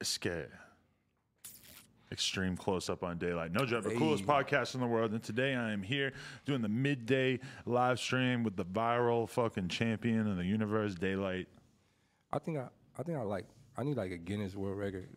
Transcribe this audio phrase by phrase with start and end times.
[0.00, 0.48] Escape.
[2.12, 3.52] Extreme close up on Daylyt.
[3.52, 3.96] No joke, the Hey.
[3.98, 5.12] coolest podcast in the world.
[5.12, 6.12] And today I am here
[6.44, 11.46] doing the midday live stream with the viral fucking champion of the universe, Daylyt.
[12.32, 12.68] I think I,
[12.98, 13.46] I think I like.
[13.76, 15.08] I need like a Guinness World Record.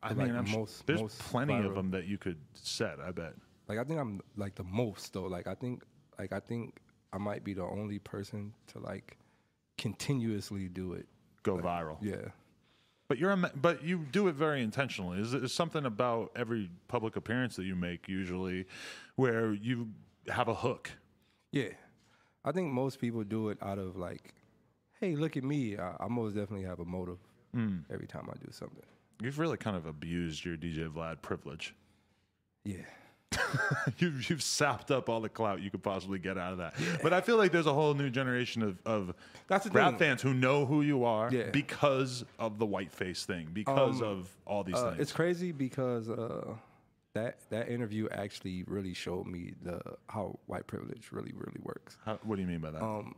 [0.00, 3.00] I mean, like, most- there's most plenty of them that you could set.
[3.00, 3.34] I bet.
[3.66, 5.24] Like I think I'm like the most though.
[5.24, 5.82] Like I think,
[6.20, 6.78] like I think
[7.12, 9.18] I might be the only person to like
[9.76, 11.06] continuously do it.
[11.42, 11.98] Go viral.
[12.00, 12.28] Yeah.
[13.08, 15.18] But you're a, but you do it very intentionally.
[15.20, 18.66] Is there something about every public appearance that you make usually
[19.16, 19.88] where you
[20.28, 20.90] have a hook?
[21.50, 21.70] Yeah.
[22.44, 24.34] I think most people do it out of like,
[25.00, 25.78] hey, look at me.
[25.78, 27.18] I, I most definitely have a motive
[27.54, 27.78] Hmm.
[27.90, 28.84] every time I do something.
[29.22, 31.74] You've really kind of abused your DJ Vlad privilege.
[32.64, 32.76] Yeah.
[33.98, 36.74] you've, you've sapped up all the clout you could possibly get out of that.
[37.02, 39.14] But I feel like there's a whole new generation of, of
[39.48, 39.98] That's the rap thing.
[39.98, 41.50] fans who know who you are Yeah.
[41.50, 45.02] because of the whiteface thing, because of all these Uh, things.
[45.02, 46.54] it's crazy because uh,
[47.14, 51.96] that that interview actually really showed me the how white privilege really really works.
[52.04, 52.82] How, what do you mean by that?
[52.82, 53.14] Um,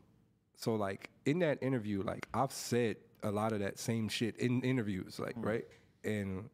[0.57, 4.63] So like in that interview, like I've said a lot of that same shit in
[4.63, 5.67] interviews, like right,
[6.05, 6.49] and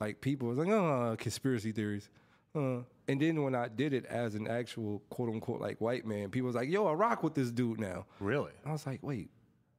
[0.00, 2.08] like people was like, oh, conspiracy theories.
[2.54, 6.30] Uh, and then when I did it as an actual quote unquote like white man,
[6.30, 8.06] people was like, yo, I rock with this dude now.
[8.20, 8.52] really?
[8.64, 9.30] I was like, wait,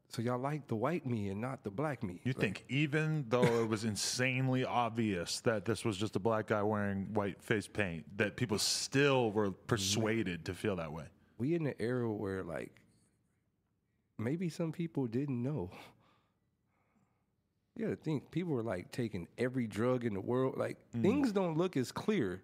[0.09, 2.21] so y'all like the white me and not the black me?
[2.23, 6.61] You think even though it was insanely obvious that this was just a black guy
[6.63, 11.05] wearing white face paint, that people still were persuaded to feel that way?
[11.37, 12.71] we in an era where like
[14.17, 15.69] maybe some people didn't know.
[17.75, 20.55] You gotta think people were like taking every drug in the world.
[20.57, 21.01] Like mm.
[21.01, 22.41] things don't look as clear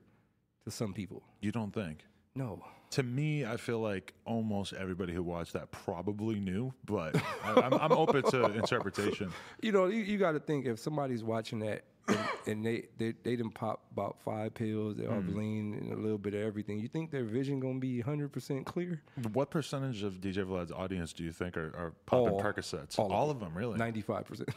[0.65, 1.23] to some people.
[1.41, 2.05] You don't think?
[2.35, 2.63] No.
[2.91, 7.73] To me, I feel like almost everybody who watched that probably knew, but I, I'm,
[7.73, 9.31] I'm open to interpretation.
[9.61, 13.13] You know, you, you got to think if somebody's watching that and, and they, they
[13.23, 16.79] they didn't pop about five pills, they're off lean and a little bit of everything.
[16.79, 19.01] You think their vision gonna be hundred percent clear?
[19.33, 22.41] What percentage of DJ Vlad's audience do you think are, are popping All.
[22.41, 22.97] Percocets?
[22.97, 23.77] All of of them, really?
[23.77, 24.49] Ninety five percent.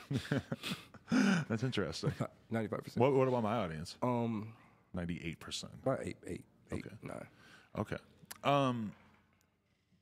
[1.49, 2.13] That's interesting.
[2.51, 3.01] Ninety five percent.
[3.01, 3.97] what, what about my audience?
[4.03, 4.55] Um,
[4.95, 5.65] 98%.
[5.83, 6.97] about eight, eight, eight, Okay.
[7.03, 7.27] nine.
[7.77, 7.97] Okay.
[8.45, 8.93] Um,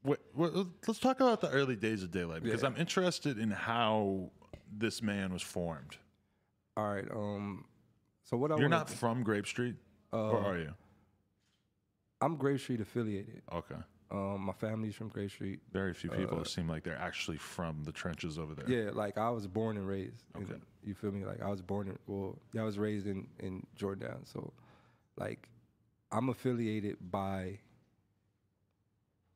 [0.06, 2.68] wh- wh- let's talk about the early days of Daylyt because Yeah.
[2.68, 4.30] I'm interested in how
[4.70, 5.96] this man was formed.
[6.76, 7.10] All right.
[7.10, 7.64] Um.
[8.24, 9.76] So what I You're not from Grape Street,
[10.12, 10.74] or are you?
[12.20, 13.42] I'm Grape Street affiliated.
[13.52, 13.76] Okay.
[14.10, 15.60] Um, my family's from Grape Street.
[15.72, 18.68] Very few people seem like they're actually from the trenches over there.
[18.68, 20.22] Yeah, like I was born and raised.
[20.34, 20.60] in- Okay.
[20.84, 21.24] you feel me?
[21.24, 24.24] Like I was born in well, yeah, I was raised in in Jordan.
[24.24, 24.52] So,
[25.16, 25.48] like,
[26.10, 27.60] I'm affiliated by.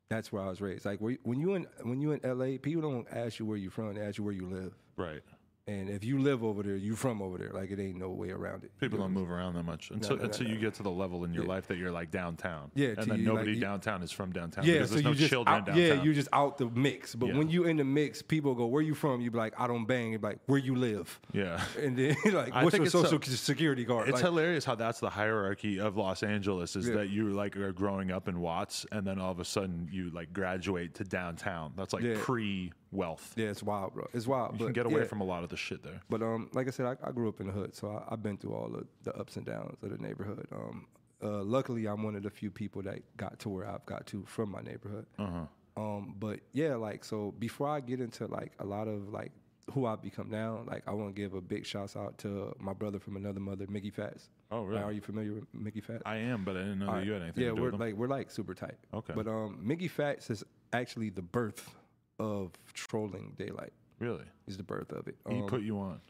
[0.09, 0.85] That's where I was raised.
[0.85, 3.95] Like when you in when you in LA, people don't ask you where you're from.
[3.95, 4.73] They ask you where you live.
[4.97, 5.23] Right.
[5.69, 7.51] And if you live over there, you from over there.
[7.53, 8.71] Like it ain't no way around it.
[8.79, 10.53] People don't move around that much until, no, no, until no.
[10.53, 12.71] you get to the level in your life that you're like downtown.
[12.77, 14.65] Yeah, and then you, nobody like, downtown is from downtown.
[14.65, 15.83] Yeah, because so there's no you just children out, downtown.
[15.85, 17.17] yeah, you're just out the mix.
[17.17, 17.39] But Yeah.
[17.39, 19.87] when you in the mix, people go, "Where you from?" You be like, "I don't
[19.87, 21.61] bang." You be like, "Where you live?" yeah.
[21.83, 25.01] And then like, I "What's think your social security card?" It's Like, hilarious how that's
[25.01, 26.95] the hierarchy of Los Angeles is Yeah.
[26.95, 30.11] that you like are growing up in Watts and then all of a sudden you
[30.11, 31.73] like graduate to downtown.
[31.77, 32.15] That's like Yeah.
[32.19, 33.35] pre wealth.
[33.37, 34.09] yeah, it's wild, bro.
[34.13, 34.53] It's wild.
[34.53, 35.07] You but can get away yeah.
[35.07, 36.01] from a lot of the shit there.
[36.09, 38.23] But um, like I said, I, I grew up in the hood, so I, I've
[38.23, 40.47] been through all the, the ups and downs of the neighborhood.
[40.53, 40.87] Um,
[41.23, 44.25] uh, luckily, I'm one of the few people that got to where I've got to
[44.27, 45.07] from my neighborhood.
[45.19, 45.47] Uh-huh.
[45.77, 49.33] Um, but yeah, like so before I get into like a lot of like
[49.73, 52.73] who I've become now, like I want to give a big shout out to my
[52.73, 54.31] brother from another mother, Mickey Fats.
[54.51, 54.81] Oh, really?
[54.81, 56.03] Are you familiar with Mickey Fats?
[56.07, 58.31] I am, but I didn't know that you had anything yeah, we're like we're like
[58.31, 58.77] super tight.
[58.95, 59.13] Okay.
[59.15, 61.75] But um, Mickey Fats is actually the birth
[62.19, 63.71] of trolling Daylyt.
[63.99, 64.25] really?
[64.47, 65.17] Is the birth of it.
[65.29, 66.01] He Um, put you on.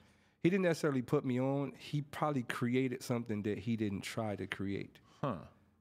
[0.43, 1.73] he didn't necessarily put me on.
[1.79, 4.99] He probably created something that he didn't try to create.
[5.21, 5.37] Huh.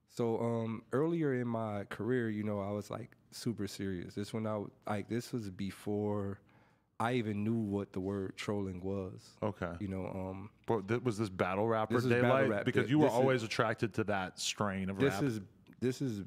[0.09, 4.15] So um, earlier in my career, you know, I was like super serious.
[4.15, 6.39] This when I like this was before
[7.01, 9.31] I even knew what the word trolling was.
[9.43, 9.73] Okay.
[9.81, 12.21] You know, um, But th- was this battle rapper This Daylyt?
[12.21, 12.63] battle rap.
[12.65, 15.23] Because you were this is- always attracted to that strain of this rap.
[15.23, 15.41] is
[15.81, 16.23] this is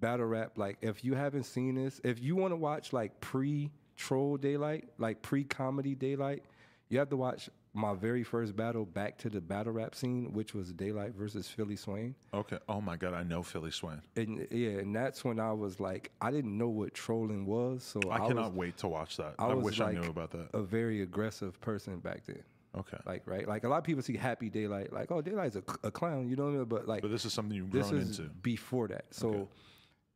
[0.00, 0.52] battle rap.
[0.56, 4.84] Like if you haven't seen this, if you want to watch like pre troll Daylyt,
[4.98, 6.40] like pre comedy Daylyt,
[6.88, 10.54] you have to watch my very first battle back to the battle rap scene, which
[10.54, 12.14] was Daylyt versus Philly Swain.
[12.32, 12.58] okay.
[12.68, 14.00] Oh my god, I know Philly Swain.
[14.16, 18.00] And yeah, and that's when I was like, I didn't know what trolling was, so
[18.10, 19.34] I, I, cannot was, wait to watch that.
[19.38, 20.48] I I, wish I like knew about that.
[20.54, 22.42] a very aggressive person back then.
[22.78, 22.98] Okay.
[23.04, 25.90] Like right, like a lot of people see Happy Daylyt, like oh, Daylyt's a, a
[25.90, 26.64] clown, you know what I mean?
[26.64, 28.30] But like But this is something you've this grown is into.
[28.42, 29.04] before that.
[29.10, 29.48] So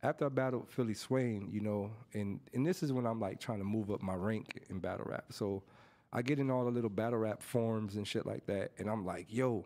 [0.03, 3.59] after I battled Philly Swain, you know, and and this is when I'm like trying
[3.59, 5.25] to move up my rank in battle rap.
[5.29, 5.63] So
[6.11, 9.05] I get in all the little battle rap forums and shit like that, and I'm
[9.05, 9.65] like, yo,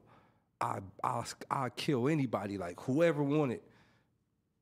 [0.60, 3.62] I I I kill anybody, like whoever wanted.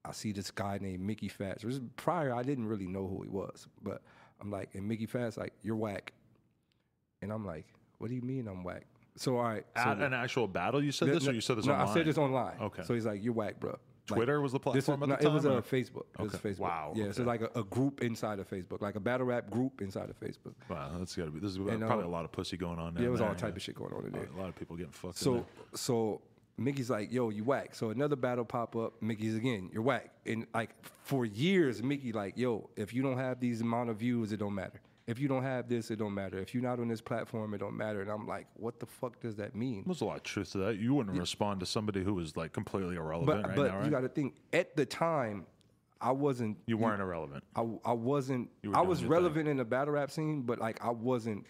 [0.05, 1.63] I see this guy named Mickey Fats.
[1.95, 4.01] Prior, I didn't really know who he was, but
[4.41, 6.11] I'm like, and Mickey Fats like, you're whack,
[7.21, 7.65] and I'm like,
[7.99, 8.85] what do you mean I'm whack?
[9.15, 11.65] So all right, so At an actual battle, you said this, or you said this
[11.65, 11.87] no, online?
[11.87, 12.57] I said this online.
[12.61, 12.83] Okay.
[12.83, 13.77] So he's like, you're whack, bro.
[14.09, 15.51] Like, Twitter was the this platform was, at no, the it was time.
[15.53, 16.05] uh, Facebook.
[16.19, 16.49] It was Okay.
[16.49, 16.59] Facebook.
[16.59, 19.81] Wow, Yeah, so like a, a group inside of Facebook, like a battle rap group
[19.81, 20.53] inside of Facebook.
[20.69, 21.39] Wow, that's got to be.
[21.39, 22.95] This is And, probably uh, a lot of pussy going on.
[22.97, 24.27] Yeah, it was all there, type of shit going on in there.
[24.35, 25.17] A lot of people getting fucked.
[25.17, 25.43] So there.
[25.75, 26.21] so
[26.57, 27.75] Mickey's like, yo, you whack.
[27.75, 29.01] So another battle pop up.
[29.01, 30.11] Mickey's again, you're whack.
[30.25, 30.71] And like
[31.03, 34.53] for years, Mickey like, yo, if you don't have these amount of views, it don't
[34.53, 34.81] matter.
[35.05, 36.39] If you don't have this, it don't matter.
[36.39, 38.01] If you're not on this platform, it don't matter.
[38.01, 39.83] And I'm like, what the fuck does that mean?
[39.85, 40.77] There's a lot of truth to that.
[40.77, 43.85] You wouldn't respond to somebody who was like completely irrelevant But right but now, right?
[43.85, 45.45] you got to think at the time,
[45.99, 46.57] I wasn't.
[46.67, 47.43] you weren't irrelevant.
[47.55, 48.49] I, I wasn't.
[48.73, 51.45] I was relevant in the battle rap scene, but like I wasn't.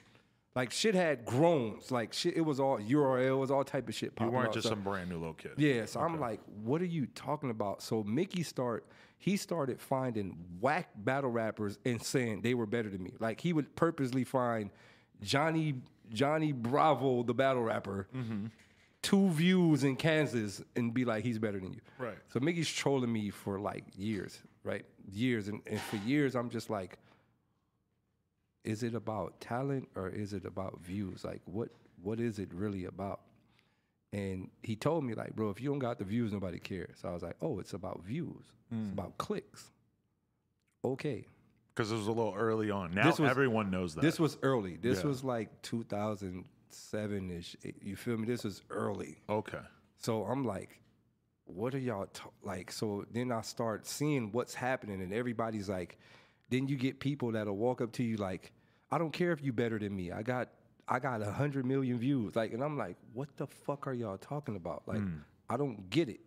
[0.56, 1.80] Like shit had grown.
[1.90, 4.14] Like shit, it was all URL, it was all type of shit.
[4.20, 5.54] You weren't just So- some brand new little kid.
[5.58, 7.82] Yeah, so I'm like, what are you talking about?
[7.82, 8.86] So Mickey start
[9.24, 13.14] he started finding whack battle rappers and saying they were better than me.
[13.20, 14.70] Like he would purposely find
[15.22, 15.76] Johnny
[16.12, 18.48] Johnny Bravo, the battle rapper, Mm-hmm.
[19.02, 21.80] two views in Kansas and be like, he's better than you.
[21.98, 22.18] Right.
[22.34, 24.84] So Mickey's trolling me for like years, right?
[25.10, 25.48] Years.
[25.48, 26.98] And, and for years I'm just like,
[28.66, 31.24] is it about talent or is it about views?
[31.24, 31.70] Like what
[32.02, 33.22] what is it really about?
[34.14, 36.98] And he told me, like, bro, if you don't got the views, nobody cares.
[37.02, 38.44] So I was like, oh, it's about views.
[38.72, 38.94] It's hmm.
[38.94, 39.72] about clicks.
[40.86, 41.26] Okay.
[41.74, 42.94] because it was a little early on.
[42.94, 44.02] Now This was- everyone knows that.
[44.02, 44.78] This was early.
[44.78, 45.08] This Yeah.
[45.08, 47.58] was like 2007 ish.
[47.82, 48.28] You feel me?
[48.28, 49.18] This was early.
[49.28, 49.62] okay.
[49.98, 50.80] So I'm like,
[51.46, 52.72] what are y'all ta- like?
[52.72, 55.98] So then I start seeing what's happening, and everybody's like,
[56.50, 58.52] then you get people that'll walk up to you like,
[58.92, 60.12] I don't care if you better than me.
[60.12, 60.50] I got
[60.88, 62.36] I got a hundred million views.
[62.36, 64.84] Like, and I'm like, what the fuck are y'all talking about?
[64.86, 65.02] Like,
[65.50, 66.20] I don't get it.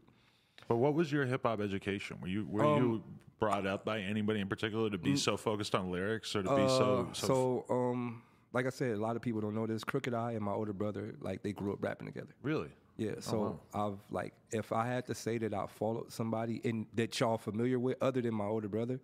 [0.69, 2.19] But what was your hip hop education?
[2.21, 3.05] Were you were Um, you
[3.39, 5.19] brought up by anybody in particular to be mm.
[5.19, 7.27] so focused on lyrics or to be so Uh, so?
[7.27, 8.23] so um,
[8.53, 9.85] like I said, a lot of people don't know this.
[9.85, 12.35] Crooked I and my older brother, like they grew up rapping together.
[12.43, 12.71] really?
[12.99, 17.21] Yeah, so I've like if I had to say that I followed somebody in that
[17.21, 18.99] y'all familiar with other than my older brother,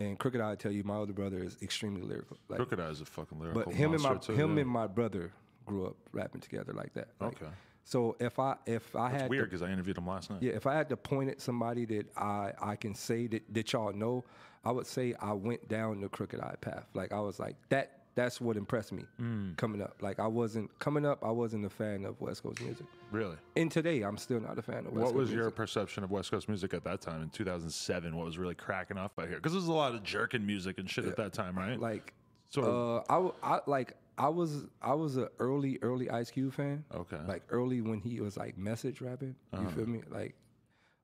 [0.00, 2.38] and Crooked Eye I tell you my older brother is extremely lyrical.
[2.48, 4.62] Like, Crooked I is a fucking lyrical but him and my too, him yeah.
[4.62, 5.32] and my brother
[5.66, 7.08] grew up rapping together like that.
[7.20, 7.52] Like, Okay.
[7.84, 10.42] So if I if I had Weird to, because I interviewed him last night.
[10.42, 13.72] yeah, if I had to point at somebody that I I can say that that
[13.72, 14.24] y'all know,
[14.64, 16.86] I would say I went down the Crooked I path.
[16.94, 17.99] Like I was like that.
[18.16, 19.56] That's what impressed me Mm.
[19.56, 19.96] coming up.
[20.02, 21.24] Like I wasn't coming up.
[21.24, 22.86] I wasn't a fan of West Coast music.
[23.12, 23.36] Really?
[23.56, 24.96] And today, I'm still not a fan of West Coast.
[24.96, 25.04] Music.
[25.04, 25.56] What Coast was your music.
[25.56, 28.16] perception of West Coast music at that time in 2007?
[28.16, 29.36] What was really cracking off out here?
[29.36, 31.78] Because there's a lot of jerking music and shit at that time, right?
[31.80, 32.12] like?
[32.50, 36.84] Sort uh, I, I like I was I was a early early Ice Cube fan.
[36.92, 37.14] Okay.
[37.16, 37.24] Uh-huh.
[37.28, 39.36] Like early when he was like message rapping.
[39.56, 40.02] You feel me?
[40.10, 40.34] Like.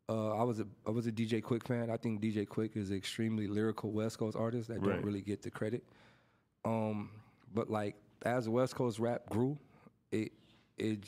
[0.09, 1.91] Uh, I was a I was a DJ Quik fan.
[1.91, 4.95] I think DJ Quik is an extremely lyrical West Coast artist that Right.
[4.97, 5.83] don't really get the credit.
[6.67, 7.11] Um,
[7.55, 9.57] but like as the West Coast rap grew,
[10.11, 10.33] it
[10.77, 10.99] it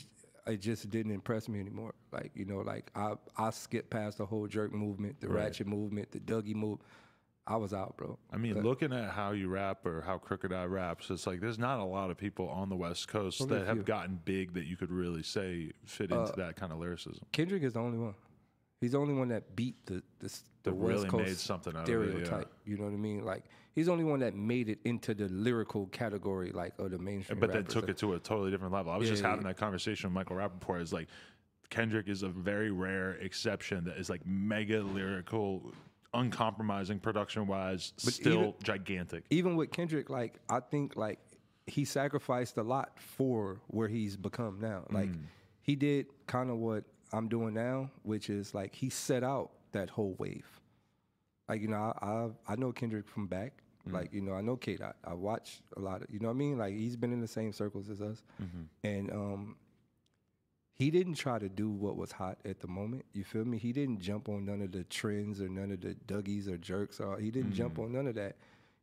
[0.47, 1.93] it just didn't impress me anymore.
[2.11, 5.43] Like you know, like I I skipped past the whole jerk movement, the Right.
[5.43, 6.79] ratchet movement, the Dougie move.
[7.47, 8.19] I was out, bro.
[8.31, 11.57] I mean, looking at how you rap or how Crooked I raps, it's like there's
[11.57, 14.77] not a lot of people on the West Coast that have gotten big that you
[14.77, 17.25] could really say fit Uh, into that kind of lyricism.
[17.31, 18.13] Kendrick is the only one.
[18.81, 20.33] He's the only one that beat the the,
[20.63, 22.11] the West really Coast made something out of it, yeah.
[22.25, 22.51] stereotype.
[22.65, 23.25] You know what I mean?
[23.25, 23.43] Like
[23.75, 27.39] he's the only one that made it into the lyrical category, like of the mainstream.
[27.39, 27.73] But then rappers.
[27.73, 28.91] took it to a totally different level.
[28.91, 30.81] I was Yeah, just yeah, having that conversation with Michael Rappaport.
[30.81, 31.07] It's like
[31.69, 35.73] Kendrick is a very rare exception that is like mega lyrical,
[36.13, 39.23] uncompromising production wise, still even- gigantic.
[39.29, 41.19] even with Kendrick, like I think like
[41.67, 44.85] he sacrificed a lot for where he's become now.
[44.89, 45.23] Like Mm.
[45.61, 49.89] he did kind of what I'm doing now, which is like he set out that
[49.89, 50.47] whole wave.
[51.47, 53.53] Like you know, I I, I know Kendrick from back.
[53.87, 53.93] Mm.
[53.93, 54.95] Like you know, I know K Dot.
[55.03, 56.57] I watch a lot of you know what I mean.
[56.57, 58.61] Like he's been in the same circles as us, Mm-hmm.
[58.83, 59.55] and um,
[60.73, 63.03] he didn't try to do what was hot at the moment.
[63.13, 63.57] You feel me?
[63.57, 66.99] He didn't jump on none of the trends or none of the Dougies or jerks.
[67.01, 68.37] Or he didn't jump on none of that.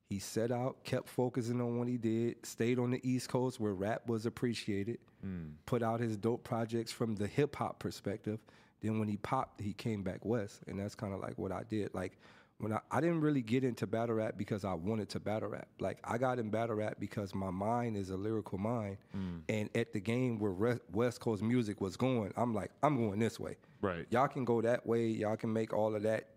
[0.08, 3.74] He set out, kept focusing on what he did, stayed on the East Coast where
[3.74, 5.50] rap was appreciated, mm.
[5.66, 8.38] put out his dope projects from the hip hop perspective.
[8.80, 11.64] Then when he popped, he came back west, and that's kind of like what I
[11.68, 11.92] did.
[11.92, 12.18] Like
[12.58, 15.66] when I, I didn't really get into battle rap because I wanted to battle rap.
[15.80, 19.40] Like I got in battle rap because my mind is a lyrical mind, mm.
[19.48, 23.18] and at the game where re- West Coast music was going, I'm like, I'm going
[23.18, 23.56] this way.
[23.80, 24.06] Right.
[24.10, 25.06] Y'all can go that way.
[25.06, 26.28] Y'all can make all of that,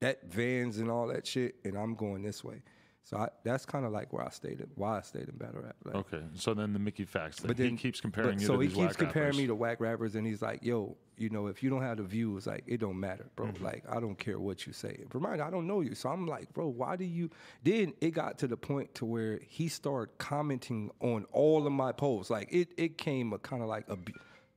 [0.00, 2.62] that vans and all that shit, and I'm going this way.
[3.08, 5.62] So I, that's kind of like where I stayed in, why I stayed in battle
[5.62, 5.76] rap.
[5.82, 7.48] Like, Okay, so then the Mickey Fats thing.
[7.48, 9.38] But he then keeps comparing but- you so to he keeps comparing rappers.
[9.38, 12.02] me to whack rappers, and he's like, "Yo, you know, if you don't have the
[12.02, 13.46] views, like it don't matter, bro.
[13.46, 13.64] Mm-hmm.
[13.64, 15.04] Like I don't care what you say.
[15.14, 17.30] Remind, I don't know you, so I'm like, bro, why do you?
[17.62, 21.92] Then it got to the point to where he started commenting on all of my
[21.92, 22.28] posts.
[22.30, 24.12] Like it, it came a kind of like abu-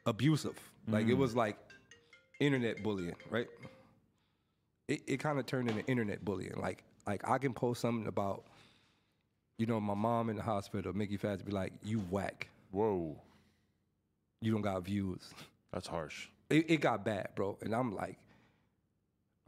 [0.06, 0.60] abusive.
[0.90, 1.12] Like Mm.
[1.12, 1.58] it was like
[2.42, 3.48] internet bullying, right?
[4.90, 6.60] It, it kind of turned into internet bullying.
[6.60, 8.46] Like like I can post something about,
[9.58, 10.94] you know, my mom in the hospital.
[10.94, 13.18] Mickey Fats be like, "You whack." Whoa,
[14.42, 15.30] you don't got views.
[15.74, 16.28] that's harsh.
[16.50, 17.58] It, it got bad, bro.
[17.62, 18.18] And I'm like,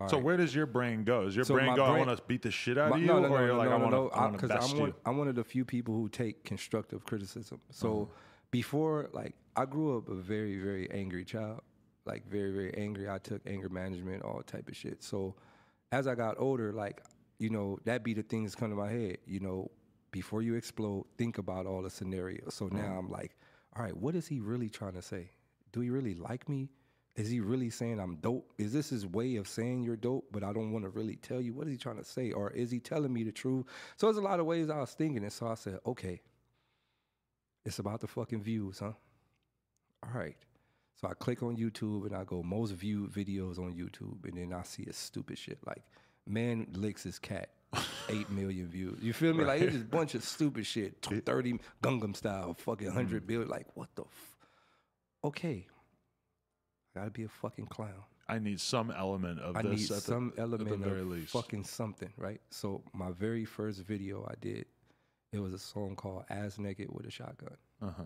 [0.10, 0.24] So right.
[0.24, 1.24] where does your brain go?
[1.26, 1.84] Does your So brain go?
[1.86, 3.38] I brain- want to beat the shit out My- of you, no, no, or no,
[3.40, 4.94] you're no, like, no, I want no, to, I to because I'm one.
[5.06, 7.60] I'm one of the few people who take constructive criticism.
[7.72, 8.12] So Uh-huh.
[8.52, 11.62] before, like, I grew up a very, very angry child,
[12.06, 13.10] like very, very angry.
[13.10, 15.02] I took anger management, all type of shit.
[15.04, 15.36] So
[15.92, 17.04] as I got older, like,
[17.40, 19.18] you know, that be the thing that's come to my head.
[19.26, 19.72] You know,
[20.12, 22.54] before you explode, think about all the scenarios.
[22.54, 22.98] So now mm-hmm.
[22.98, 23.36] I'm like,
[23.76, 25.32] all right, what is he really trying to say?
[25.72, 26.70] Do he really like me?
[27.16, 28.54] Is he really saying I'm dope?
[28.58, 31.40] Is this his way of saying you're dope, but I don't want to really tell
[31.42, 31.54] you?
[31.54, 32.32] What is he trying to say?
[32.32, 33.66] Or is he telling me the truth?
[33.98, 36.22] So there's a lot of ways I was thinking And So I said, okay,
[37.66, 38.94] it's about the fucking views, huh?
[40.04, 40.36] All right.
[41.00, 44.58] So I click on YouTube and I go most viewed videos on YouTube, and then
[44.58, 45.84] I see a stupid shit like
[46.28, 47.50] man licks his cat,
[48.10, 49.00] eight million views.
[49.02, 49.44] You feel me?
[49.44, 52.94] Like it's just a bunch of stupid shit, thirty Gangnam style, fucking Mm.
[52.94, 53.50] hundred billion.
[53.50, 54.04] Like what the?
[54.04, 54.38] F-
[55.24, 55.68] okay,
[56.96, 58.04] I gotta be a fucking clown.
[58.28, 59.72] I need some element of I this.
[59.72, 61.34] need at the- some element very of least.
[61.34, 62.42] fucking something, right?
[62.52, 64.66] So my very first video I did,
[65.34, 68.04] it was a song called "Ass Naked with a Shotgun." Uh-huh.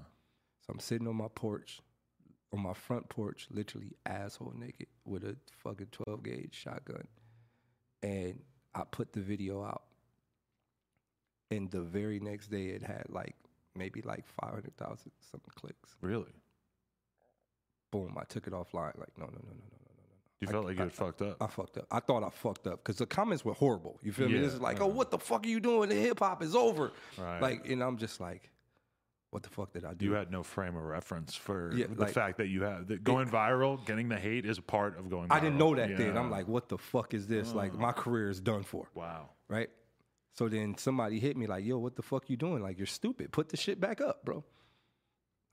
[0.61, 1.81] So I'm sitting on my porch,
[2.51, 7.07] on my front porch, literally asshole naked with a fucking 12 gauge shotgun
[8.03, 8.39] and
[8.75, 9.83] I put the video out.
[11.49, 13.35] And the very next day, it had like
[13.75, 15.95] maybe like 500,000 something clicks.
[16.01, 16.33] Really?
[17.91, 18.97] Boom, I took it offline.
[18.97, 20.41] Like, no, no, no, no, no, no, no.
[20.41, 21.37] You I, felt like you I, fucked up.
[21.41, 21.87] I fucked up.
[21.89, 23.99] I thought I fucked up because the comments were horrible.
[24.03, 24.41] You feel yeah, me?
[24.41, 24.85] This is like, uh-huh.
[24.85, 25.89] oh, what the fuck are you doing?
[25.89, 26.91] The hip hop is over.
[27.17, 27.41] Right.
[27.41, 28.49] Like, and I'm just like,
[29.31, 30.05] what the fuck did I do?
[30.05, 33.03] you had no frame of reference for Yeah, the like- fact that you have that
[33.03, 35.29] going viral, getting the hate is part of going.
[35.29, 35.33] viral.
[35.33, 36.17] I didn't know that then.
[36.17, 37.53] I'm like, what the fuck is this?
[37.53, 37.93] Like, my oh.
[37.93, 39.29] career is done for, wow.
[39.49, 39.69] right?
[40.33, 42.61] So then somebody hit me like, yo, what the fuck you doing?
[42.61, 43.31] Like, you're stupid.
[43.31, 44.43] Put the shit back up, bro.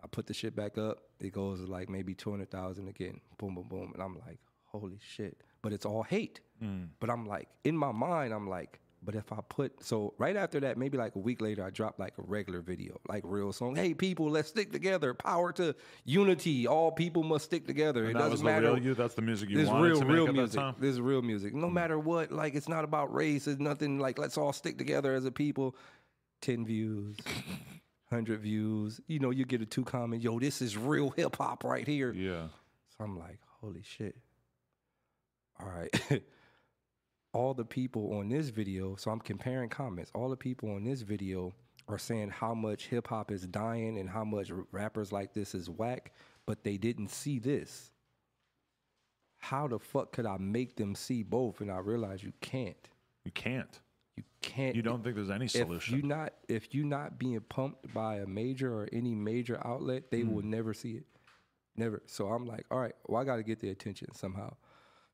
[0.02, 0.98] I put the shit back up.
[1.18, 3.20] It goes like maybe 200,000 again.
[3.38, 3.90] Boom, boom, boom.
[3.94, 5.42] And I'm like, holy shit.
[5.62, 6.40] But it's all hate.
[6.62, 6.88] Mm.
[7.00, 10.60] But I'm like, in my mind, I'm like, but if I put, so right after
[10.60, 13.76] that, maybe like a week later, I dropped like a regular video, like real song.
[13.76, 15.12] Hey, people, let's stick together.
[15.14, 16.66] Power to unity.
[16.66, 18.04] All people must stick together.
[18.04, 18.72] it And that doesn't matter.
[18.72, 18.94] real you.
[18.94, 20.52] That's the music you This wanted real, to make real at music.
[20.54, 20.74] that time.
[20.78, 21.54] This is real music.
[21.54, 23.46] No matter what, like it's not about race.
[23.46, 25.76] It's nothing like let's all stick together as a people.
[26.40, 27.16] Ten views,
[28.10, 29.00] hundred views.
[29.06, 30.22] You know, you get a two comment.
[30.22, 32.12] Yo, this is real hip hop right here.
[32.12, 32.48] Yeah.
[32.96, 34.16] So I'm like, holy shit.
[35.60, 36.22] All right.
[37.34, 40.10] all the people on this video, so I'm comparing comments.
[40.14, 41.52] All the people on this video
[41.88, 45.68] are saying how much hip hop is dying and how much rappers like this is
[45.68, 46.12] whack,
[46.46, 47.90] but they didn't see this.
[49.40, 51.60] How the fuck could I make them see both?
[51.60, 52.88] And I realize you can't.
[53.24, 53.80] You can't.
[54.16, 54.76] You can't.
[54.76, 55.96] You don't think there's any if solution.
[55.96, 60.22] you not if you not being pumped by a major or any major outlet, they
[60.22, 60.50] will hmm.
[60.50, 61.04] never see it.
[61.76, 62.02] Never.
[62.06, 64.54] So I'm like, all right, well, I got to get their attention somehow.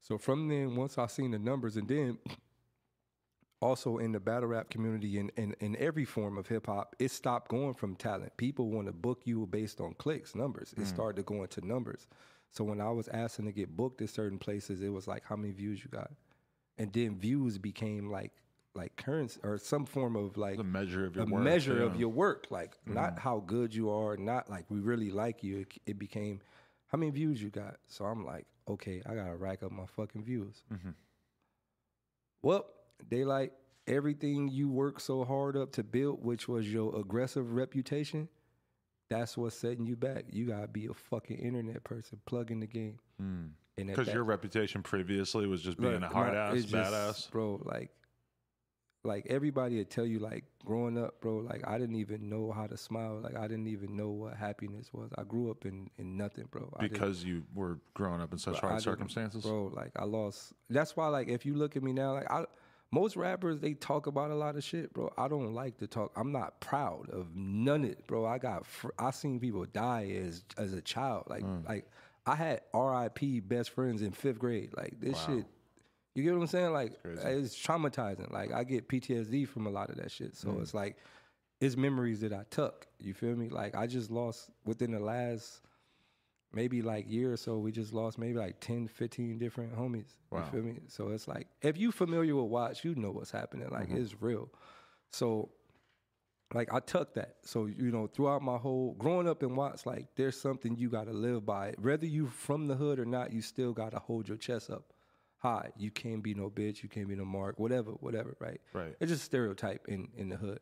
[0.01, 2.19] So from then, once I seen the numbers, and then
[3.61, 7.11] also in the battle rap community and in, in, every form of hip hop, it
[7.11, 8.37] stopped going from talent.
[8.37, 10.75] People want to book you based on clicks, numbers.
[10.79, 12.07] It started to go into numbers.
[12.51, 15.37] So when I was asking to get booked at certain places, it was like how
[15.37, 16.11] many views you got,
[16.79, 18.33] and then views became like
[18.75, 21.43] like currency or some form of like the measure of your a work.
[21.43, 21.87] measure yeah.
[21.87, 23.21] of your work, like not Mm-hmm.
[23.21, 25.61] how good you are, not like we really like you.
[25.61, 26.41] It, it became
[26.91, 27.77] how many views you got.
[27.89, 30.63] So I'm like, okay, I gotta rack up my fucking views.
[30.73, 30.91] Mm-hmm.
[32.43, 32.67] Well,
[33.09, 33.53] they like
[33.87, 38.29] everything you work so hard up to build, which was your aggressive reputation.
[39.09, 40.25] That's what's setting you back.
[40.31, 42.99] You gotta be a fucking internet person, plug in the game.
[43.19, 47.31] And Because your reputation previously was just being a hard ass, just- badass.
[47.31, 47.61] bro.
[47.65, 47.91] Like,
[49.03, 51.37] like everybody would tell you, like growing up, bro.
[51.39, 53.21] Like I didn't even know how to smile.
[53.23, 55.11] Like I didn't even know what happiness was.
[55.17, 56.73] I grew up in in nothing, bro.
[56.79, 59.43] I Because you were growing up in such hard circumstances.
[59.45, 59.71] bro.
[59.75, 60.53] Like I lost.
[60.69, 62.45] That's why, like, if you look at me now, like I.
[62.93, 65.13] Most rappers they talk about a lot of shit, bro.
[65.17, 66.11] I don't like to talk.
[66.17, 68.27] I'm not proud of none of it, bro.
[68.27, 71.27] I got fr- I seen people die as as a child.
[71.29, 71.69] Like Mm.
[71.69, 71.89] like
[72.27, 73.41] I had R.I.P.
[73.41, 74.71] best friends in fifth grade.
[74.77, 75.47] Like this shit
[76.15, 76.73] You get what I'm saying?
[76.73, 78.33] Like it's traumatizing.
[78.33, 80.37] Like I get PTSD from a lot of that shit.
[80.37, 80.63] So Mm.
[80.63, 80.97] it's like
[81.61, 82.87] it's memories that I took.
[82.99, 83.49] You feel me?
[83.49, 85.61] Like I just lost within the last
[86.53, 90.15] maybe like year or so, we just lost maybe like 10, 15 different homies.
[90.31, 90.41] Wow.
[90.41, 90.79] You feel me?
[90.89, 93.69] So it's like if you familiar with Watts, you know what's happening.
[93.71, 93.99] Like Mm-hmm.
[94.03, 94.51] it's real.
[95.13, 95.51] So
[96.53, 97.37] like I tuck that.
[97.45, 101.05] So you know, throughout my whole growing up in Watts, like there's something you got
[101.07, 101.75] to live by.
[101.81, 104.93] Whether you from the hood or not, you still got to hold your chest up
[105.41, 105.71] high.
[105.77, 106.83] You can't be no bitch.
[106.83, 107.59] You can't be no mark.
[107.59, 108.37] Whatever, whatever.
[108.39, 108.61] Right.
[108.73, 108.95] Right.
[109.01, 110.61] It's just a stereotype in in the hood.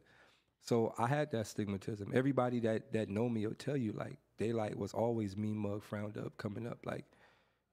[0.60, 2.14] So I had that stigmatism.
[2.14, 5.82] Everybody that that know me will tell you like they like was always mean mug
[5.82, 7.04] frowned up coming up like.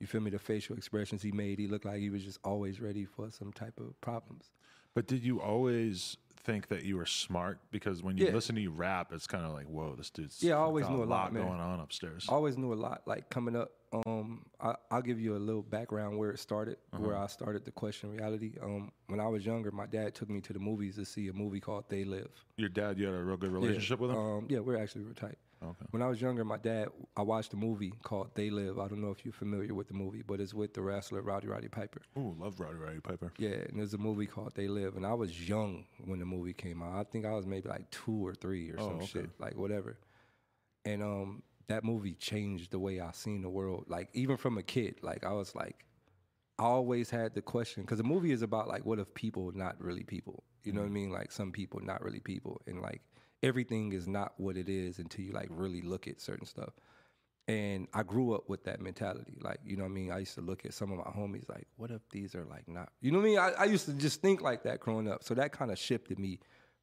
[0.01, 0.29] You feel me?
[0.29, 3.53] The facial expressions he made, he looked like he was just always ready for some
[3.53, 4.51] type of problems.
[4.93, 7.59] But did you always think that you were smart?
[7.71, 8.33] Because when you Yeah.
[8.33, 10.93] listen to you rap, it's kind of like, whoa, this dude's Yeah, I always got
[10.95, 11.43] knew a lot, man.
[11.43, 12.27] going on upstairs.
[12.29, 13.01] always knew a lot.
[13.05, 13.71] Like coming up,
[14.05, 17.71] um, I, I'll give you a little background where it started, where I started to
[17.71, 18.53] question reality.
[18.61, 21.33] Um, when I was younger, my dad took me to the movies to see a
[21.33, 22.29] movie called They Live.
[22.57, 24.17] Your dad, you had a real good relationship with him.
[24.17, 25.37] Um, yeah, we're actually real tight.
[25.63, 25.85] Okay.
[25.91, 28.77] When I was younger, my dad, I watched a movie called They Live.
[28.77, 31.47] I don't know if you're familiar with the movie, but it's with the wrestler Rowdy
[31.47, 32.01] Roddy Piper.
[32.17, 33.31] Ooh, love Rowdy Roddy Piper.
[33.37, 36.53] Yeah, and there's a movie called They Live, and I was young when the movie
[36.53, 36.95] came out.
[36.95, 39.05] I think I was maybe like two or three or some okay.
[39.05, 39.97] shit, like whatever.
[40.83, 43.85] And um, that movie changed the way I seen the world.
[43.87, 45.85] Like even from a kid, like I was like,
[46.59, 49.81] I always had the question because the movie is about like, what if people not
[49.81, 50.43] really people?
[50.63, 51.11] You know what I mean?
[51.11, 53.01] Like some people not really people, and like
[53.45, 56.73] everything is not what it is until you like really look at certain stuff.
[57.47, 59.37] And I grew up with that mentality.
[59.39, 60.11] Like, you know what I mean?
[60.11, 62.67] I used to look at some of my homies like, what if these are like
[62.67, 63.37] not, you know what I mean?
[63.37, 65.23] I, I used to just think like that growing up.
[65.23, 66.39] So that kind of shifted me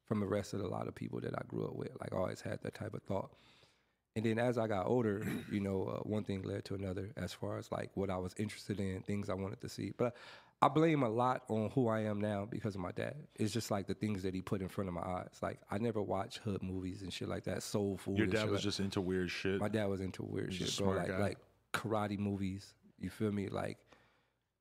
[0.07, 1.91] from the rest of a lot of people that I grew up with.
[1.99, 3.31] Like, I always had that type of thought.
[4.15, 7.33] And then as I got older, you know, uh, one thing led to another as
[7.33, 9.91] far as like what I was interested in, things I wanted to see.
[9.97, 10.15] But
[10.63, 13.15] I blame a lot on who I am now because of my dad.
[13.35, 15.37] It's just like the things that he put in front of my eyes.
[15.41, 18.17] Like I never watched hood movies and shit like that, soul food.
[18.17, 19.59] Your dad was like- just into weird shit.
[19.59, 20.95] my dad was into weird He's shit, bro.
[20.95, 21.17] Like guy.
[21.19, 21.37] like
[21.73, 22.73] karate movies.
[22.99, 23.49] You feel me?
[23.49, 23.77] Like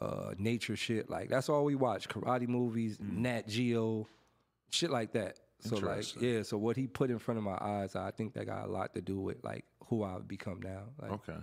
[0.01, 1.09] uh, nature shit.
[1.09, 2.09] Like that's all we watch.
[2.09, 4.09] Karate movies, Nat Geo,
[4.71, 5.39] shit like that.
[5.61, 6.23] So like Mm.
[6.23, 6.43] Yeah.
[6.43, 8.95] So what he put in front of my eyes, I think that got a lot
[8.95, 10.85] to do with like who I've become now.
[11.01, 11.39] Like, okay.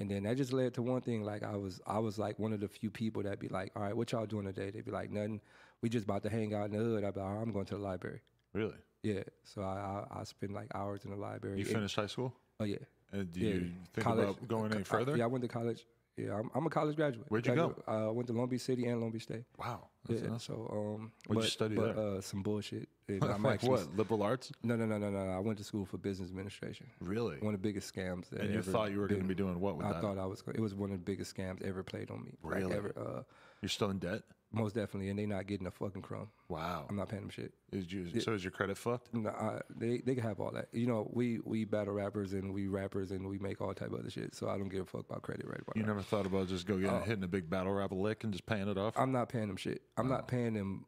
[0.00, 1.22] And then that just led to one thing.
[1.22, 3.82] Like I was, I was like one of the few people that be like, "All
[3.82, 5.40] right, what y'all doing today?" They'd be like, "Nothing.
[5.82, 7.52] We just about to hang out in the hood." I'd be like, "All right, I'm
[7.52, 8.20] going to the library."
[8.52, 8.74] Really?
[9.02, 9.22] Yeah.
[9.44, 11.58] So I, I, I spend like hours in the library.
[11.58, 12.34] You finished high school?
[12.58, 12.76] oh yeah.
[13.12, 13.54] And do Yeah.
[13.54, 15.16] you think College- about going any I- further?
[15.16, 15.86] yeah, I went to college.
[16.26, 17.26] Yeah, I'm, I'm a college graduate.
[17.28, 17.68] Where'd you go?
[17.68, 19.44] Graduate- Uh, I went to Long Beach City and Long Beach State.
[19.58, 19.88] Wow.
[20.08, 20.30] That's yeah.
[20.30, 20.56] awesome.
[20.68, 22.04] So um, What'd you study but, there?
[22.16, 22.88] Uh, some bullshit.
[23.08, 23.96] And I'm like actually what?
[23.96, 24.52] Liberal arts?
[24.62, 25.18] no, no, no, no, no.
[25.18, 26.86] I went to school for business administration.
[27.00, 27.36] Really?
[27.38, 28.28] One of the biggest scams.
[28.30, 30.02] That and you thought you were going to be doing what with I that?
[30.02, 30.42] thought I was.
[30.54, 32.32] It was one of the biggest scams ever played on me.
[32.42, 32.74] Like, Really?
[32.76, 33.22] ever, uh,
[33.60, 34.22] You're still in debt?
[34.52, 36.28] Most definitely, and they not getting a fucking crumb.
[36.48, 36.86] Wow.
[36.88, 37.52] I'm not paying them shit.
[37.72, 39.14] Is you, So is your credit fucked?
[39.14, 40.68] No, I, they they can have all that.
[40.72, 44.00] You know, we we battle rappers and we rappers and we make all type of
[44.00, 44.34] other shit.
[44.34, 46.66] So I don't give a fuck about credit right about You never thought about just
[46.66, 48.94] go Uh, getting hitting a big battle rap lick and just paying it off?
[48.98, 49.82] I'm not paying them shit.
[49.96, 50.14] I'm Oh.
[50.16, 50.84] not paying them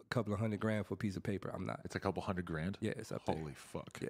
[0.00, 1.50] a couple of hundred grand for a piece of paper.
[1.54, 1.80] I'm not.
[1.84, 2.76] it's a couple hundred grand.
[2.80, 3.36] Yeah, it's up there.
[3.36, 3.98] Holy fuck.
[4.00, 4.08] Yeah.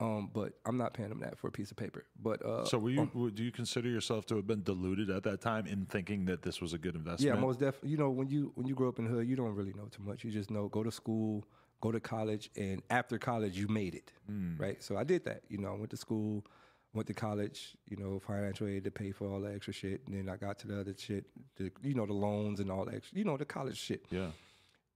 [0.00, 2.04] Um, but I'm not paying them that for a piece of paper.
[2.20, 3.10] But uh, So were you?
[3.14, 6.42] would- do you consider yourself to have been deluded at that time in thinking that
[6.42, 7.34] this was a good investment?
[7.34, 7.90] yeah, most definitely.
[7.90, 9.86] You know, when you when you grow up in the hood, you don't really know
[9.90, 10.24] too much.
[10.24, 11.44] You just know go to school,
[11.82, 14.10] go to college, and after college, you made it.
[14.26, 14.56] Hmm.
[14.56, 14.82] Right.
[14.82, 15.42] So I did that.
[15.48, 16.46] You know, I went to school,
[16.94, 17.76] went to college.
[17.86, 20.58] You know, financial aid to pay for all the extra shit, and then I got
[20.60, 22.94] to the other shit, the you know the loans and all that.
[22.94, 24.06] extra, you know, the college shit.
[24.10, 24.30] yeah.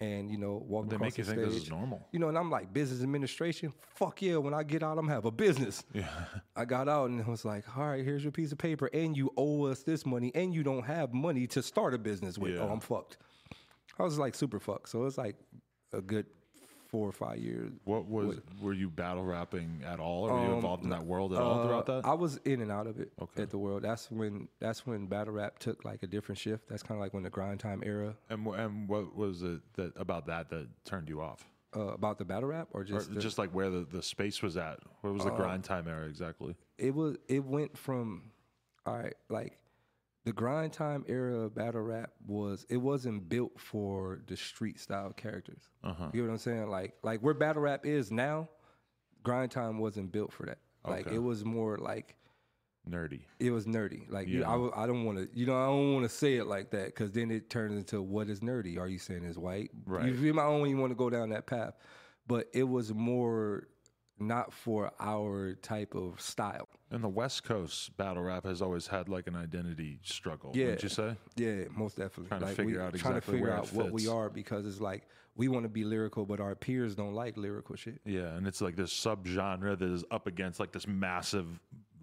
[0.01, 1.71] And you know, walked They make you the think this is stage.
[1.71, 2.07] normal.
[2.11, 3.73] You know, and I'm like, business administration?
[3.95, 5.85] Fuck yeah, when I get out, I'm have a business.
[5.93, 6.09] Yeah.
[6.57, 9.17] I got out and it was like, all right, here's your piece of paper, and
[9.17, 12.53] you owe us this money, and you don't have money to start a business with.
[12.53, 12.63] Oh, yeah.
[12.63, 13.19] Oh, I'm fucked.
[13.99, 14.89] I was like super fucked.
[14.89, 15.37] So it was like
[15.93, 16.27] a good
[16.95, 17.73] four or five years.
[17.85, 18.39] What was?
[18.61, 20.29] Were you battle rapping at all?
[20.29, 22.07] Or were you involved in that world at all throughout Uh, that?
[22.09, 23.43] I was in and out of it Okay.
[23.43, 23.83] at the world.
[23.83, 26.69] That's when that's when battle rap took like a different shift.
[26.69, 29.93] That's kind of like when the grind time era and and what was it that
[29.97, 31.45] about that that turned you off?
[31.77, 34.41] uh, about the battle rap, or Or just the- just like where the, the space
[34.43, 34.79] was at?
[35.01, 36.55] Where was the Uh, grind time era exactly?
[36.79, 38.31] it was it went from
[38.87, 39.59] all right like
[40.25, 45.13] the grind time era of battle rap was it wasn't built for the street style
[45.13, 46.09] characters Uh-huh.
[46.13, 48.49] you know what i'm saying like like where battle rap is now
[49.23, 51.17] grind time wasn't built for that like Okay.
[51.17, 52.17] it was more like
[52.89, 53.21] Nerdy.
[53.39, 54.51] it was nerdy like you, Yeah.
[54.51, 56.87] I, I don't want to you know i don't want to say it like that
[56.87, 60.05] because then it turns into what is nerdy are you saying is white Right.
[60.07, 61.75] you feel i don't even want to go down that path
[62.27, 63.69] but it was more
[64.19, 66.69] not for our type of style.
[66.91, 70.53] And the West Coast battle rap has always had like an identity struggle.
[70.55, 70.67] Yeah.
[70.67, 71.17] Would you say?
[71.37, 72.29] Yeah, most definitely.
[72.29, 74.67] Trying to like figure we, out trying exactly to figure out what we are because
[74.67, 78.01] it's like we want to be lyrical, but our peers don't like lyrical shit.
[78.05, 81.47] Yeah, and it's like this subgenre that is up against like this massive,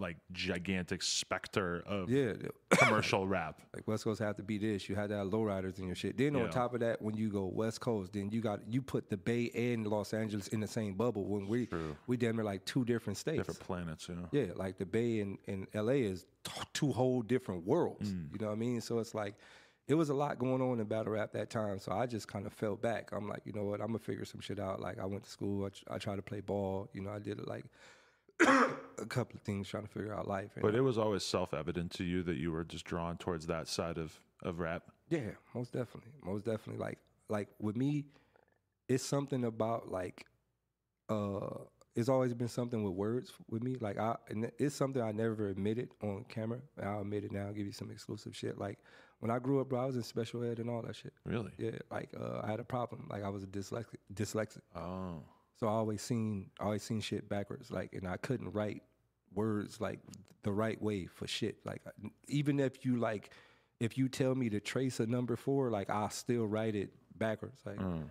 [0.02, 2.34] like gigantic specter of Yeah,
[2.72, 3.62] commercial rap.
[3.74, 4.90] like West Coast have to be this.
[4.90, 6.18] You had to have lowriders in your shit.
[6.18, 6.44] Then Yeah.
[6.44, 9.18] on top of that, when you go West Coast, then you got you put the
[9.18, 11.26] Bay and Los Angeles in the same bubble.
[11.26, 11.70] When we
[12.08, 13.38] we damn near like two different states.
[13.38, 14.28] Different planets, know.
[14.32, 18.12] Yeah, like the Bay and, and LA is t- two whole different worlds.
[18.12, 18.34] Mm.
[18.34, 18.82] You know what I mean?
[18.82, 19.36] So it's like
[19.88, 21.78] it was a lot going on in battle rap that time.
[21.80, 23.10] So I just kind of fell back.
[23.12, 23.82] I'm like, you know what?
[23.82, 24.80] I'm gonna figure some shit out.
[24.80, 25.66] Like I went to school.
[25.66, 26.90] I, tr- I tried to play ball.
[26.94, 27.66] You know, I did it like
[28.48, 30.52] a couple of things trying to figure out life.
[30.62, 33.98] But it was always self-evident to you that you were just drawn towards that side
[33.98, 34.84] of of rap.
[35.10, 36.12] Yeah, most definitely.
[36.24, 36.84] Most definitely.
[36.84, 37.00] Like
[37.30, 38.06] like with me,
[38.88, 40.26] it's something about like
[41.10, 43.76] uh it's always been something with words with me.
[43.80, 46.60] Like I and it's something I never admitted on camera.
[46.82, 48.58] I'll admit it now, I'll give you some exclusive shit.
[48.58, 48.80] Like
[49.20, 51.14] when I grew up, bro, I was in special ed and all that shit.
[51.26, 51.52] Really?
[51.58, 53.08] Yeah, like uh, I had a problem.
[53.10, 54.62] Like I was a dyslexic dyslexic.
[54.76, 55.24] Oh.
[55.62, 58.82] So I always seen I always seen shit backwards, like, and I couldn't write
[59.32, 60.00] words like
[60.42, 61.58] the right way for shit.
[61.64, 61.84] Like,
[62.28, 63.30] even if you like,
[63.80, 67.62] if you tell me to trace a number four, like I still write it backwards.
[67.64, 68.10] Like, mm.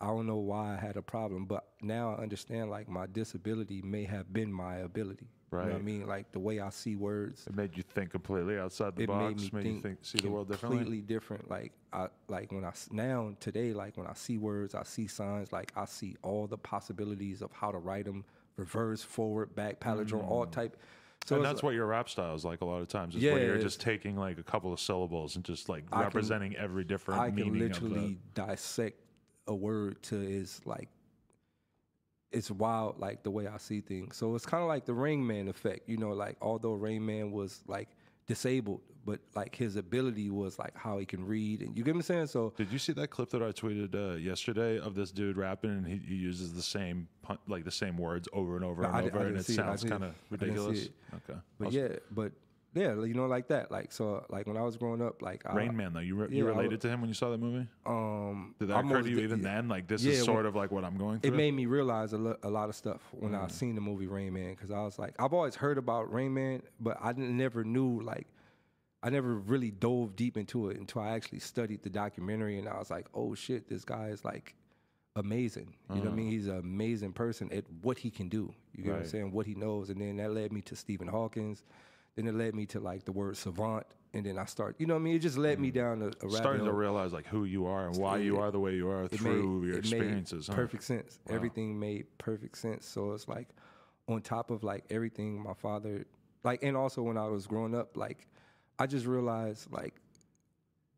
[0.00, 3.80] I don't know why I had a problem, but now I understand like my disability
[3.80, 5.28] may have been my ability.
[5.52, 6.06] You know I mean?
[6.06, 9.34] Like the way I see words, It made you think completely outside the it box.
[9.34, 10.78] made me made think, you think see the world differently.
[10.78, 11.50] completely different.
[11.50, 15.52] Like I like when I now today, like when I see words, I see signs.
[15.52, 18.24] Like I see all the possibilities of how to write them,
[18.56, 20.76] reverse, forward, back, palindrome, all type.
[21.24, 21.36] So Mm.
[21.38, 23.14] and that's what your rap style is like a lot of times.
[23.16, 26.00] Is Yeah, where you're just taking like a couple of syllables and just like can-
[26.00, 28.98] representing every different I can literally dissect
[29.46, 30.88] a word to is like
[32.32, 34.16] it's wild like the way I see things.
[34.16, 37.30] So it's kind of like the Rain Man effect, you know, like although Rain Man
[37.32, 37.88] was like
[38.26, 42.00] disabled, but like his ability was like how he can read and you get what
[42.00, 42.26] I'm saying?
[42.26, 42.52] So.
[42.56, 45.86] Did you see that clip that I tweeted uh, yesterday of this dude rapping and
[45.86, 47.08] he, he uses the same
[47.46, 49.84] like the same words over and over No, and I over I and it sounds
[49.84, 50.88] kind of I didn't see ridiculous.
[51.14, 52.32] Okay, But I'll- yeah, but
[52.78, 53.70] yeah, you know, like that.
[53.70, 56.28] Like so, like when I was growing up, like I, Rain Man though, you re-
[56.30, 57.66] yeah, you related would- to him when you saw that movie?
[57.86, 59.68] um, Did that I occur to you did- even then?
[59.68, 61.32] Like this yeah, is when- sort of like what I'm going through.
[61.32, 63.44] It made me realize a, lo- a lot of stuff when Mm.
[63.44, 66.32] I seen the movie Rain Man because I was like, I've always heard about Rain
[66.34, 68.26] Man, but I never knew like,
[69.02, 72.78] I never really dove deep into it until I actually studied the documentary and I
[72.78, 74.54] was like, oh shit, this guy is like
[75.16, 75.74] amazing.
[75.90, 76.30] You know what I mean?
[76.30, 78.52] He's an amazing person at what he can do.
[78.74, 79.32] You get what I'm saying?
[79.32, 81.64] What he knows, and then that led me to Stephen Hawkins.
[82.18, 84.74] Then it led me to like the word savant, and then I start.
[84.80, 85.14] You know what I mean?
[85.14, 85.78] It just led me mm-hmm.
[85.78, 88.50] down a, a rabbit starting to realize like who you are and why you are
[88.50, 90.48] the way you are It through made- your it made experiences.
[90.48, 90.54] huh?
[90.54, 91.20] Perfect sense.
[91.30, 92.86] Everything made perfect sense.
[92.86, 93.46] So it's like
[94.08, 96.06] on top of like everything my father
[96.42, 98.26] like and also when I was growing up, like
[98.80, 99.94] I just realized like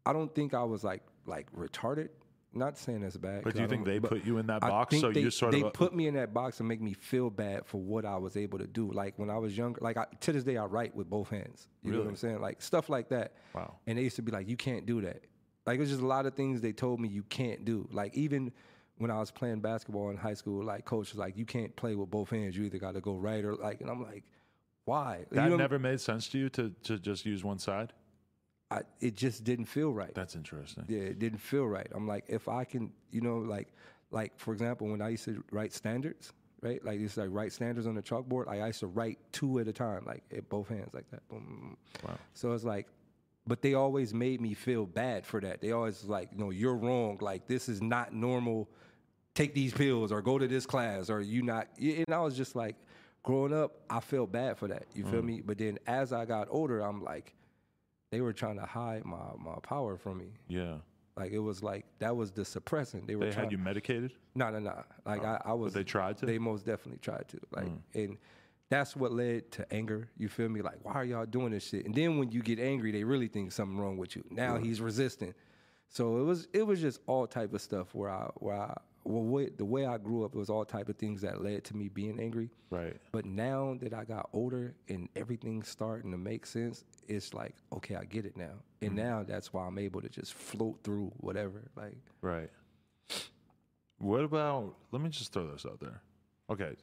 [0.06, 2.08] I don't think I was like like retarded.
[2.52, 3.44] Not saying that's bad.
[3.44, 5.60] But do you think they put you in that box so they, you sort they
[5.60, 8.16] of uh, put me in that box and make me feel bad for what I
[8.16, 8.90] was able to do.
[8.90, 11.68] Like when I was younger, like I, to this day, I write with both hands.
[11.82, 12.40] You know what I'm saying?
[12.40, 13.34] Like stuff like that.
[13.54, 13.76] Wow.
[13.86, 15.22] And they used to be like, you can't do that.
[15.64, 17.88] Like it's just a lot of things they told me you can't do.
[17.92, 18.52] Like even
[18.98, 21.94] when I was playing basketball in high school, like coach was like, you can't play
[21.94, 22.56] with both hands.
[22.56, 24.24] You either got to go right or like, and I'm like,
[24.86, 25.24] why?
[25.30, 27.92] that you know, never made sense to you to to just use one side.
[28.70, 30.14] I, it just didn't feel right.
[30.14, 30.84] That's interesting.
[30.88, 31.88] Yeah, it didn't feel right.
[31.92, 33.68] I'm like, if I can, you know, like,
[34.10, 36.84] like for example, when I used to write standards, right?
[36.84, 38.46] Like, used to like write standards on the chalkboard.
[38.46, 41.26] Like, I used to write two at a time, like at both hands, like that.
[41.28, 41.76] Boom.
[42.04, 42.16] Wow.
[42.34, 42.86] So it's like,
[43.46, 45.60] but they always made me feel bad for that.
[45.60, 47.18] They always like, no, you're wrong.
[47.20, 48.68] Like, this is not normal.
[49.34, 51.68] Take these pills or go to this class or you not.
[51.80, 52.76] And I was just like,
[53.24, 54.84] growing up, I felt bad for that.
[54.94, 55.10] You Mm.
[55.10, 55.40] feel me?
[55.40, 57.34] But then as I got older, I'm like,
[58.10, 60.32] they were trying to hide my my power from me.
[60.48, 60.76] Yeah.
[61.16, 63.06] Like it was like that was the suppressing.
[63.06, 63.44] They were They trying.
[63.46, 64.12] had you medicated.
[64.34, 64.82] No, no, no.
[65.04, 65.38] Like oh.
[65.44, 65.72] I, I was.
[65.72, 66.26] they tried to?
[66.26, 67.38] They most definitely tried to.
[67.50, 67.78] Like, mm.
[67.94, 68.16] and
[68.70, 70.08] that's what led to anger.
[70.16, 70.62] You feel me?
[70.62, 71.84] Like, why are y'all doing this shit?
[71.84, 74.24] And then when you get angry, they really think something wrong with you.
[74.30, 75.34] Now he's resisting.
[75.88, 79.46] So it was it was just all type of stuff where I where I well
[79.56, 81.88] the way I grew up it was all type of things that led to me
[81.88, 82.50] being angry.
[82.70, 82.96] Right.
[83.12, 87.96] But now that I got older and everything's starting to make sense, it's like, okay,
[87.96, 88.54] I get it now.
[88.82, 89.08] And mm-hmm.
[89.08, 91.70] now that's why I'm able to just float through whatever.
[91.76, 92.50] Like, Right.
[93.98, 94.76] What about?
[94.92, 96.00] Let me just throw this out there.
[96.48, 96.74] Okay.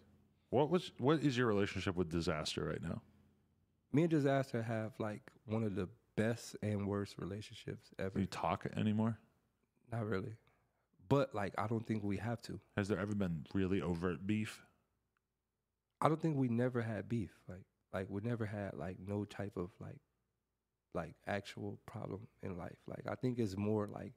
[0.51, 0.91] What was?
[0.99, 3.01] What is your relationship with disaster right now?
[3.93, 8.19] me and Disaster have like one of the best and worst relationships Do ever.
[8.19, 9.17] you talk anymore?
[9.91, 10.35] Not really.
[11.09, 12.59] But like, I don't think we have to.
[12.75, 14.63] Has there ever been really overt beef?
[16.01, 17.31] I don't think we never had beef.
[17.47, 19.99] Like like we never had like no type of like
[20.93, 22.77] like actual problem in life.
[22.87, 24.13] Like I think it's more like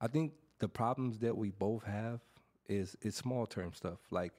[0.00, 2.20] I think the problems that we both have
[2.68, 3.98] is is small term stuff.
[4.10, 4.32] Like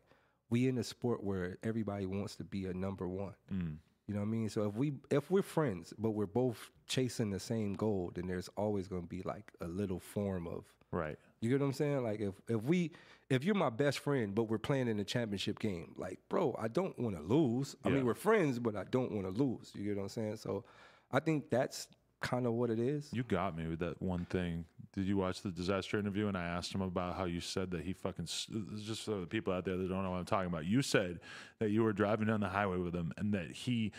[0.50, 3.36] we in a sport where everybody wants to be a number one.
[3.52, 3.78] Mm.
[4.08, 4.50] You know what I mean?
[4.50, 8.50] So if we if we're friends, but we're both chasing the same goal, then there's
[8.58, 11.18] always going to be like a little form of Right.
[11.44, 12.04] You get what I'm saying?
[12.04, 12.92] Like if if we
[13.30, 16.68] if you're my best friend, but we're playing in a championship game, like bro, I
[16.68, 17.76] don't want to lose.
[17.84, 17.96] I Yeah.
[17.96, 19.72] mean, we're friends, but I don't want to lose.
[19.76, 20.38] You get what I'm saying?
[20.38, 20.66] So
[21.12, 21.88] I think that's
[22.22, 23.10] kind of what it is.
[23.12, 24.66] You got me with that one thing.
[24.94, 26.28] Did you watch the disaster interview?
[26.28, 29.52] And I asked him about how you said that he fucking, just for the people
[29.52, 31.20] out there that don't know what I'm talking about, you said
[31.60, 33.92] that you were driving down the highway with him and that he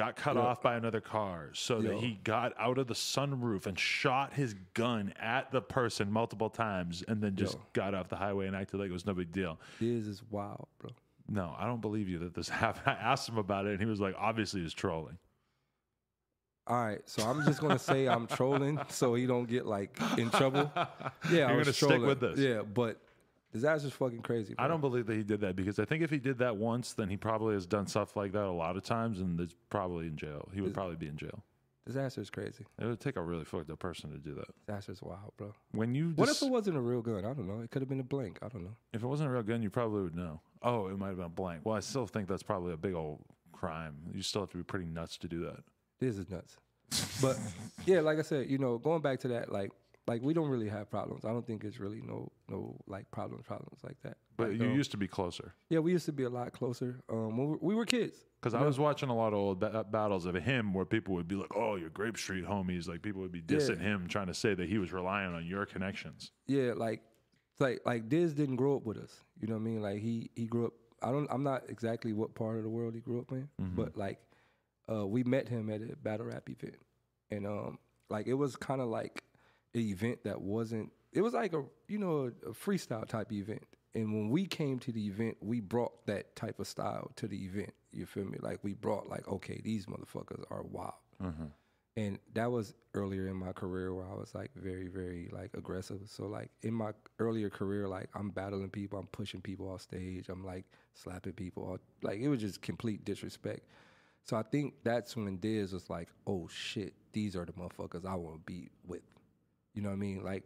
[0.00, 0.42] got cut Yeah.
[0.42, 4.54] off by another car so that he got out of the sunroof and shot his
[4.74, 7.60] gun at the person multiple times and then just Yo.
[7.74, 9.60] got off the highway and acted like it was no big deal.
[9.78, 10.90] This is wild, bro.
[11.28, 12.84] No, I don't believe you that this happened.
[12.86, 15.18] I asked him about it and he was like, obviously he's trolling.
[16.66, 20.30] All right, so I'm just gonna say I'm trolling, so he don't get like in
[20.30, 20.70] trouble.
[21.30, 22.06] Yeah, I You're was gonna stick trolling.
[22.06, 22.38] with this.
[22.38, 23.00] Yeah, but
[23.52, 24.54] disaster's fucking crazy.
[24.54, 24.64] Bro.
[24.64, 26.92] I don't believe that he did that because I think if he did that once,
[26.92, 30.06] then he probably has done stuff like that a lot of times, and there's probably
[30.06, 30.48] in jail.
[30.54, 31.42] He would probably be in jail.
[31.86, 32.64] Disaster's crazy.
[32.78, 34.48] It would take a really fucked up person to do that.
[34.66, 35.52] Disaster's wild, bro.
[35.72, 37.24] When you, What dis- if it wasn't a real gun?
[37.24, 37.60] I don't know.
[37.62, 38.38] It could have been a blank.
[38.42, 38.76] I don't know.
[38.92, 40.40] if it wasn't a real gun, you probably would know.
[40.62, 41.62] Oh, it might have been a blank.
[41.64, 43.96] Well, I still think that's probably a big old crime.
[44.14, 45.64] You still have to be pretty nuts to do that.
[45.98, 46.56] This is nuts.
[47.20, 47.38] But
[47.86, 49.72] yeah, like I said, you know, going back to that, like,
[50.06, 51.24] like we don't really have problems.
[51.24, 54.16] I don't think it's really no, no like problems, problems like that.
[54.36, 55.54] But Like, you um, used to be closer.
[55.68, 57.00] yeah, we used to be a lot closer.
[57.10, 58.16] Um, when we, we were kids.
[58.40, 61.28] Because I was watching a lot of old ba- battles of him where people would
[61.28, 63.82] be like, "Oh, your Grape Street homies," like people would be dissing Yeah.
[63.90, 66.32] him, trying to say that he was relying on your connections.
[66.46, 67.02] Yeah, like,
[67.58, 69.14] like, like Diz didn't grow up with us.
[69.40, 69.82] You know what I mean?
[69.82, 70.72] Like he he grew up.
[71.02, 71.28] I don't.
[71.30, 74.18] I'm not exactly what part of the world he grew up in, but like,
[74.90, 76.76] uh, we met him at a battle rap event,
[77.30, 79.22] and um, like it was kind of like
[79.78, 80.90] event that wasn't.
[81.12, 83.62] It was like a you know a, freestyle type event,
[83.94, 87.44] and when we came to the event, we brought that type of style to the
[87.44, 87.72] event.
[87.92, 88.38] You feel me?
[88.40, 91.44] Like we brought like okay, these motherfuckers are wild mm-hmm.
[91.96, 96.00] and that was earlier in my career where I was like very, very like aggressive.
[96.06, 100.28] So like in my earlier career, like I'm battling people, I'm pushing people off stage,
[100.28, 101.80] I'm like slapping people, off.
[102.02, 103.66] like it was just complete disrespect.
[104.24, 108.14] So I think that's when Diz was like, "Oh shit, these are the motherfuckers I
[108.14, 109.02] want to be with."
[109.74, 110.24] You know what I mean?
[110.24, 110.44] Like,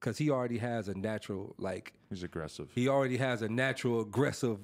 [0.00, 2.68] cause he already has a natural like He's aggressive.
[2.74, 4.58] he already has a natural aggressive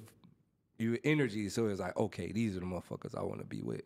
[0.81, 1.47] you energy.
[1.49, 3.83] So it's like, okay, these are the motherfuckers I want to be with.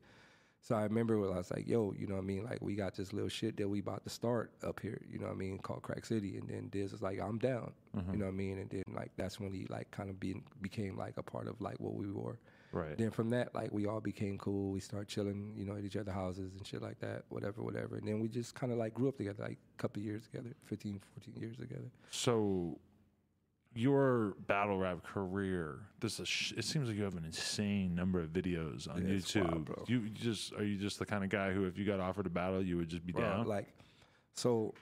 [0.61, 2.43] So I remember when I was like, yo, you know what I mean?
[2.43, 5.27] Like we got this little shit that we about to start up here, you know
[5.27, 6.37] what I mean, called Crack City.
[6.37, 7.71] And then Diz was like, I'm down.
[7.95, 8.13] Mm-hmm.
[8.13, 8.57] You know what I mean?
[8.57, 11.61] And then like that's when he like kind of be, became like a part of
[11.61, 12.39] like what we were.
[12.75, 12.97] Right.
[12.97, 14.71] Then from that, like we all became cool.
[14.71, 17.95] We start chilling, you know, at each other's houses and shit like that, whatever, whatever.
[17.95, 20.49] And then we just kind of like grew up together, like a couple years together,
[20.65, 21.89] 15, 14 years together.
[22.11, 22.77] So,
[23.73, 28.19] your battle rap career, this is sh- it seems like you have an insane number
[28.19, 29.69] of videos on Yeah, YouTube.
[29.69, 29.89] wild.
[29.89, 32.29] You just are you just the kind of guy who, if you got offered a
[32.29, 33.47] battle, you would just be Bro, down?
[33.47, 33.67] Like,
[34.33, 34.73] so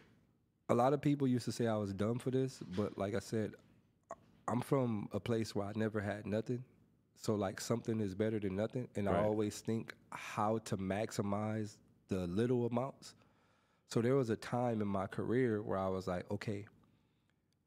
[0.69, 3.19] a lot of people used to say I was dumb for this, but like I
[3.19, 3.53] said,
[4.47, 6.63] I'm from a place where I never had nothing.
[7.23, 9.21] So like something is better than nothing, and Right.
[9.21, 11.77] I always think how to maximize
[12.09, 13.15] the little amounts.
[13.87, 16.65] So there was a time in my career where I was like, okay,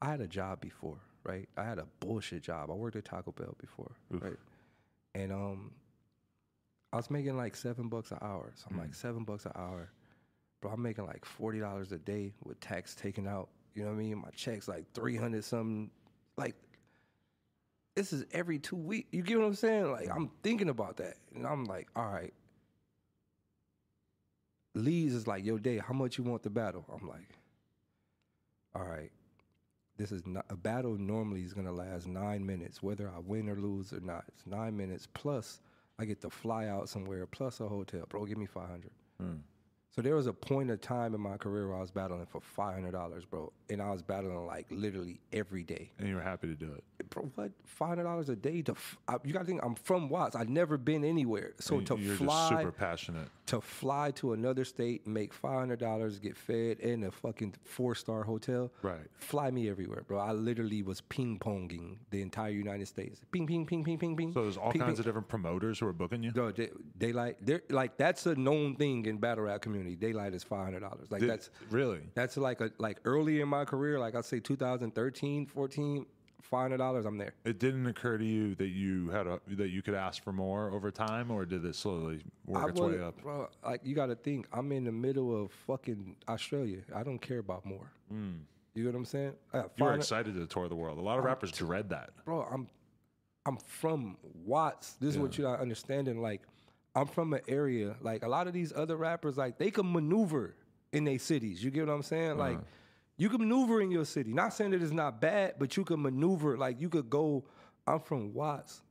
[0.01, 1.49] I had a job before, right?
[1.57, 2.69] I had a bullshit job.
[2.69, 4.37] I worked at Taco Bell before, right?
[5.15, 5.71] And um,
[6.93, 8.51] I was making like seven bucks an hour.
[8.55, 9.89] So I'm like seven bucks an hour,
[10.61, 13.49] but I'm making like forty dollars a day with tax taken out.
[13.73, 14.17] You know what I mean?
[14.19, 15.89] My checks like three hundred something.
[16.37, 16.53] Like
[17.97, 19.07] this is every two weeks.
[19.11, 19.91] You get what I'm saying?
[19.91, 22.33] Like I'm thinking about that, and I'm like, all right.
[24.75, 26.85] Lee's is like, yo, Day, how much you want the battle?
[26.93, 27.35] I'm like,
[28.75, 29.11] all right.
[29.97, 30.95] This is not a battle.
[30.95, 34.25] Normally is gonna last nine minutes, whether I win or lose or not.
[34.27, 35.59] It's nine minutes plus
[35.97, 38.05] I get to fly out somewhere plus a hotel.
[38.07, 38.91] Bro, give me five hundred.
[39.19, 39.37] Hmm.
[39.97, 42.39] So there was a point of time in my career where I was battling for
[42.39, 45.91] five hundred dollars, bro, and I was battling like literally every day.
[45.97, 47.09] and you were happy to do it.
[47.09, 47.49] Bro, what?
[47.65, 48.73] Five hundred dollars a day to?
[48.73, 50.35] F- I, you got to think I'm from Watts.
[50.35, 53.27] I've never been anywhere, so And to You're fly just super passionate.
[53.47, 57.95] to fly to another state, make five hundred dollars, get fed in a fucking four
[57.95, 58.71] star hotel.
[58.83, 59.07] Right.
[59.17, 60.19] Fly me everywhere, bro.
[60.19, 63.21] I literally was ping ponging the entire United States.
[63.31, 64.31] Ping, ping, ping, ping, ping, ping.
[64.31, 64.99] So there's all ping, kinds ping.
[64.99, 66.33] of different promoters who are booking you.
[66.35, 67.37] No, they, Daylyt.
[67.41, 69.86] They're like that's a known thing in battle rap community.
[69.95, 71.07] Daylyt is five hundred dollars.
[71.09, 72.01] Like Did- that's really.
[72.15, 73.99] that's like a like early in my career.
[73.99, 76.05] Like I say, 2013, 14.
[76.41, 77.33] five hundred dollars, I'm there.
[77.45, 80.71] It didn't occur to you that you had a that you could ask for more
[80.71, 83.21] over time, or did it slowly work I its way up?
[83.21, 86.79] Bro, like you got to think, I'm in the middle of fucking Australia.
[86.95, 87.91] I don't care about more.
[88.09, 89.33] You know what I'm saying?
[89.53, 90.99] Uh, You were 500 excited to tour the world.
[90.99, 92.11] A lot of rappers dread that.
[92.25, 92.67] bro, I'm
[93.45, 94.93] I'm from Watts.
[95.01, 96.21] This is what you're not understanding.
[96.21, 96.41] Like,
[96.97, 100.55] I'm from an area like a lot of these other rappers, like they can maneuver
[100.91, 101.63] in their cities.
[101.63, 102.37] You get what I'm saying?
[102.37, 102.57] Like,
[103.17, 104.33] you can maneuver in your city.
[104.33, 106.57] Not saying that it's not bad, but you can maneuver.
[106.57, 107.45] Like, you could go.
[107.85, 108.81] I'm from Watts.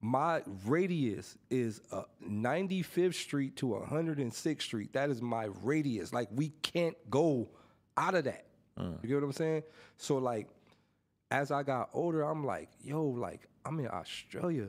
[0.00, 4.92] My radius is uh, 95th Street to 106th Street.
[4.92, 6.12] That is my radius.
[6.12, 7.48] Like, we can't go
[7.96, 8.46] out of that.
[9.02, 9.62] You get what I'm saying?
[9.96, 10.48] So, like,
[11.30, 14.68] as I got older, I'm like, yo, like I'm in Australia.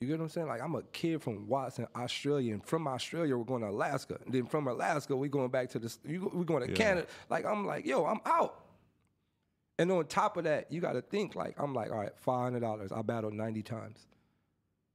[0.00, 0.48] You get what I'm saying?
[0.48, 4.34] Like I'm a kid from Watson, Australia, and from Australia we're going to Alaska, and
[4.34, 7.06] then from Alaska we're going back to the We're going to Canada.
[7.30, 8.60] Like I'm like, yo, I'm out.
[9.78, 12.42] And on top of that, you got to think like I'm like, all right, five
[12.42, 12.92] hundred dollars.
[12.92, 14.06] I battled ninety times.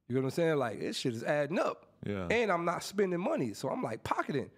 [0.08, 0.56] You get what I'm saying?
[0.56, 1.86] Like this shit is adding up.
[2.06, 2.26] Yeah.
[2.30, 4.50] And I'm not spending money, so I'm like pocketing.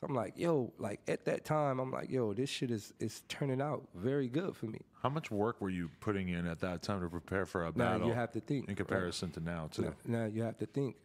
[0.00, 3.22] So I'm like, yo, like at that time, I'm like, yo, this shit is is
[3.28, 4.80] turning out very good for me.
[5.02, 8.00] How much work were you putting in at that time to prepare for a battle?
[8.00, 9.82] Now you have to think in comparison to now too.
[10.06, 10.96] Now, now you have to think.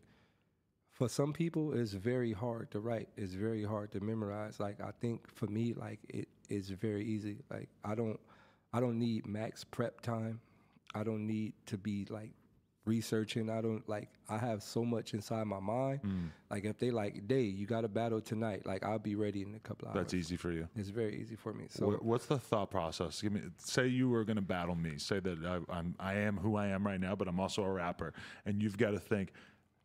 [0.94, 3.10] For some people, it's very hard to write.
[3.18, 4.62] It's very hard to memorize.
[4.62, 7.40] Like I think for me, like it is very easy.
[7.52, 8.18] Like I don't,
[8.72, 10.40] I don't need max prep time.
[10.94, 12.32] I don't need to be like
[12.86, 13.50] researching.
[13.50, 14.10] I don't like.
[14.30, 16.02] I have so much inside my mind.
[16.04, 16.30] Mm.
[16.50, 18.66] Like if they like, day, you got a battle tonight.
[18.66, 19.96] Like I'll be ready in a couple hours.
[19.96, 20.68] That's easy for you.
[20.76, 21.66] It's very easy for me.
[21.70, 23.22] So Wha- What's the thought process?
[23.22, 23.42] Give me.
[23.58, 24.98] Say you were going to battle me.
[24.98, 27.72] Say that I, I'm I am who I am right now, but I'm also a
[27.72, 28.14] rapper,
[28.46, 29.32] and you've got to think.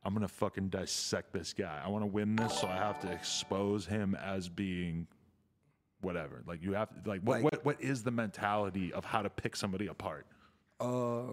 [0.02, 1.78] I'm gonna fucking dissect this guy.
[1.84, 5.06] I want to win this, so I have to expose him as being
[6.00, 6.42] whatever.
[6.46, 9.28] Like you have to like what Like- what, what is the mentality of how to
[9.28, 10.26] pick somebody apart?
[10.80, 11.32] uh,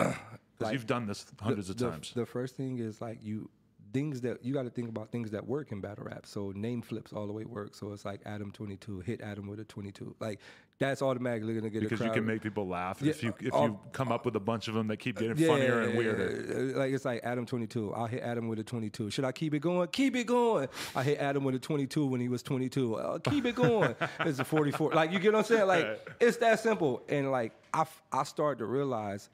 [0.60, 2.12] Because you've done this hundreds of the, times.
[2.14, 3.50] The first thing is like you
[3.92, 6.26] things that you got to think about things that work in battle rap.
[6.26, 7.74] So name flips all the way work.
[7.74, 10.14] So it's like Adam twenty two, hit Adam with a twenty two.
[10.20, 10.40] Like
[10.78, 13.78] that's automatically gonna get because you can make people laugh if you if all- you
[13.92, 16.46] come up with a bunch of them that keep getting Yeah, funnier and weirder.
[16.48, 16.78] yeah, yeah.
[16.78, 17.92] Like it's like Adam 22.
[17.92, 19.10] I'll hit Adam with a 22.
[19.10, 19.88] Should I keep it going?
[19.88, 20.68] Keep it going.
[20.94, 22.94] I hit Adam with a 22 when he was 22.
[22.94, 23.94] Uh, keep it going.
[24.20, 24.92] it's a 44.
[24.92, 25.66] Like you get what I'm saying?
[25.66, 27.02] Like it's that simple.
[27.08, 29.28] And like I I started to realize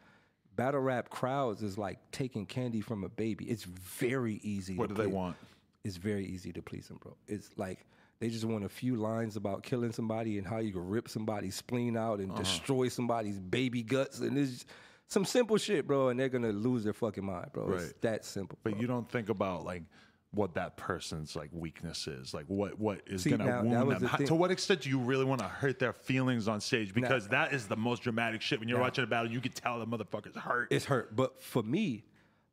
[0.57, 3.45] battle rap crowds is like taking candy from a baby.
[3.47, 4.77] It's very easy.
[4.77, 5.37] What do they want?
[5.85, 7.15] It's very easy to please them, bro.
[7.29, 7.87] It's like
[8.19, 11.55] they just want a few lines about killing somebody and how you can rip somebody's
[11.55, 12.23] spleen out Uh-huh.
[12.23, 14.65] and destroy somebody's baby guts and it's
[15.09, 16.09] some simple shit, bro.
[16.09, 17.73] And they're gonna lose their fucking mind, bro.
[17.75, 18.59] It's that simple.
[18.65, 19.83] But you don't think about like
[20.37, 23.91] what that person's like weakness is, like what what is See, going to now, wound
[23.91, 24.01] them.
[24.01, 26.95] the How- to what extent do you really want to hurt their feelings on stage?
[26.95, 28.61] Because that is the most dramatic shit.
[28.61, 30.69] When you're watching a battle, you can tell the motherfuckers hurt.
[30.71, 31.17] it's hurt.
[31.17, 32.05] But for me,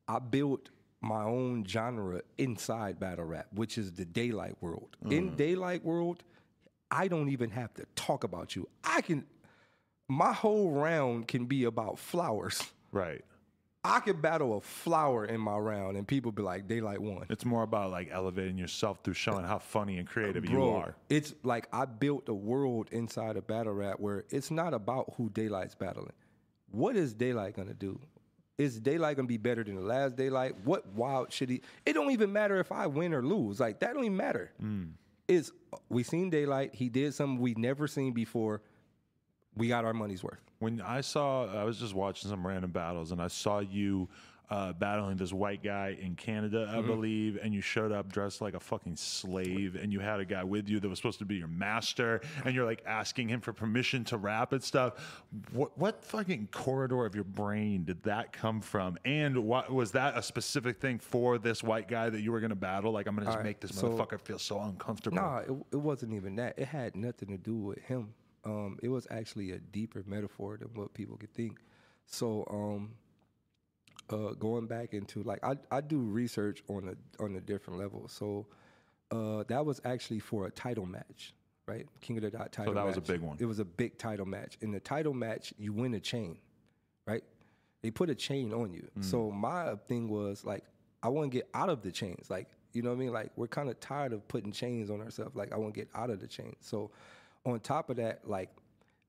[0.08, 0.70] I built
[1.02, 4.96] my own genre inside battle rap, which is the Daylyt world.
[5.06, 5.12] Mm.
[5.12, 6.24] In Daylyt world,
[6.90, 8.68] I don't even have to talk about you.
[8.84, 9.26] I can
[10.08, 12.72] my whole round can be about flowers.
[12.92, 13.24] right.
[13.86, 17.26] I could battle a flower in my round and people be like, Daylyt one.
[17.30, 20.96] It's more about like elevating yourself through showing how funny and creative you are.
[21.10, 25.30] it's like I built a world inside of battle rap where it's not about who
[25.30, 26.14] Daylyt's battling.
[26.72, 28.00] What is Daylyt gonna do?
[28.58, 30.54] Is Daylyt gonna be better than the last Daylyt?
[30.64, 31.62] What wild shit he?
[31.86, 33.60] It don't even matter if I win or lose.
[33.60, 34.54] Like that don't even matter.
[34.64, 34.92] Mm.
[35.28, 35.52] It's
[35.90, 36.74] we seen Daylyt.
[36.74, 38.62] He did something we never seen before.
[39.56, 40.40] We got our money's worth.
[40.60, 44.08] When I saw, I was just watching some random battles, and I saw you
[44.50, 46.78] uh, battling this white guy in Canada, Mm-hmm.
[46.78, 50.26] I believe, and you showed up dressed like a fucking slave, and you had a
[50.26, 53.42] guy with you that was supposed to be your master, and you're like asking him
[53.42, 55.24] for permission to rap and stuff.
[55.54, 58.98] What what fucking corridor of your brain did that come from?
[59.06, 62.50] And what was that a specific thing for this white guy that you were going
[62.52, 62.92] to battle?
[62.92, 65.18] Like, I'm going to just right, make this so- motherfucker feel so uncomfortable.
[65.18, 66.60] Nah, it, it wasn't even that.
[66.60, 68.14] It had nothing to do with him.
[68.46, 71.60] Um, it was actually a deeper metaphor than what people could think.
[72.06, 72.92] So, um,
[74.10, 78.08] uh, going back into like I, I do research on a on a different level.
[78.08, 78.48] So
[79.12, 81.34] uh, that was actually for a title match,
[81.68, 81.88] right?
[82.02, 82.74] King of the Dot title.
[82.74, 83.38] So that was a big one.
[83.40, 84.58] It was a big title match.
[84.62, 86.38] In the title match, you win a chain,
[87.08, 87.24] right?
[87.82, 88.88] They put a chain on you.
[88.98, 89.04] Mm.
[89.04, 90.64] So my thing was like,
[91.02, 92.30] I want to get out of the chains.
[92.30, 93.14] Like, you know what I mean?
[93.14, 95.36] Like, we're kind of tired of putting chains on ourselves.
[95.36, 96.56] Like, I want to get out of the chain.
[96.62, 96.92] So,
[97.46, 98.50] on top of that, like,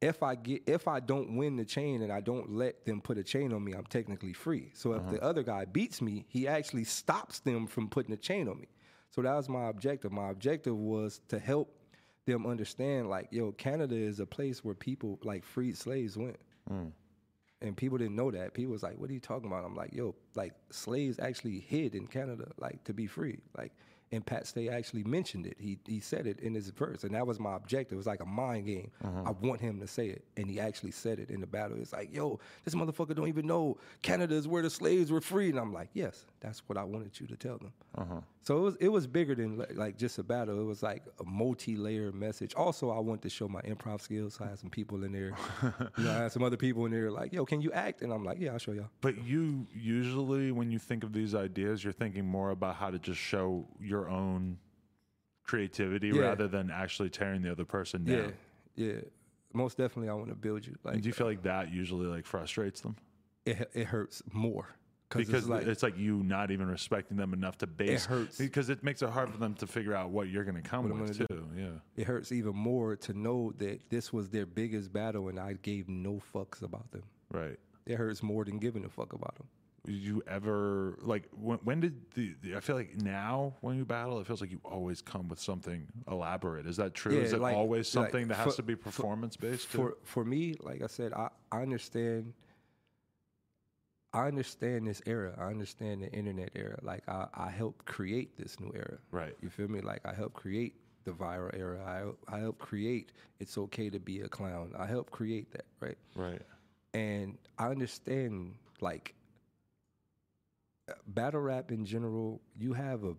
[0.01, 3.17] if I get if I don't win the chain and I don't let them put
[3.17, 4.71] a chain on me, I'm technically free.
[4.75, 5.29] So if the uh-huh.
[5.31, 8.69] other guy beats me, he actually stops them from putting a chain on me.
[9.11, 10.13] So that was my objective.
[10.13, 11.75] My objective was to help
[12.27, 16.39] them understand, like, yo, Canada is a place where people like freed slaves went.
[16.71, 16.93] Mm.
[17.61, 18.53] and people didn't know that.
[18.55, 21.95] People was like, "What are you talking about?" I'm like, "Yo, like slaves actually hid
[21.95, 23.73] in Canada, like to be free." Like,
[24.15, 25.57] and Pat Stay actually mentioned it.
[25.59, 27.95] He he said it in his verse, and that was my objective.
[27.95, 28.91] It was like a mind game.
[29.05, 29.23] Uh-huh.
[29.27, 31.77] I want him to say it, and he actually said it in the battle.
[31.81, 35.51] It's like, "Yo, this motherfucker don't even know Canada is where the slaves were free,"
[35.51, 38.21] and I'm like, "Yes, that's what I wanted you to tell them." Uh-huh.
[38.43, 40.61] So it was it was bigger than like just a battle.
[40.61, 42.55] It was like a multi-layer message.
[42.55, 44.35] Also, I wanted to show my improv skills.
[44.35, 45.33] So I had some people in there.
[45.99, 48.13] you know, I had some other people in there like, "Yo, can you act?" And
[48.13, 51.83] I'm like, "Yeah, I'll show y'all." But you usually, when you think of these ideas,
[51.83, 54.59] you're thinking more about how to just show your own
[55.45, 56.23] creativity Yeah.
[56.23, 58.33] rather than actually tearing the other person down.
[58.77, 59.01] Yeah, yeah.
[59.53, 60.75] Most definitely, I want to build you.
[60.83, 62.97] Like, Do you feel uh, like that usually like frustrates them?
[63.47, 64.75] it it hurts more
[65.11, 68.05] Because it's like you not even respecting them enough to base.
[68.05, 68.39] It hurts.
[68.39, 70.91] because it makes it hard for them to figure out what you're going to come
[70.91, 71.47] I'm with too.
[71.57, 75.55] Yeah, it hurts even more to know that this was their biggest battle and I
[75.63, 77.03] gave no fucks about them.
[77.33, 77.59] right.
[77.87, 79.47] It hurts more than giving a fuck about them.
[79.85, 82.57] Did you ever like when, when did the, the?
[82.57, 85.87] I feel like now when you battle, it feels like you always come with something
[86.11, 86.67] elaborate.
[86.67, 87.15] Is that true?
[87.15, 89.67] Yeah, Is it like- always like, something that has for- to be performance based?
[89.67, 92.33] For for me, like I said, I, I understand
[94.15, 95.35] I understand this era.
[95.39, 96.79] I understand the internet era.
[96.83, 98.99] Like I, I helped create this new era.
[99.11, 99.35] Right.
[99.43, 99.81] You feel me?
[99.81, 102.15] Like I helped create the viral era.
[102.29, 104.73] I I helped create it's okay to be a clown.
[104.79, 105.99] I helped create that, right?
[106.15, 106.41] right.
[106.95, 109.15] And I understand like
[111.09, 113.15] battle rap in general, you have a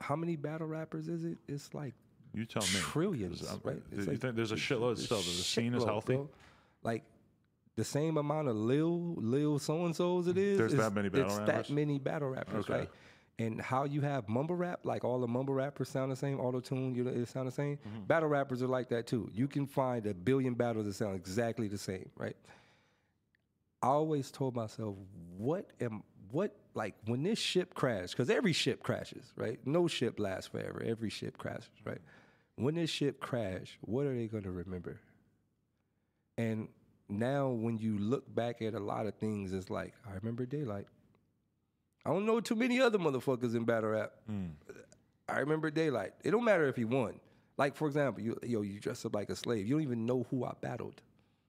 [0.00, 1.38] how many battle rappers is it?
[1.48, 1.94] It's like
[2.34, 2.68] You tell me.
[2.80, 3.80] trillions, um, right?
[3.92, 5.18] It's you like- think there's a shitload still?
[5.18, 6.14] The scene is healthy.
[6.16, 6.28] bro.
[6.82, 7.04] Like
[7.76, 10.58] the same amount of lil lil so and so's it is.
[10.58, 11.68] There's it's- that many battle it's rappers?
[11.68, 12.72] that many battle rappers, Okay.
[12.80, 12.90] right?
[13.40, 16.60] And how you have mumble rap, like all the mumble rappers sound the same, auto
[16.60, 17.78] tune, you know, it sound the same.
[17.78, 18.04] Mm-hmm.
[18.06, 19.28] Battle rappers are like that too.
[19.34, 22.36] You can find a billion battles that sound exactly the same, right?
[23.82, 24.94] I always told myself,
[25.36, 28.12] what am what like when this ship crashed?
[28.12, 29.58] Because every ship crashes, right?
[29.66, 30.80] No ship lasts forever.
[30.84, 32.00] Every ship crashes, right?
[32.56, 35.00] When this ship crashed, what are they going to remember?
[36.38, 36.68] And
[37.08, 40.86] now, when you look back at a lot of things, it's like I remember Daylyt.
[42.06, 44.12] I don't know too many other motherfuckers in battle rap.
[44.26, 44.46] Hmm.
[45.28, 46.10] I remember Daylyt.
[46.22, 47.20] It don't matter if he won.
[47.56, 49.66] Like for example, you yo, you dress up like a slave.
[49.66, 51.00] You don't even know who I battled.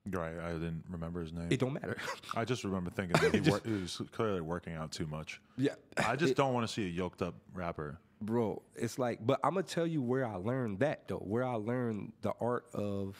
[0.10, 0.38] Right.
[0.40, 1.48] I didn't remember his name.
[1.50, 1.98] It don't matter.
[2.36, 5.42] I just remember thinking that he, wor- he was clearly working out too much.
[5.58, 7.98] yeah, I just don't want to see a yoked up rapper.
[8.22, 8.62] bro.
[8.76, 11.18] It's like, but I'm gonna tell you where I learned that though.
[11.18, 13.18] Where I learned the art of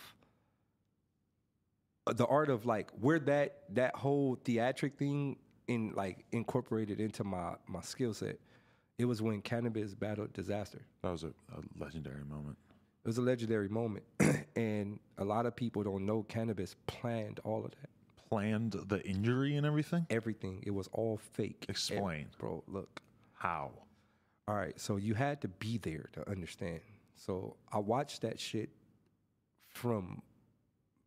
[2.14, 5.38] the art of like where that that whole theatric thing
[5.68, 8.38] in like incorporated into my my skill set.
[8.98, 10.82] It was when Canibus battled Dizaster.
[11.02, 12.58] That was a, a legendary moment.
[13.04, 14.06] It was a legendary moment,
[14.56, 17.90] and a lot of people don't know Canibus planned all of that.
[18.30, 20.08] Planned the injury and everything.
[20.10, 20.64] Everything.
[20.66, 21.66] It was all fake.
[21.70, 22.22] Explain.
[22.22, 22.64] And, bro.
[22.68, 23.02] Look.
[23.34, 23.72] How?
[24.48, 26.82] All right, so you had to be there to understand.
[27.16, 28.70] So I watched that shit
[29.70, 30.22] from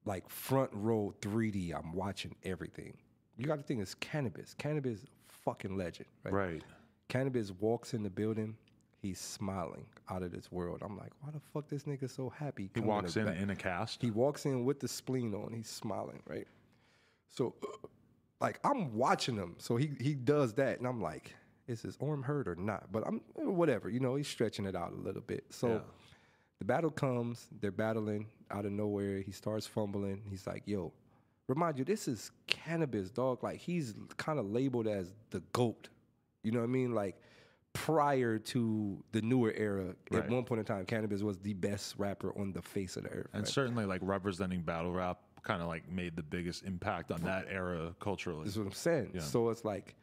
[0.08, 1.74] like front row 3D.
[1.76, 2.96] I'm watching everything.
[3.36, 4.56] You got to think it's Canibus.
[4.56, 6.32] Canibus, fucking legend, right?
[6.32, 6.62] Right.
[7.10, 8.56] Canibus walks in the building.
[9.00, 10.82] He's smiling out of this world.
[10.84, 12.70] I'm like, why the fuck this nigga so happy?
[12.74, 13.36] He walks in bat?
[13.36, 14.02] in a cast.
[14.02, 15.52] He walks in with the spleen on.
[15.52, 16.48] He's smiling, right?
[17.28, 17.54] So,
[18.40, 19.56] like, I'm watching him.
[19.58, 21.34] So he he does that, and I'm like,
[21.68, 22.90] is his arm hurt or not?
[22.90, 23.88] But I'm whatever.
[23.90, 25.44] You know, he's stretching it out a little bit.
[25.50, 25.78] So Yeah.
[26.58, 27.46] The battle comes.
[27.60, 29.20] They're battling out of nowhere.
[29.20, 30.22] He starts fumbling.
[30.28, 30.92] He's like, yo.
[31.46, 33.42] Remind you, this is Canibus, dog.
[33.42, 35.88] Like he's kind of labeled as the goat.
[36.42, 36.94] You know what I mean?
[36.94, 37.16] Like
[37.72, 40.24] prior to the newer era, Right.
[40.24, 43.10] at one point in time, Canibus was the best rapper on the face of the
[43.10, 43.28] earth.
[43.32, 43.48] And right?
[43.48, 47.94] certainly, like representing battle rap, kind of like made the biggest impact on that era
[48.00, 48.44] culturally.
[48.44, 49.12] That's what I'm saying.
[49.14, 49.20] Yeah.
[49.22, 49.94] So it's like,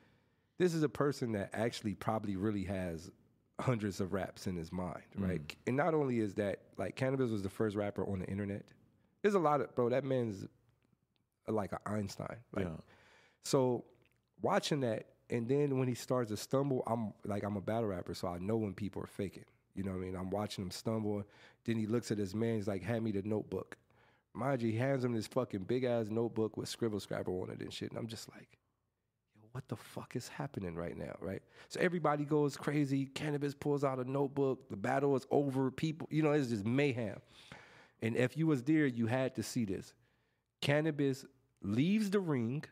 [0.58, 3.12] this is a person that actually probably really has
[3.60, 5.42] hundreds of raps in his mind, right?
[5.48, 5.56] Mm.
[5.68, 8.64] And not only is that, like, Canibus was the first rapper on the internet.
[9.22, 10.46] There's a lot of, bro, that man's
[11.48, 12.38] uh, like an Einstein.
[12.54, 12.74] Like, Yeah.
[13.44, 13.86] so
[14.42, 18.14] watching that, and then when he starts to stumble, I'm like, I'm a battle rapper,
[18.14, 19.46] so I know when people are faking.
[19.74, 20.16] You know what I mean?
[20.16, 21.24] I'm watching him stumble.
[21.66, 23.78] Then he looks at his man, he's like, hand me the notebook.
[24.34, 27.62] Mind you, he hands him this fucking big ass notebook with scribble scrabble on it
[27.62, 27.90] and shit.
[27.90, 28.58] And I'm just like,
[29.56, 31.42] what the fuck is happening right now, right?
[31.70, 33.06] So everybody goes crazy.
[33.06, 34.70] Canibus pulls out a notebook.
[34.70, 35.72] The battle is over.
[35.72, 37.22] People, you know, it's just mayhem.
[38.02, 39.94] And if you was there, you had to see this.
[40.62, 41.26] Canibus
[41.62, 42.66] leaves the ring,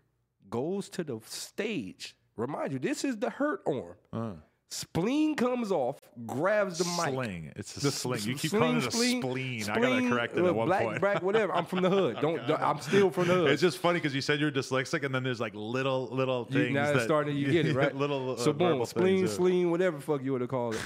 [0.49, 2.17] goes to the stage.
[2.35, 3.95] Remind you, this is the hurt arm.
[4.11, 4.33] Uh,
[4.73, 7.13] Spleen comes off, grabs the mic.
[7.13, 7.53] Sling.
[7.55, 8.21] It's a The sling.
[8.23, 9.69] You keep calling it a spleen, spleen.
[9.69, 10.99] I gotta correct it uh, at one black, point.
[10.99, 11.53] Black, whatever.
[11.53, 12.17] I'm from the hood.
[12.21, 13.51] Don't, don't- I'm still from the hood.
[13.51, 16.69] It's just funny because you said you're dyslexic, and then there's like little little things.
[16.69, 17.95] You- now it's starting, you get it, right?
[17.95, 20.81] little uh, so boom, spleen, spleen, whatever fuck you would have called it.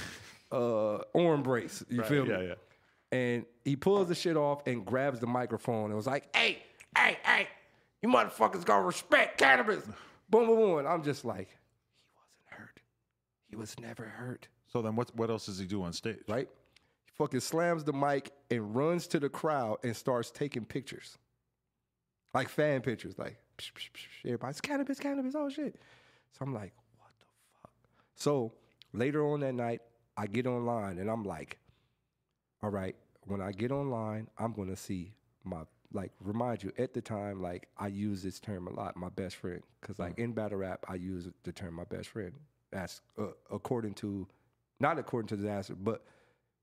[0.52, 1.82] Uh, arm brace.
[1.88, 2.30] You Right, feel me?
[2.30, 2.54] Yeah, yeah.
[3.10, 6.58] And he pulls the shit off and grabs the microphone and was like, hey,
[6.96, 7.48] hey, hey,
[8.02, 9.82] you motherfuckers gonna respect Canibus.
[10.28, 10.78] boom, boom, boom.
[10.80, 11.67] And I'm just like, he wasn't hurt.
[13.48, 16.18] He was never hurt, So then, what what else does he do on stage?
[16.28, 16.48] right?
[17.06, 21.16] He fucking slams the mic and runs to the crowd and starts taking pictures.
[22.34, 25.76] Like fan pictures, like psh, psh, psh, everybody's Canibus, Canibus, oh shit.
[26.32, 27.24] So I'm like, what the
[27.62, 27.72] fuck?
[28.14, 28.52] So
[28.92, 29.80] later on that night,
[30.16, 31.58] I get online and I'm like,
[32.62, 32.94] all right,
[33.24, 37.68] when I get online, I'm gonna see my like remind you at the time like
[37.78, 40.24] I use this term a lot, my best friend, because like mm.
[40.24, 42.32] in battle rap I use the term my best friend.
[42.70, 44.26] That's uh, according to,
[44.80, 46.04] not according to Dizaster, but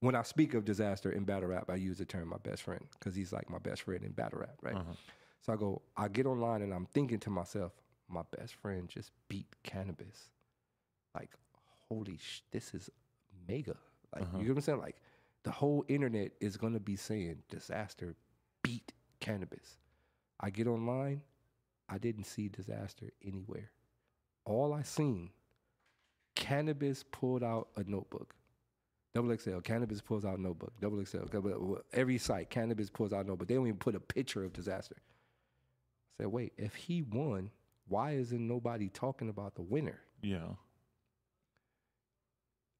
[0.01, 2.85] when I speak of Dizaster in battle rap, I use the term my best friend
[2.99, 4.75] because he's like my best friend in battle rap, right?
[5.41, 7.71] So I go, I get online and I'm thinking to myself,
[8.07, 10.29] my best friend just beat Canibus.
[11.15, 11.31] Like,
[11.89, 12.89] holy sh, this is
[13.47, 13.75] mega.
[14.13, 14.79] Like, you know what I'm saying?
[14.79, 14.97] Like,
[15.43, 18.13] the whole internet is gonna be saying Dizaster
[18.63, 19.77] beat Canibus.
[20.39, 21.21] I get online,
[21.89, 23.71] I didn't see Dizaster anywhere.
[24.45, 25.29] All I seen,
[26.35, 28.35] Canibus pulled out a notebook.
[29.13, 30.73] Double XL, Canibus pulls out a notebook.
[30.81, 31.19] Double XL,
[31.93, 33.47] every site, Canibus pulls out a notebook.
[33.47, 34.97] They don't even put a picture of Dizaster.
[36.19, 37.51] I said, wait, if he won,
[37.87, 40.01] why isn't nobody talking about the winner?
[40.21, 40.55] Yeah.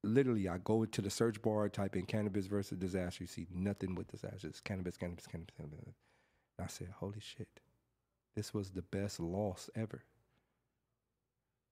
[0.04, 3.96] literally I go to the search bar, type in Canibus versus Dizaster, you see nothing
[3.96, 4.46] with Dizaster.
[4.46, 5.96] It's Canibus, Canibus, Canibus, Canibus.
[6.58, 7.62] And I said, holy shit,
[8.36, 10.04] this was the best loss ever.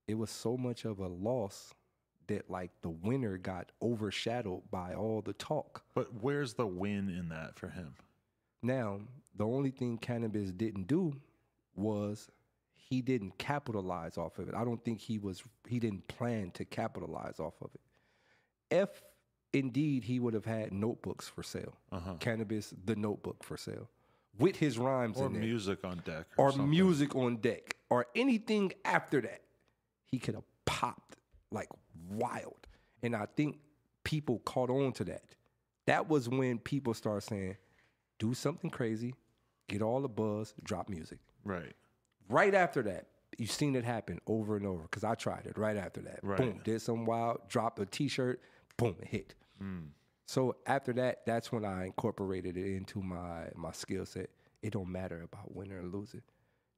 [0.06, 1.72] It was so much of a loss
[2.26, 5.84] that like the winner got overshadowed by all the talk.
[5.94, 7.94] But where's the win in that for him?
[8.62, 9.00] Now,
[9.36, 11.14] the only thing Canibus didn't do
[11.74, 12.28] was
[12.72, 14.54] he didn't capitalize off of it.
[14.54, 17.80] I don't think he was he didn't plan to capitalize off of it.
[18.74, 19.02] If
[19.52, 22.14] indeed he would have had notebooks for sale, Uh-huh.
[22.20, 23.88] Canibus the notebook for sale,
[24.38, 26.26] with his rhymes Or in there, music on deck.
[26.36, 26.70] or something.
[26.70, 29.42] music on deck, or anything after that,
[30.14, 31.16] he could have popped
[31.50, 31.68] like
[32.08, 32.68] wild.
[33.02, 33.58] And I think
[34.04, 35.34] people caught on to that.
[35.86, 37.56] That was when people start saying,
[38.20, 39.14] do something crazy,
[39.68, 41.18] get all the buzz, drop music.
[41.44, 41.72] Right.
[42.28, 43.08] Right after that,
[43.38, 46.20] you've seen it happen over and over because I tried it right after that.
[46.22, 46.38] Right.
[46.38, 48.40] Boom, did some wild, dropped a t shirt,
[48.76, 49.34] boom, it hit.
[49.60, 49.88] Mm.
[50.26, 54.30] So after that, that's when I incorporated it into my my skill set.
[54.62, 56.22] It don't matter about winning or losing.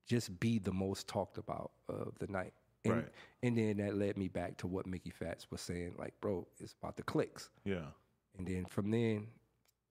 [0.07, 2.55] Just be the most talked about of the night.
[2.87, 3.09] And, Right.
[3.43, 6.75] and then that led me back to what Mickey Fats was saying, like, bro, it's
[6.81, 7.51] about the clicks.
[7.65, 7.87] Yeah.
[8.39, 9.29] And then from then,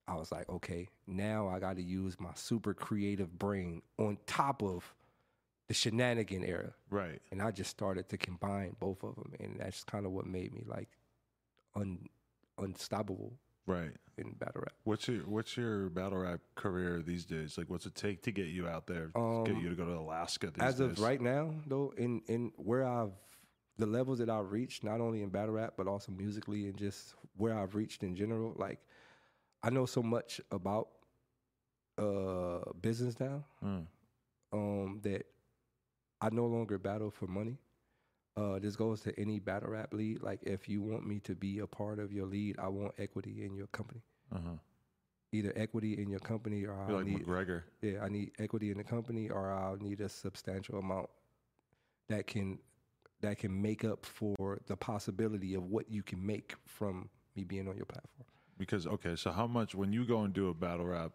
[0.08, 4.62] I was like, okay, now I got to use my super creative brain on top
[4.62, 4.94] of
[5.68, 6.72] the shenanigan era.
[6.90, 7.20] Right.
[7.32, 9.32] And I just started to combine both of them.
[9.40, 10.88] And that's kind of what made me like
[11.74, 12.08] un,
[12.58, 13.32] unstoppable
[13.66, 13.92] Right.
[14.18, 14.72] in battle rap.
[14.84, 17.58] What's your What's your battle rap career these days?
[17.58, 19.08] Like, what's it take to get you out there?
[19.44, 20.92] get you to go to Alaska these Um, As days?
[20.92, 23.12] of right now, though, in, in where I've,
[23.76, 27.14] the levels that I've reached, not only in battle rap, but also musically and just
[27.36, 28.78] where I've reached in general, like,
[29.62, 30.88] I know so much about
[31.98, 33.86] uh, business now Mm.
[34.52, 35.26] um, that
[36.20, 37.58] I no longer battle for money.
[38.36, 40.22] Uh, this goes to any battle rap lead.
[40.22, 43.44] Like, if you want me to be a part of your lead, I want equity
[43.44, 44.02] in your company.
[44.34, 44.56] Uh-huh.
[45.32, 47.62] Either equity in your company, or I like need McGregor.
[47.82, 51.08] yeah, I need equity in the company, or I'll need a substantial amount
[52.08, 52.58] that can
[53.22, 57.66] that can make up for the possibility of what you can make from me being
[57.68, 58.26] on your platform.
[58.58, 61.12] Because okay, so how much when you go and do a battle rap,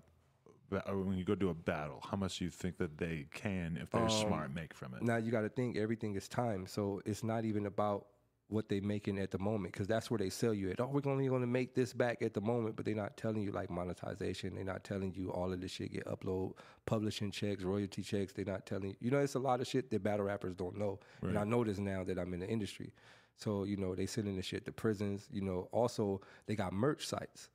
[0.72, 3.90] when you go do a battle, how much do you think that they can, if
[3.92, 5.04] they're Um, smart, make from it?
[5.04, 8.08] Now you got to think everything is time, so it's not even about
[8.48, 10.82] what they making at the moment because that's where they sell you at.
[10.82, 13.42] Oh, we're only going to make this back at the moment, but they're not telling
[13.42, 14.56] you like monetization.
[14.56, 16.56] They're not telling you all of this shit get upload,
[16.86, 18.34] publishing checks, royalty checks.
[18.34, 18.96] They're not telling you.
[19.00, 21.64] You know, it's a lot of shit that battle rappers don't know, and I know
[21.64, 22.94] this now that I'm in the industry.
[23.38, 25.30] So you know, they sending the shit to prisons.
[25.32, 27.50] You know, also they got merch sites.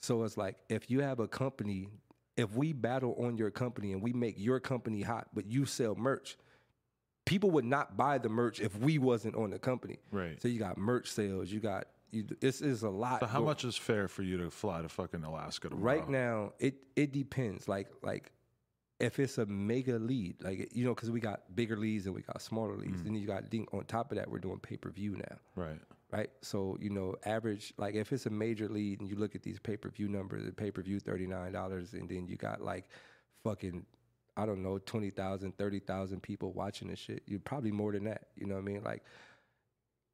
[0.00, 1.88] So it's like if you have a company,
[2.36, 5.94] if we battle on your company and we make your company hot, but you sell
[5.94, 6.36] merch,
[7.24, 9.98] people would not buy the merch if we wasn't on the company.
[10.10, 10.40] Right.
[10.40, 11.50] So you got merch sales.
[11.50, 13.20] You got you, this is a lot.
[13.20, 15.84] So how go- much is fair for you to fly to fucking Alaska tomorrow?
[15.84, 17.68] Right now, it it depends.
[17.68, 18.32] Like like
[19.00, 22.22] if it's a mega lead, like you know, because we got bigger leads and we
[22.22, 23.00] got smaller leads.
[23.00, 23.04] Mm.
[23.04, 25.36] Then you got on top of that, we're doing pay per view now.
[25.56, 25.80] Right.
[26.14, 26.30] Right?
[26.42, 29.58] So you know, average like if it's a major lead and you look at these
[29.58, 32.60] pay per view numbers, the pay per view thirty nine dollars, and then you got
[32.60, 32.84] like
[33.42, 33.84] fucking
[34.36, 37.22] I don't know 20,000, 30,000 people watching this shit.
[37.26, 38.22] You're probably more than that.
[38.34, 38.82] You know what I mean?
[38.82, 39.04] Like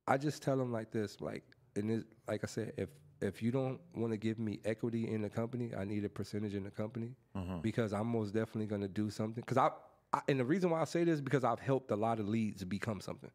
[0.06, 1.44] I just tell them like this, like
[1.76, 2.88] and it, like I said, if
[3.20, 6.54] if you don't want to give me equity in the company, I need a percentage
[6.54, 7.60] in the company mm-hmm.
[7.60, 9.42] because I'm most definitely going to do something.
[9.42, 9.68] Because I,
[10.12, 12.28] I, and the reason why I say this is because I've helped a lot of
[12.28, 13.30] leads become something,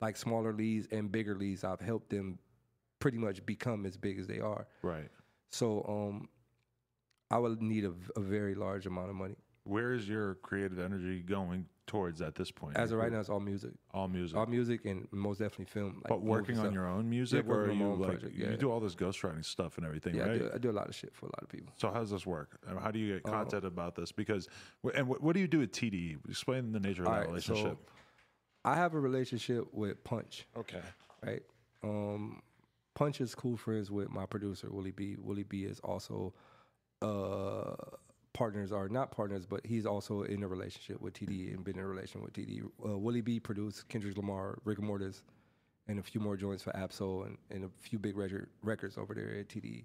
[0.00, 1.64] like smaller leads and bigger leads.
[1.64, 2.38] I've helped them
[2.98, 4.66] pretty much become as big as they are.
[4.82, 5.08] Right.
[5.50, 6.28] So, um,
[7.30, 9.36] I would need a, a very large amount of money.
[9.64, 12.76] Where is your creative energy going towards at this point?
[12.76, 14.36] As of right now, it's all music, all music.
[14.36, 15.96] all music, and most definitely film.
[15.96, 18.80] Like but working on your own music, or are you like project, you do all
[18.80, 21.26] this ghostwriting stuff and everything, Yeah, I do, I do a lot of shit for
[21.26, 21.72] a lot of people.
[21.76, 22.58] So how does this work?
[22.80, 24.10] How do you get content about this?
[24.10, 24.48] Because
[24.94, 26.18] and what, what do you do with TDE?
[26.28, 27.64] Explain the nature of that right, relationship.
[27.64, 27.92] so
[28.64, 30.46] I have a relationship with Punch.
[30.56, 30.82] okay.
[31.24, 31.42] right?
[31.84, 32.42] Um,
[32.94, 35.16] Punch is cool friends with my producer Willie B.
[35.18, 36.34] Willie B is also
[37.00, 37.74] uh,
[38.32, 41.84] partners are not partners, but he's also in a relationship with TD and been in
[41.84, 42.62] a relation with TD.
[42.84, 45.22] Uh, Willie B produced Kendrick Lamar, Rigamortus,
[45.88, 49.14] and a few more joints for Ab-Soul and, and a few big record, records over
[49.14, 49.84] there at TD.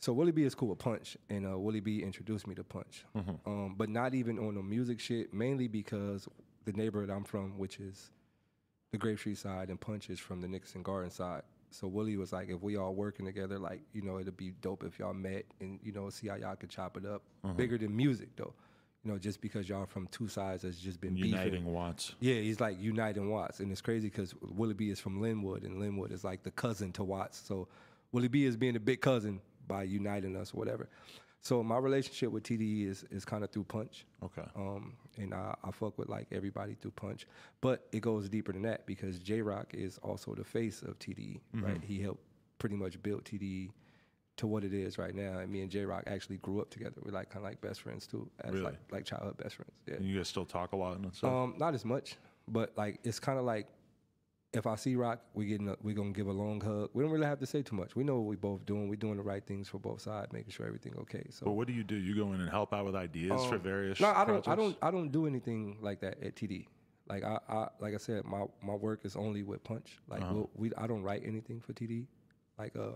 [0.00, 3.04] So Willie B is cool with Punch, and uh, Willie B introduced me to Punch,
[3.46, 5.34] um, but not even on the music shit.
[5.34, 6.28] Mainly because
[6.64, 8.10] the neighborhood I'm from, which is
[8.92, 11.42] the Grape Street side, and Punch is from the Nickerson Garden side.
[11.70, 14.84] So Willie was like, if we all working together, like you know, it'd be dope
[14.84, 17.22] if y'all met and you know, see how y'all could chop it up.
[17.44, 17.54] Uh-huh.
[17.54, 18.54] Bigger than music though,
[19.04, 21.30] you know, just because y'all from two sides that's just been beefing.
[21.30, 22.14] Uniting Watts.
[22.20, 25.80] Yeah, he's like uniting Watts, and it's crazy because Willie B is from Lynwood, and
[25.80, 27.38] Lynwood is like the cousin to Watts.
[27.38, 27.68] So
[28.12, 30.88] Willie B is being a big cousin by uniting us, or whatever.
[31.40, 34.42] So my relationship with TDE is is kind of through Punch, Okay.
[34.56, 37.26] um, and I, I fuck with like everybody through Punch,
[37.60, 41.40] but it goes deeper than that because Jay Rock is also the face of TDE,
[41.54, 41.82] right?
[41.82, 42.22] He helped
[42.58, 43.70] pretty much build TDE
[44.36, 45.38] to what it is right now.
[45.38, 46.96] And me and Jay Rock actually grew up together.
[47.04, 48.64] We're like kind of like best friends too, as Really?
[48.64, 49.72] like like childhood best friends.
[49.86, 49.94] Yeah.
[49.94, 51.32] And you guys still talk a lot and stuff.
[51.32, 52.16] Um, not as much,
[52.48, 53.68] but like it's kind of like
[54.54, 56.90] if I see Rock, we getting a, we gonna give a long hug.
[56.94, 57.94] We don't really have to say too much.
[57.94, 58.88] We know what we both doing.
[58.88, 61.24] We're doing the right things for both sides, making sure everything okay.
[61.30, 61.96] So but what do you do?
[61.96, 64.00] You go in and help out with ideas for various.
[64.00, 64.48] Um, no, I don't.
[64.48, 64.76] I don't.
[64.82, 66.66] I don't do anything like that at TD.
[67.08, 69.98] Like I, I like I said, my my work is only with Punch.
[70.08, 70.34] Like Uh-huh.
[70.34, 72.06] we'll, we, I don't write anything for TD.
[72.58, 72.92] Like uh,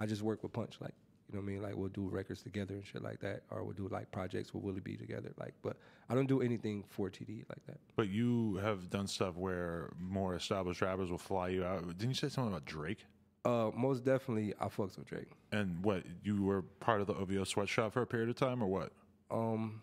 [0.00, 0.76] I just work with Punch.
[0.80, 0.94] Like
[1.28, 1.62] you know what I mean.
[1.62, 4.62] Like we'll do records together and shit like that, or we'll do like projects with
[4.62, 5.32] Willie B together.
[5.38, 5.76] Like, but
[6.08, 7.78] I don't do anything for TD like that.
[7.96, 11.86] But you have done stuff where more established rappers will fly you out.
[11.86, 13.04] Didn't you say something about Drake?
[13.44, 15.28] Uh, most definitely, I fucks with Drake.
[15.52, 18.66] And what you were part of the OVO sweatshop for a period of time, or
[18.66, 18.92] what?
[19.30, 19.82] Um,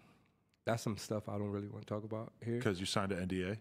[0.66, 2.58] that's some stuff I don't really want to talk about here.
[2.58, 3.58] Because you signed an NDA.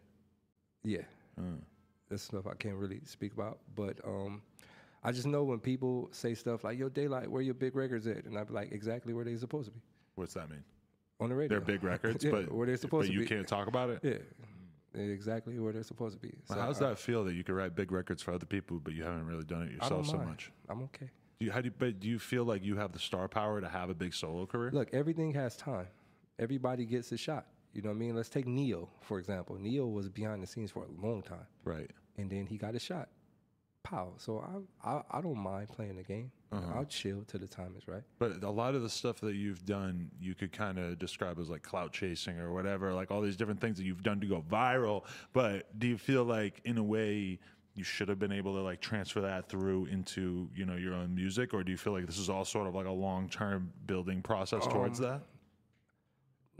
[0.84, 1.02] Yeah,
[1.40, 1.60] Mm.
[2.08, 3.58] that's stuff I can't really speak about.
[3.76, 4.42] But um,
[5.04, 8.24] I just know when people say stuff like "Yo, Daylyt, where your big records at?"
[8.24, 9.80] and I be like, "Exactly where they're supposed to be
[10.14, 10.62] What's that mean?
[11.20, 13.46] on the radio." They're big records, Yeah, but where they're supposed but to you can't
[13.48, 14.00] talk about it.
[14.02, 16.32] Yeah, exactly where they're supposed to be.
[16.48, 18.78] Well, How does I- that feel that you can write big records for other people,
[18.82, 20.50] but you haven't really done it yourself so much?
[20.68, 21.10] I'm okay.
[21.40, 23.60] Do you, how do you, but do you feel like you have the star power
[23.60, 24.70] to have a big solo career?
[24.72, 25.88] Look, everything has time.
[26.38, 27.46] Everybody gets a shot.
[27.72, 28.14] You know what I mean?
[28.14, 29.56] Let's take Neil for example.
[29.58, 31.46] Neil was behind the scenes for a long time.
[31.64, 31.90] Right.
[32.18, 33.08] and then he got a shot.
[33.82, 34.12] Pow.
[34.16, 34.44] So
[34.84, 36.30] I, I I don't mind playing the game.
[36.52, 36.78] Uh-huh.
[36.78, 38.02] I'll chill till the time is right.
[38.18, 41.48] But a lot of the stuff that you've done, you could kind of describe as
[41.48, 44.44] like clout chasing or whatever, like all these different things that you've done to go
[44.50, 45.04] viral.
[45.32, 47.38] But do you feel like, in a way,
[47.74, 51.14] you should have been able to like transfer that through into you know your own
[51.14, 53.72] music, or do you feel like this is all sort of like a long term
[53.86, 55.20] building process towards Um, that?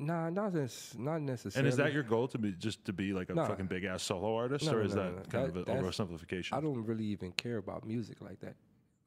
[0.06, 1.58] Nah, not this, not necessarily.
[1.60, 3.46] And is that your goal to be just to be like a Nah.
[3.46, 5.22] fucking big ass solo artist, No, or is no, that no.
[5.40, 6.52] kind That- of an oversimplification?
[6.56, 8.56] I don't really even care about music like that.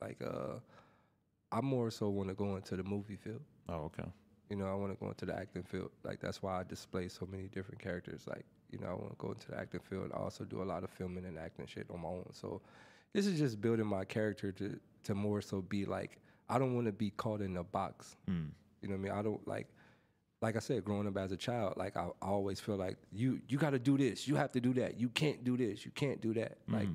[0.02, 0.60] Like uh,
[1.52, 3.42] I more so want to go into the movie field.
[3.70, 4.06] oh, okay.
[4.50, 5.92] You know, I want to go into the acting field.
[6.04, 8.28] Like that's why I display so many different characters.
[8.28, 10.12] Like you know, I want to go into the acting field.
[10.14, 12.28] I also do a lot of filming and acting shit on my own.
[12.32, 12.62] So
[13.14, 16.86] this is just building my character to to more so be like I don't want
[16.88, 18.16] to be caught in a box.
[18.28, 18.46] Hmm.
[18.82, 19.12] You know what I mean?
[19.14, 19.68] I don't like
[20.46, 23.58] like I said, growing up as a child, like I, always feel like you you
[23.58, 26.22] got to do this, you have to do that, you can't do this, you can't
[26.22, 26.58] do that.
[26.70, 26.74] Mm.
[26.74, 26.88] Like,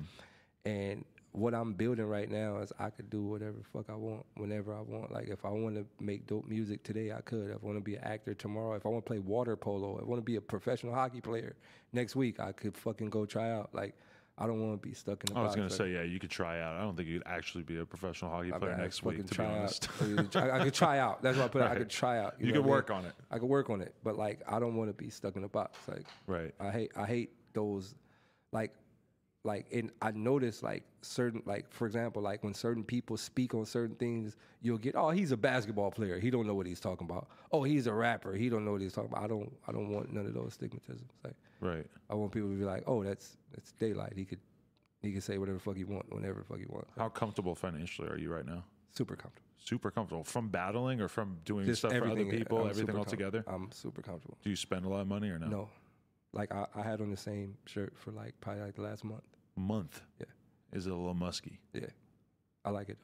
[0.63, 4.25] and what I'm building right now is I could do whatever the fuck I want
[4.37, 5.11] whenever I want.
[5.11, 7.49] Like if I want to make dope music today, I could.
[7.49, 9.97] If I want to be an actor tomorrow, if I want to play water polo,
[9.97, 11.57] if I want to be a professional hockey player
[11.91, 13.69] next week, I could fucking go try out.
[13.73, 13.95] Like
[14.41, 15.37] I don't want to be stuck in.
[15.37, 16.75] I was gonna say, yeah, you could try out.
[16.75, 19.25] I don't think you'd actually be a professional hockey I player mean, I next week,
[19.27, 19.87] to be honest.
[20.35, 21.21] I, I could try out.
[21.21, 21.61] That's why I put.
[21.61, 21.65] it.
[21.65, 22.35] I could try out.
[22.39, 22.71] You know could what I mean?
[22.71, 23.13] work on it.
[23.29, 25.49] I could work on it, but like I don't want to be stuck in a
[25.49, 25.77] box.
[25.87, 26.53] Like Right.
[26.59, 27.93] I hate I hate those
[28.51, 28.71] like
[29.43, 33.65] like and I notice like certain like for example like when certain people speak on
[33.65, 37.07] certain things you'll get oh he's a basketball player he don't know what he's talking
[37.09, 39.71] about oh he's a rapper he don't know what he's talking about I don't I
[39.71, 41.85] don't want none of those stigmatisms like Right.
[42.09, 44.39] I want people to be like oh that's that's Daylyt he could
[45.01, 47.55] he could say whatever the fuck he want whenever the fuck he want How comfortable
[47.55, 48.63] financially are you right now?
[48.91, 52.69] super comfortable Super comfortable from battling or from doing just stuff for other people, I'm
[52.71, 53.43] everything all together.
[53.47, 55.47] I'm super comfortable Do you spend a lot of money or no?
[55.47, 55.69] no
[56.33, 59.23] like I, I had on the same shirt for like probably like the last month
[59.55, 60.01] Month.
[60.19, 60.25] Yeah.
[60.73, 61.59] Is it a little musky?
[61.73, 61.85] yeah
[62.65, 62.97] I like it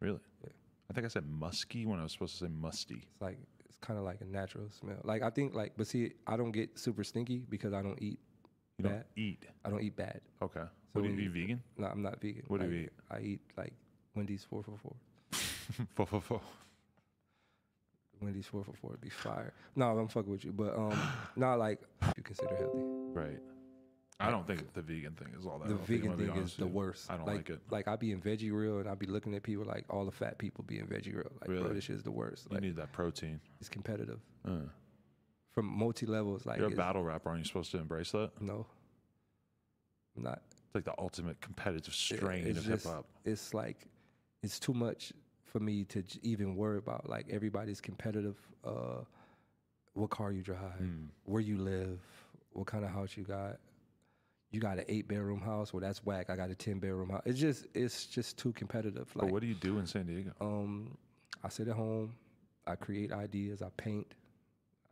[0.00, 0.20] Really?
[0.42, 0.50] Yeah.
[0.90, 3.02] I think I said musky when I was supposed to say musty.
[3.12, 3.38] It's like
[3.78, 4.96] it's kind of like a natural smell.
[5.04, 8.18] Like I think like, but see, I don't get super stinky because I don't eat.
[8.78, 9.04] You don't Bad.
[9.16, 9.42] eat.
[9.64, 10.20] I don't eat bad.
[10.42, 10.60] Okay.
[10.60, 11.30] So what do you you-?
[11.30, 11.62] Vegan?
[11.78, 12.44] No, I'm not vegan.
[12.48, 12.90] What do you eat?
[13.10, 13.72] I eat like
[14.14, 14.94] Wendy's four for four.
[15.94, 16.40] Fo, fo, fo.
[18.22, 19.52] Wendy's four for four would be fire.
[19.74, 20.98] No, I'm fucking with you, but um,
[21.36, 21.80] not like
[22.16, 22.78] you consider healthy.
[23.12, 23.38] Right.
[24.18, 25.68] I don't think the vegan thing is all that.
[25.68, 27.10] The vegan thing is the worst.
[27.10, 27.60] I don't like, like it.
[27.70, 30.10] Like I be in Veggie Grill and I be looking at people like all the
[30.12, 31.30] fat people be in Veggie Grill.
[31.40, 32.46] Like bro, this shit is the worst.
[32.50, 33.40] You need that protein.
[33.60, 34.60] it's competitive Uh.
[35.54, 36.46] from multi levels.
[36.46, 37.28] Like You're a battle rapper.
[37.28, 38.30] Aren't you supposed to embrace that?
[38.40, 38.66] no,
[40.16, 40.40] I'm not.
[40.64, 43.06] It's like the ultimate competitive strain it's of hip hop.
[43.26, 43.86] It's like
[44.42, 45.12] it's too much
[45.44, 47.06] for me to even worry about.
[47.08, 48.36] Like everybody's competitive.
[48.64, 49.02] Uh,
[49.92, 51.08] what car you drive, Mm.
[51.24, 52.00] where you live,
[52.52, 53.58] what kind of house you got.
[54.56, 55.74] You got an eight bedroom house.
[55.74, 56.30] Well, that's whack.
[56.30, 57.20] I got a ten bedroom house.
[57.26, 59.06] It's just it's just too competitive.
[59.14, 60.32] But what do you do in San Diego?
[60.40, 60.96] um,
[61.44, 62.14] I sit at home.
[62.66, 63.60] I create ideas.
[63.60, 64.06] I paint.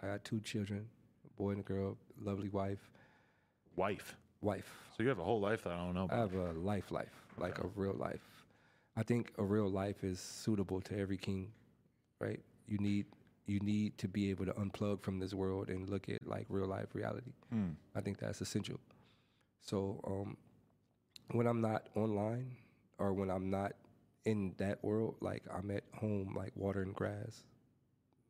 [0.03, 0.87] I got two children,
[1.25, 1.97] a boy and a girl.
[2.21, 2.91] Lovely wife.
[3.75, 4.15] Wife.
[4.43, 4.71] Wife.
[4.95, 7.25] So you have a whole life that I don't know I have a life, life,
[7.39, 8.21] like a real life.
[8.99, 11.51] I think a real life is suitable to every king,
[12.21, 12.41] right?
[12.69, 13.07] You need
[13.47, 16.67] you need to be able to unplug from this world and look at like real
[16.67, 17.33] life reality.
[17.55, 17.77] Mm.
[17.97, 18.79] I think that's essential.
[19.65, 20.37] So um,
[21.33, 22.57] when I'm not online
[22.99, 23.73] or when I'm not
[24.25, 27.43] in that world, like I'm at home, like watering grass,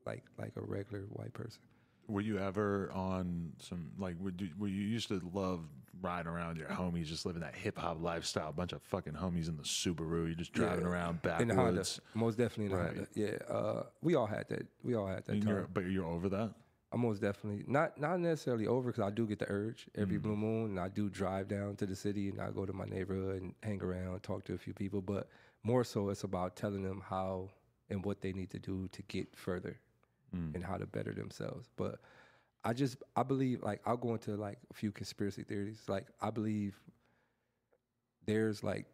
[0.06, 1.60] like like a regular white person.
[2.06, 4.16] Were you ever on some like?
[4.20, 5.60] Would you, were you used to love
[6.02, 8.50] riding around your homies, just living that hip hop lifestyle?
[8.50, 10.26] A bunch of fucking homies in the Subaru.
[10.26, 12.96] You're just driving Yeah, around In the Honda, most definitely in the Right.
[12.96, 13.06] Honda.
[13.14, 14.66] Yeah, uh, we all had that.
[14.82, 15.48] We all had that time.
[15.48, 16.52] you're, but you're over that.
[16.94, 20.22] I'm most definitely not not necessarily over because I do get the urge every Mm.
[20.22, 22.84] blue moon, and I do drive down to the city and I go to my
[22.84, 25.02] neighborhood and hang around, talk to a few people.
[25.02, 25.28] But
[25.64, 27.50] more so, it's about telling them how
[27.90, 29.80] and what they need to do to get further
[30.34, 30.54] Mm.
[30.54, 31.68] and how to better themselves.
[31.76, 32.00] But
[32.64, 35.82] I just I believe like I'll go into like a few conspiracy theories.
[35.88, 36.78] Like I believe
[38.24, 38.86] there's like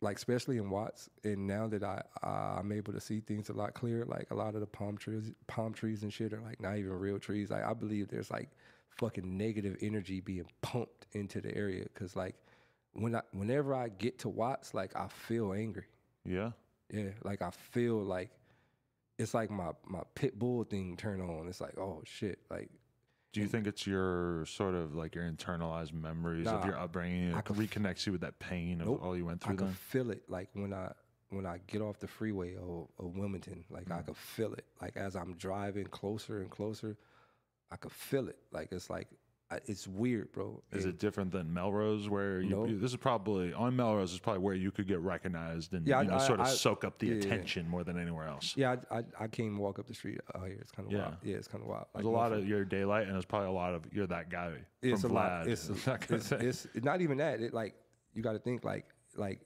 [0.00, 3.74] like especially in Watts, and now that I I'm able to see things a lot
[3.74, 6.76] clearer, like a lot of the palm trees, palm trees and shit are like not
[6.76, 7.50] even real trees.
[7.50, 8.50] Like I believe there's like
[8.90, 12.36] fucking negative energy being pumped into the area because like
[12.92, 15.86] when I whenever I get to Watts, like I feel angry.
[16.24, 16.50] Yeah.
[16.92, 18.30] Yeah, like I feel like
[19.18, 21.48] it's like my my pit bull thing turn on.
[21.48, 22.70] It's like oh shit, like
[23.32, 27.34] Do you think it's your sort of like your internalized memories of your upbringing?
[27.34, 29.00] I It could reconnects you with that pain of Nope.
[29.04, 29.54] all you went through?
[29.54, 29.72] I then.
[29.74, 30.92] feel it like when I
[31.30, 33.98] when I get off the freeway of, or Wilmington, like Mm.
[33.98, 34.64] I could feel it.
[34.80, 36.96] Like as I'm driving closer and closer,
[37.70, 38.38] I could feel it.
[38.50, 39.08] Like it's like
[39.66, 40.62] it's weird, bro.
[40.72, 42.66] Is And- it different than Melrose, where you, No.
[42.66, 46.08] this is probably on Melrose is probably where you could get recognized and Yeah, you
[46.08, 47.18] know, I- sort of I- soak up the yeah, yeah.
[47.20, 48.56] attention more than anywhere else.
[48.56, 50.58] Yeah, I, I I can't even walk up the street out here.
[50.60, 50.98] It's kind of Yeah.
[51.04, 51.16] wild.
[51.22, 51.86] Yeah, it's kind of wild.
[51.94, 54.52] There's a lot of your Daylyt, and there's probably a lot of you're that guy
[54.82, 55.12] it's a Vlad.
[55.12, 55.48] lot.
[55.48, 57.40] It's, that kind of it's, it's not even that.
[57.40, 57.74] It like
[58.12, 58.86] you got to think like
[59.16, 59.40] like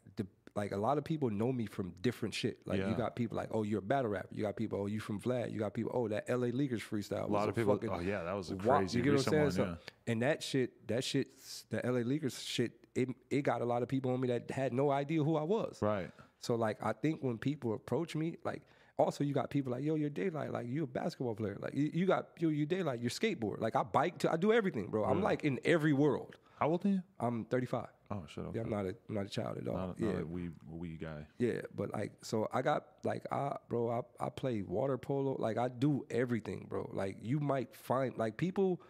[0.54, 2.58] like a lot of people know me from different shit.
[2.66, 2.90] Like Yeah.
[2.90, 4.28] you got people like oh you're a battle rapper.
[4.32, 5.52] You got people oh you from Vlad.
[5.52, 6.52] You got people oh that L.A.
[6.52, 7.28] Leakers freestyle.
[7.28, 7.78] a lot of people.
[7.90, 9.42] Oh yeah, that was a crazy you get what I'm saying?
[9.42, 9.52] one.
[9.52, 9.76] So,
[10.06, 11.28] and that shit, that shit,
[11.70, 14.72] the LA Leakers shit, it it got a lot of people on me that had
[14.72, 15.78] no idea who I was.
[15.80, 16.10] Right.
[16.40, 18.62] So like, I think when people approach me, like,
[18.98, 21.90] also you got people like, yo, you're Daylyt, like you a basketball player, like you,
[21.94, 25.04] you got yo, you Daylyt, you skateboard, like I bike, to, I do everything, bro.
[25.04, 26.36] I'm like in every world.
[26.58, 27.02] How old are you?
[27.18, 27.86] I'm 35.
[28.12, 28.44] Oh shit.
[28.44, 28.58] Okay.
[28.58, 29.76] Yeah, I'm not a I'm not a child at all.
[29.76, 31.26] not, yeah, not a wee wee guy.
[31.38, 33.90] yeah, but like, so I got like, I bro,
[34.20, 35.36] I I play water polo.
[35.38, 36.88] Like, I do everything, bro.
[36.92, 38.80] Like, you might find like people,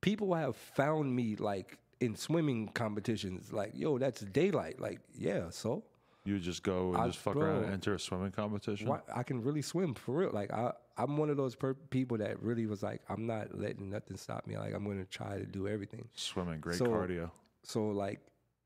[0.00, 3.52] people have found me like in swimming competitions.
[3.52, 4.80] Like, yo, that's Daylyt.
[4.80, 5.84] Like, yeah, so
[6.24, 8.88] You just go and I- just fuck around and enter a swimming competition.
[8.88, 10.30] why, I can really swim for real.
[10.32, 13.90] Like, I I'm one of those per- people that really was like, I'm not letting
[13.90, 14.56] nothing stop me.
[14.56, 16.08] Like, I'm gonna try to do everything.
[16.14, 17.30] Swimming, great So- cardio.
[17.64, 18.20] So like,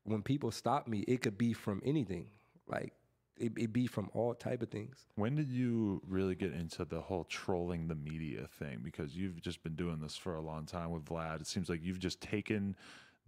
[0.09, 2.27] when people stop me, it could be from anything.
[2.67, 2.93] Like,
[3.37, 5.05] it it be from all type of things.
[5.15, 8.81] When did you really get into the whole trolling the media thing?
[8.83, 11.41] Because you've just been doing this for a long time with Vlad.
[11.41, 12.75] It seems like you've just taken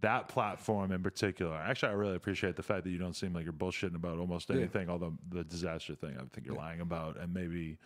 [0.00, 1.54] that platform in particular.
[1.54, 4.50] Actually, I really appreciate the fact that you don't seem like you're bullshitting about almost
[4.50, 4.90] anything.
[4.90, 7.78] Although the Dizaster thing, I think you're lying about, and maybe.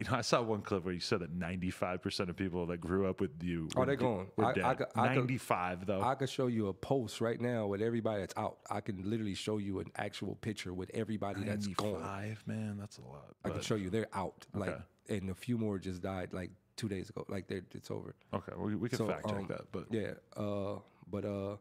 [0.00, 3.06] You know, I saw one clip where you said that 95% of people that grew
[3.06, 4.28] up with you Oh, they're gone.
[4.34, 4.64] were I- dead.
[4.64, 6.00] I could- I could- 95 though.
[6.00, 8.60] I could show you a post right now with everybody that's out.
[8.70, 12.00] I can literally show you an actual picture with everybody that's gone.
[12.00, 13.36] 95, man, that's a lot.
[13.44, 14.46] I can show you they're out.
[14.54, 15.16] Like, Okay.
[15.18, 17.26] and a few more just died like two days ago.
[17.28, 18.14] Like, they're, it's over.
[18.32, 20.14] Okay, we, we can So, fact check um, that, but Yeah.
[20.34, 20.78] Uh,
[21.10, 21.58] but uh,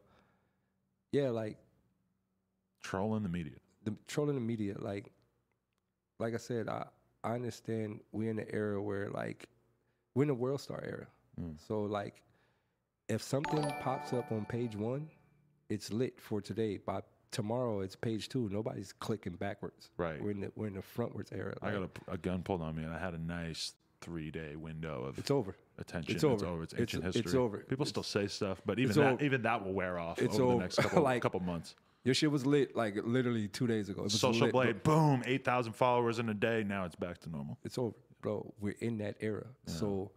[1.12, 1.58] yeah, like
[2.84, 3.58] trolling the media.
[3.84, 4.76] the trolling the media.
[4.80, 5.12] Like,
[6.20, 6.88] like I said, I
[7.24, 9.48] I understand we're in an era where like
[10.16, 11.08] we're in a world star era.
[11.40, 11.56] Mm.
[11.68, 12.22] So like,
[13.08, 15.10] if something pops up on page one,
[15.70, 16.78] it's lit for today.
[16.78, 17.02] By
[17.32, 18.50] tomorrow, it's page two.
[18.52, 19.90] Nobody's clicking backwards.
[19.98, 20.22] Right.
[20.22, 21.56] We're in the we're in the frontwards era.
[21.62, 24.56] I got a, a gun pulled on me, and I had a nice three day
[24.56, 25.56] window of It's over.
[25.78, 26.16] attention.
[26.16, 26.46] It's It's over.
[26.46, 26.64] over.
[26.64, 27.38] It's It's- ancient it's history.
[27.40, 27.58] over.
[27.58, 29.24] People It's- still say stuff, but even that over.
[29.24, 30.54] even that will wear off It's over over.
[30.54, 31.76] the next couple, Like- couple months.
[32.06, 34.02] Your shit was lit like literally two days ago.
[34.02, 34.64] It was Social lit, bro.
[34.64, 36.64] Blade, boom, eight thousand followers in a day.
[36.64, 37.58] Now it's back to normal.
[37.64, 38.54] it's over, bro.
[38.60, 39.46] We're in that era.
[39.66, 40.12] So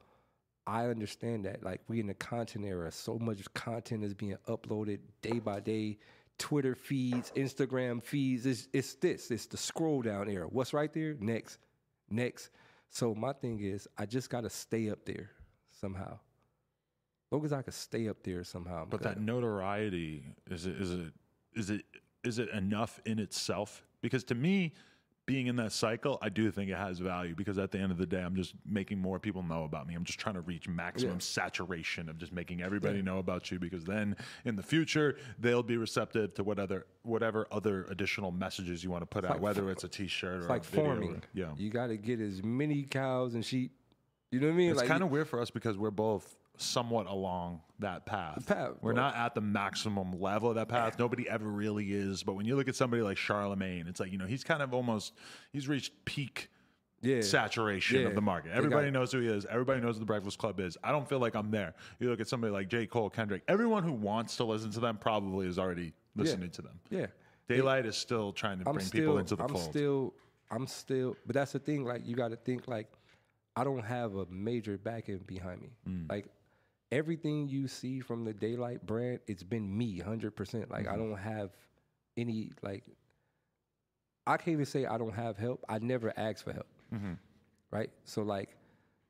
[0.66, 1.62] I understand that.
[1.64, 2.93] Like we in the content era.
[2.93, 5.99] So much content is being uploaded day by day.
[6.39, 8.47] Twitter feeds, Instagram feeds.
[8.47, 9.30] It's it's this.
[9.30, 10.47] It's the scroll down era.
[10.49, 11.16] What's right there?
[11.20, 11.59] Next.
[12.11, 12.51] Next.
[12.91, 15.30] So my thing is I just gotta stay up there
[15.80, 16.18] somehow.
[17.30, 18.83] long as I can stay up there somehow.
[18.85, 19.09] I'm But good.
[19.16, 21.12] that notoriety is it is it
[21.55, 21.85] is it
[22.25, 23.83] is it enough in itself?
[24.01, 24.73] Because to me,
[25.27, 27.99] being in that cycle, I do think it has value because at the end of
[27.99, 29.95] the day, I'm just making more people know about me.
[29.95, 31.19] I'm just trying to reach maximum Yeah.
[31.21, 35.77] saturation of just making everybody know about you because then in the future they'll be
[35.77, 39.69] receptive to whatever whatever other additional messages you want to put out, like whether fa-
[39.69, 43.35] it's a T-shirt or like a video or- yeah, You gotta get as many cows
[43.35, 43.73] and sheep.
[44.33, 44.71] You know what I mean?
[44.71, 48.47] It's like kind of weird for us because we're both somewhat along that path.
[48.47, 50.99] path, we're not at the maximum level of that path.
[50.99, 52.23] Nobody ever really is.
[52.23, 54.73] But when you look at somebody like Charlemagne, it's like, you know, he's kind of
[54.73, 55.15] almost,
[55.53, 56.51] he's reached peak
[57.01, 57.21] yeah.
[57.21, 58.09] saturation Yeah.
[58.09, 58.53] of the market.
[58.53, 59.45] Everybody knows who he is.
[59.47, 60.77] Everybody knows who the Breakfast Club is.
[60.85, 61.75] I don't feel like I'm there.
[61.99, 62.87] You look at somebody like J.
[62.87, 66.79] Cole, Kendrick, everyone who wants to listen to them probably is already listening to them.
[66.91, 67.07] Yeah.
[67.49, 69.63] Daylyt is still trying to I'm bring still, people into the I'm fold.
[69.63, 70.15] still,
[70.51, 71.85] I'm still, but that's the thing.
[71.85, 72.87] Like, you got to think like,
[73.57, 75.71] I don't have a major backing behind me.
[75.89, 76.09] Mm.
[76.09, 76.27] Like,
[76.93, 80.70] everything you see from the Daylyt brand, it's been me, hundred percent.
[80.70, 80.95] Like, Mm-hmm.
[80.95, 81.51] I don't have
[82.16, 82.84] any like.
[84.26, 85.64] I can't even say I don't have help.
[85.68, 86.68] I never ask for help.
[86.95, 87.14] Mm-hmm.
[87.72, 87.90] Right.
[88.05, 88.51] So like,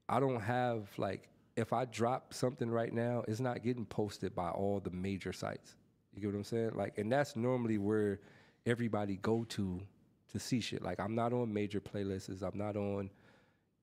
[0.09, 1.29] I don't have like.
[1.55, 5.75] If I drop something right now, it's not getting posted by all the major sites.
[6.15, 6.71] You get what I'm saying?
[6.75, 8.21] Like, and that's normally where
[8.65, 9.81] everybody go to
[10.31, 10.83] to see shit.
[10.83, 12.41] Like, I'm not on major playlists.
[12.43, 13.11] I'm not on.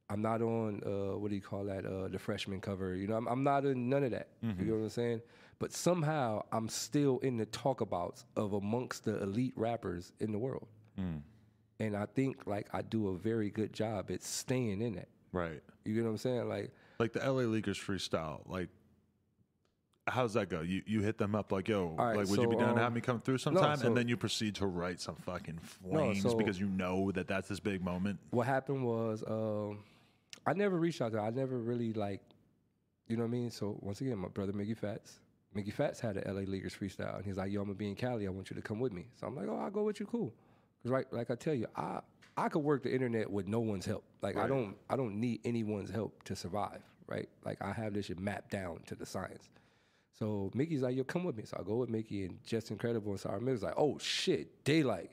[0.09, 0.81] I'm not on.
[0.85, 1.85] Uh, what do you call that?
[1.85, 2.95] Uh, the freshman cover.
[2.95, 4.27] You know, I'm, I'm not in none of that.
[4.41, 5.21] You know what I'm saying?
[5.59, 10.67] But somehow I'm still in the talkabouts of amongst the elite rappers in the world.
[11.81, 15.07] And I think like I do a very good job at staying in it.
[15.31, 15.61] right.
[15.85, 16.49] You know what I'm saying?
[16.49, 18.67] Like, like the LA Leakers freestyle, like
[20.07, 20.61] how's that go?
[20.61, 22.81] You you hit them up like, yo, right, like would you be so, down to
[22.81, 23.77] have um, me come through sometime?
[23.77, 27.11] so- and then you proceed to write some fucking No, flames so- because you know
[27.13, 28.19] that that's this big moment.
[28.31, 29.79] what happened was um,
[30.49, 31.19] I never reached out to.
[31.19, 32.21] I never really like,
[33.07, 33.51] you know what I mean.
[33.51, 35.19] So once again, my brother Mickey Fats,
[35.53, 37.95] Mickey Fats had a LA Leakers freestyle, and he's like, "Yo, I'm gonna be in
[37.95, 38.25] Cali.
[38.25, 40.07] I want you to come with me." So I'm like, "Oh, I'll go with you.
[40.07, 40.33] Cool."
[40.77, 41.99] Because right, like I tell you, I
[42.35, 44.03] I could work the internet with no one's help.
[44.23, 46.81] Like I don't I don't need anyone's help to survive.
[47.05, 47.29] Right?
[47.45, 49.49] Like I have this shit mapped down to the science.
[50.17, 53.11] So Mickey's like, "Yo, come with me." So I go with Mickey and Justin Credible
[53.11, 55.09] and Sourmilk's like, "Oh shit, Daylyt."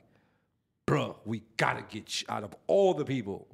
[0.87, 3.47] Bruh, we gotta get you out of all the people.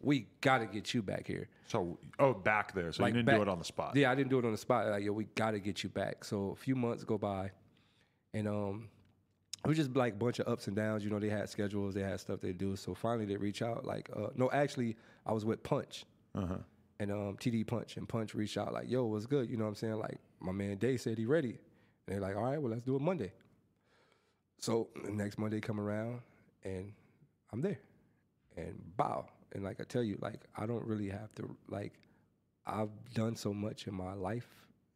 [0.00, 1.48] We gotta get you back here.
[1.68, 2.92] So oh, back there.
[2.92, 3.94] So Like you didn't back- do it on the spot.
[3.94, 4.88] Yeah, I didn't do it on the spot.
[4.88, 6.24] Like, yo, we gotta get you back.
[6.24, 7.52] So a few months go by,
[8.34, 8.88] and um,
[9.64, 11.04] it was just like a bunch of ups and downs.
[11.04, 12.74] You know, they had schedules, they had stuff they do.
[12.74, 13.84] So finally, they reach out.
[13.84, 16.56] Like, uh, no, actually, I was with Punch, Uh-huh.
[16.98, 19.70] and um, TD Punch, and Punch reached out like, "Yo, what's good?" You know what
[19.70, 19.94] I'm saying?
[20.00, 21.58] Like, my man Day said he ready, and
[22.08, 23.30] they're like, "All right, well, let's do it Monday."
[24.58, 26.20] So next Monday come around,
[26.64, 26.92] and
[27.52, 27.80] I'm there,
[28.56, 31.94] and bow, and like I tell you, like I don't really have to like.
[32.66, 34.48] I've done so much in my life,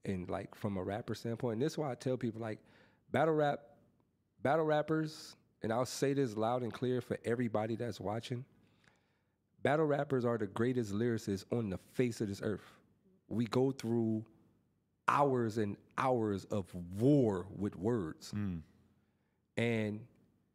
[0.04, 2.58] and like from a rapper standpoint, and this is why I tell people like,
[3.10, 3.60] battle rap,
[4.42, 8.44] battle rappers, and I'll say this loud and clear for everybody that's watching.
[9.62, 12.70] Battle rappers are the greatest lyricists on the face of this earth.
[13.28, 14.26] We go through
[15.08, 16.66] hours and hours of
[16.98, 18.32] war with words.
[18.32, 18.60] Mm.
[19.56, 20.00] And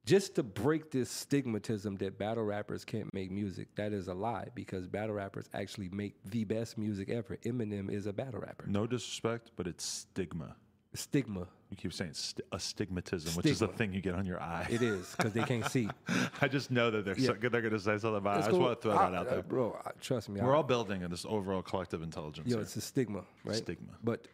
[0.10, 4.48] just to break this stigmatism that battle rappers can't make music, that is a lie
[4.56, 7.38] because battle rappers actually make the best music ever.
[7.46, 8.66] Eminem is a battle rapper.
[8.68, 10.56] No disrespect, but it's stigma.
[10.96, 11.48] stigma.
[11.70, 14.66] You keep saying st- astigmatism, which is the thing you get on your eye.
[14.72, 15.88] It is because they can't see.
[16.42, 18.40] I just know that they're so, they're going to say something about it.
[18.40, 18.60] I just cool.
[18.62, 19.44] want to throw I- that out uh, there.
[19.44, 19.80] bro.
[19.86, 20.42] I- Trust me.
[20.42, 22.48] We're I- all building in this overall collective intelligence.
[22.48, 22.64] yo, here.
[22.64, 23.58] it's a stigma, right?
[23.58, 23.94] Stigma.
[24.04, 24.28] But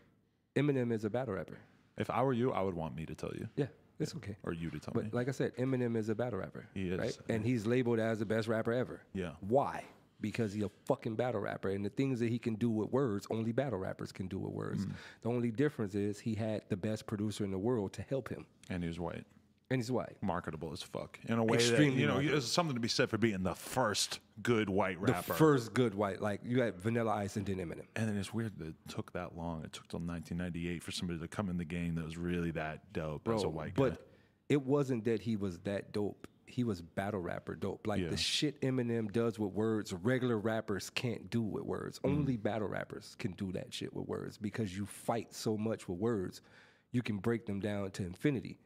[0.56, 1.58] Eminem is a battle rapper.
[1.98, 3.66] If I were you, I would want me to tell you, Yeah,
[4.00, 4.36] it's okay.
[4.44, 5.10] or you to tell But me.
[5.12, 6.68] But like I said, Eminem is a battle rapper.
[6.74, 7.00] He is.
[7.00, 7.18] Right?
[7.30, 9.02] And he's labeled as the best rapper ever.
[9.14, 9.32] Yeah.
[9.42, 9.84] Why?
[10.22, 11.70] Because he's a fucking battle rapper.
[11.70, 14.54] And the things that he can do with words, only battle rappers can do with
[14.54, 14.86] words.
[14.86, 14.94] Mm.
[15.22, 18.46] The only difference is he had the best producer in the world to help him.
[18.70, 19.26] And he was white,
[19.72, 20.16] And he's white.
[20.22, 21.18] marketable as fuck.
[21.28, 22.32] In a way Extremely that you know, marketable.
[22.34, 25.28] there's something to be said for being the first good white rapper.
[25.30, 26.22] The first good white.
[26.22, 27.86] Like you had Vanilla Ice and then Eminem.
[27.96, 29.64] and then it's weird that it took that long.
[29.64, 32.94] It took till 1998 for somebody to come in the game that was really that
[32.94, 33.90] dope as a white guy.
[33.90, 34.08] but
[34.50, 36.28] it wasn't that he was that dope.
[36.46, 37.88] He was battle rapper dope.
[37.88, 38.10] Like Yeah.
[38.10, 41.98] the shit Eminem does with words, regular rappers can't do with words.
[42.00, 42.12] Mm.
[42.12, 45.98] Only battle rappers can do that shit with words because you fight so much with
[45.98, 46.44] words,
[46.92, 48.60] you can break them down to infinity.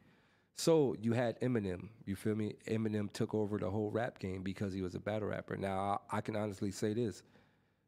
[0.60, 2.56] So you had Eminem, you feel me?
[2.68, 5.56] Eminem took over the whole rap game because he was a battle rapper.
[5.56, 7.24] Now I, I can honestly say this: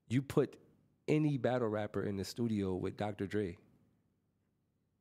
[0.07, 0.55] you put
[1.05, 3.27] any battle rapper in the studio with Dr.
[3.27, 3.57] Dre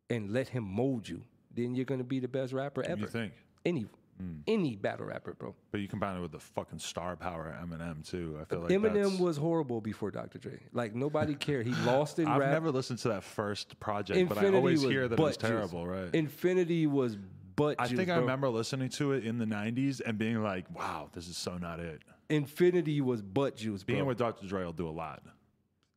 [0.09, 1.23] and let him mold you,
[1.55, 3.03] then you're gonna be the best rapper ever.
[3.03, 3.35] you think?
[3.64, 3.87] Any
[4.18, 4.39] hmm.
[4.49, 5.55] any battle rapper, bro.
[5.71, 8.37] But you combine it with the fucking star power Eminem too.
[8.43, 10.39] I feel like Eminem that's- was horrible before Dr.
[10.39, 10.59] Dre.
[10.73, 11.68] Like nobody cared.
[11.68, 12.51] He lost in I've rap.
[12.51, 15.49] never listened to that first project, Infinity but I always hear that it was juice.
[15.49, 15.87] terrible.
[15.87, 16.12] Right?
[16.12, 17.16] Infinity was
[17.57, 18.20] butt I think I bro.
[18.20, 21.80] remember listening to it in the '90s and being like, "Wow, this is so not
[21.80, 23.94] it." Infinity was butt juice, bro.
[23.94, 24.46] Being with Dr.
[24.46, 25.22] Dre will do a lot.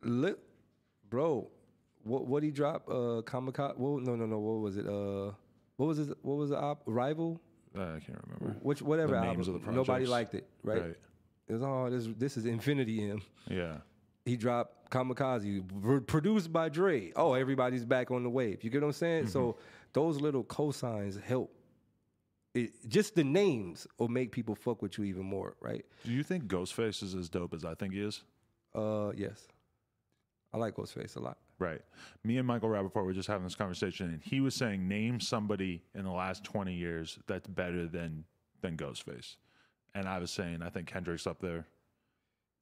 [0.04, 0.36] Li-
[1.10, 1.50] bro,
[2.04, 2.88] what what he drop?
[2.90, 3.78] Uh, Kamikaze.
[3.78, 4.40] Well, no, no, no.
[4.40, 4.88] What was it?
[4.88, 5.32] Uh,
[5.78, 6.18] what was it?
[6.22, 7.42] What was the op- rival?
[7.76, 8.58] Uh, I can't remember.
[8.62, 9.40] Which whatever The album.
[9.56, 10.82] of the Nobody liked it, right?
[10.82, 10.96] Right.
[11.48, 13.22] It was oh this this is Infinity M.
[13.50, 13.78] Yeah.
[14.26, 17.12] He dropped Kamikaze, produced by Dre.
[17.16, 18.64] Oh, everybody's back on the wave.
[18.64, 19.28] You get what I'm saying?
[19.28, 19.60] So Mm-hmm.
[19.94, 21.56] Those little cosigns help.
[22.54, 25.84] It, just the names will make people fuck with you even more, right?
[26.06, 28.22] Do you think Ghostface is as dope as I think he is?
[28.76, 29.48] Uh, yes.
[30.54, 31.38] I like Ghostface a lot.
[31.58, 31.82] Right.
[32.24, 35.84] Me and Michael Rappaport were just having this conversation, and he was saying, name somebody
[35.96, 38.26] in the last 20 years that's better than
[38.62, 39.36] than Ghostface.
[39.96, 41.68] And I was saying, I think Kendrick's up there.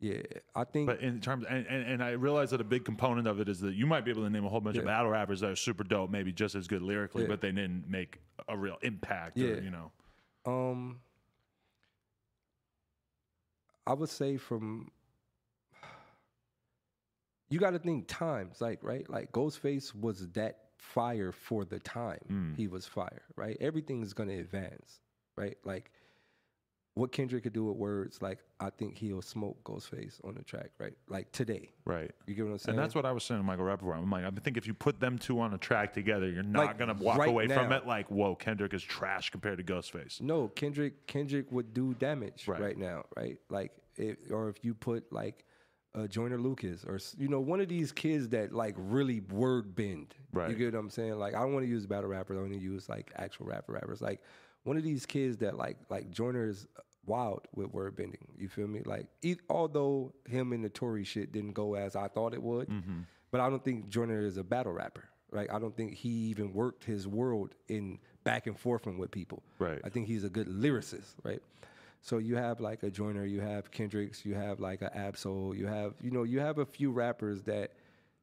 [0.02, 0.18] Yeah,
[0.56, 0.88] I think.
[0.88, 3.60] But in terms, and, and, and I realize that a big component of it is
[3.60, 5.56] that you might be able to name a whole bunch of battle rappers that are
[5.56, 7.28] super dope, maybe just as good lyrically, Yeah.
[7.30, 9.38] but they didn't make a real impact.
[9.38, 9.50] Yeah.
[9.50, 9.92] Or, you know,
[10.46, 11.00] Um,
[13.86, 14.90] I would say from
[17.50, 22.20] you got to think times, like right, like Ghostface was that fire for the time.
[22.28, 22.56] Mm.
[22.56, 23.58] He was fire, right?
[23.62, 25.00] Everything's gonna advance,
[25.36, 25.58] right?
[25.64, 25.92] Like
[26.94, 30.72] what Kendrick could do with words, like I think he'll smoke Ghostface on the track,
[30.78, 30.94] right?
[31.08, 32.12] Like today, right.
[32.28, 32.78] you get what I'm saying?
[32.78, 33.98] And that's what I was saying to Michael Rappaport.
[33.98, 36.66] I'm like, I think if you put them two on a track together, you're not
[36.66, 39.64] Like, going to walk right away from it like, whoa, Kendrick is trash compared to
[39.64, 40.20] Ghostface.
[40.22, 42.62] No, Kendrick Kendrick would do damage Right.
[42.62, 43.38] right, now, right?
[43.50, 45.46] Like, if, or if you put like
[45.96, 50.14] uh, Joyner Lucas or you know one of these kids that like really word bend.
[50.34, 50.50] Right.
[50.50, 51.20] You get what I'm saying?
[51.20, 52.38] Like, I don't want to use battle rappers.
[52.38, 54.02] I want to use like actual rapper rappers.
[54.02, 54.22] Like
[54.64, 56.68] one of these kids that like like Joyner is
[57.06, 58.28] wild with word bending.
[58.38, 58.82] You feel me?
[58.86, 62.70] Like, e- although him and the Tory shit didn't go as I thought it would,
[62.70, 63.00] Mm-hmm.
[63.32, 65.06] but I don't think Joyner is a battle rapper.
[65.32, 65.50] Right?
[65.52, 69.42] I don't think he even worked his world in back and forth with people.
[69.60, 69.80] Right.
[69.84, 71.42] I think he's a good lyricist, right?
[72.02, 75.68] So you have like a Joyner, you have Kendricks, you have like a Ab-Soul, you
[75.68, 77.72] have you know you have a few rappers that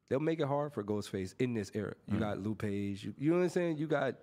[0.07, 1.95] they'll make it hard for Ghostface in this era.
[2.11, 3.77] You got Lupe, you, you know what I'm saying?
[3.79, 4.15] You got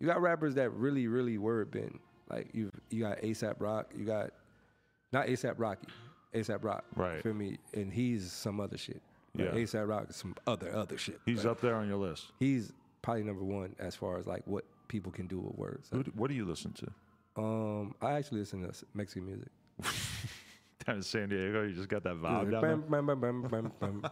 [0.00, 1.98] you got rappers that really really word bend.
[2.30, 4.30] Like you you got ASAP Rock, you got
[5.12, 5.88] not ASAP Rocky,
[6.34, 7.22] ASAP Rock, Right.
[7.22, 7.58] Feel me?
[7.74, 9.00] And he's some other shit.
[9.34, 9.60] Like, Yeah.
[9.60, 11.20] ASAP Rock is some other other shit.
[11.24, 12.32] He's Like, up there on your list.
[12.38, 12.72] he's
[13.02, 15.88] probably number one as far as like what people can do with words.
[15.90, 17.42] Who what do you listen to?
[17.42, 19.48] Um, I actually listen to Mexican music.
[20.86, 24.02] Down in San Diego, you just got that vibe down Bam, bam, bam, bam,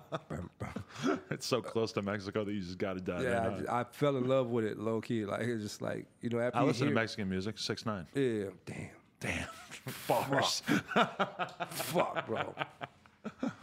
[1.31, 3.57] It's so close to Mexico that you just got to dive Yeah, I, in.
[3.59, 3.77] just, huh?
[3.77, 5.25] I fell in love with it low key.
[5.25, 8.07] Like it's just like you know after I you listen to Mexican music, six nine.
[8.15, 8.89] Yeah, damn,
[9.21, 9.49] Damn,
[10.09, 10.63] bars.
[11.71, 12.55] fuck, bro.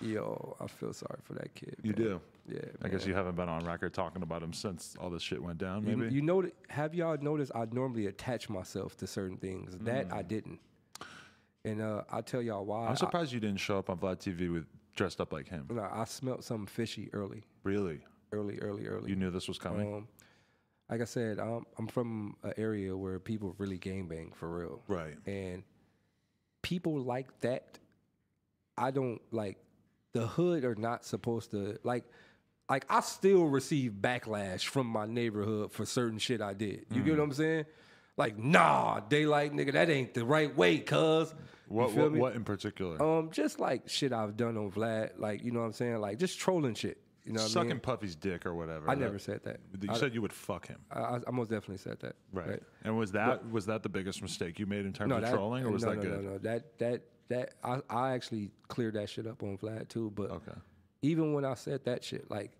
[0.02, 1.78] Yo, I feel sorry for that kid.
[1.84, 2.22] You do.
[2.50, 5.42] Yeah, I guess you haven't been on record talking about him since all this shit
[5.42, 5.86] went down.
[5.86, 7.52] Maybe you know, have y'all noticed?
[7.56, 9.78] I normally attach myself to certain things.
[9.82, 10.60] That I didn't,
[11.64, 12.88] and uh, I'll tell y'all why.
[12.88, 12.90] Mm.
[12.90, 14.66] I'm surprised you didn't show up on Vlad TV with
[14.96, 15.68] dressed up like him.
[15.70, 19.10] I, no, I smelt something fishy early, Really, early, early, early.
[19.10, 19.94] you knew this was coming.
[19.94, 20.08] Um,
[20.90, 24.82] like I said, I'm, I'm from an area where people really gangbang for real.
[24.88, 25.16] right.
[25.26, 25.64] And
[26.62, 27.80] people like that,
[28.78, 29.58] I don't like.
[30.14, 32.04] The hood are not supposed to like.
[32.70, 36.86] like I still receive backlash from my neighborhood for certain shit I did.
[36.92, 37.06] You Mm.
[37.06, 37.66] get what I'm saying?
[38.16, 41.34] Like, nah, Daylyt nigga, that ain't the right way, cuz.
[41.68, 43.02] What what, what in particular?
[43.02, 46.20] Um, just like shit I've done on Vlad, like you know what I'm saying, like
[46.20, 47.00] just trolling shit.
[47.26, 47.80] You know what I Sucking mean?
[47.80, 48.90] Puffy's dick or whatever.
[48.90, 49.62] I never said that.
[49.82, 50.80] You I, said you would fuck him.
[50.92, 52.16] I, I most definitely said that.
[52.34, 52.62] Right.
[52.84, 55.32] And was that was that the biggest mistake you made in terms No, of that,
[55.32, 56.24] trolling, or was no, that no, good?
[56.24, 60.12] No, no, that that that I, I actually cleared that shit up on Vlad too.
[60.14, 60.52] But Okay.
[61.02, 62.52] even when I said that shit, like,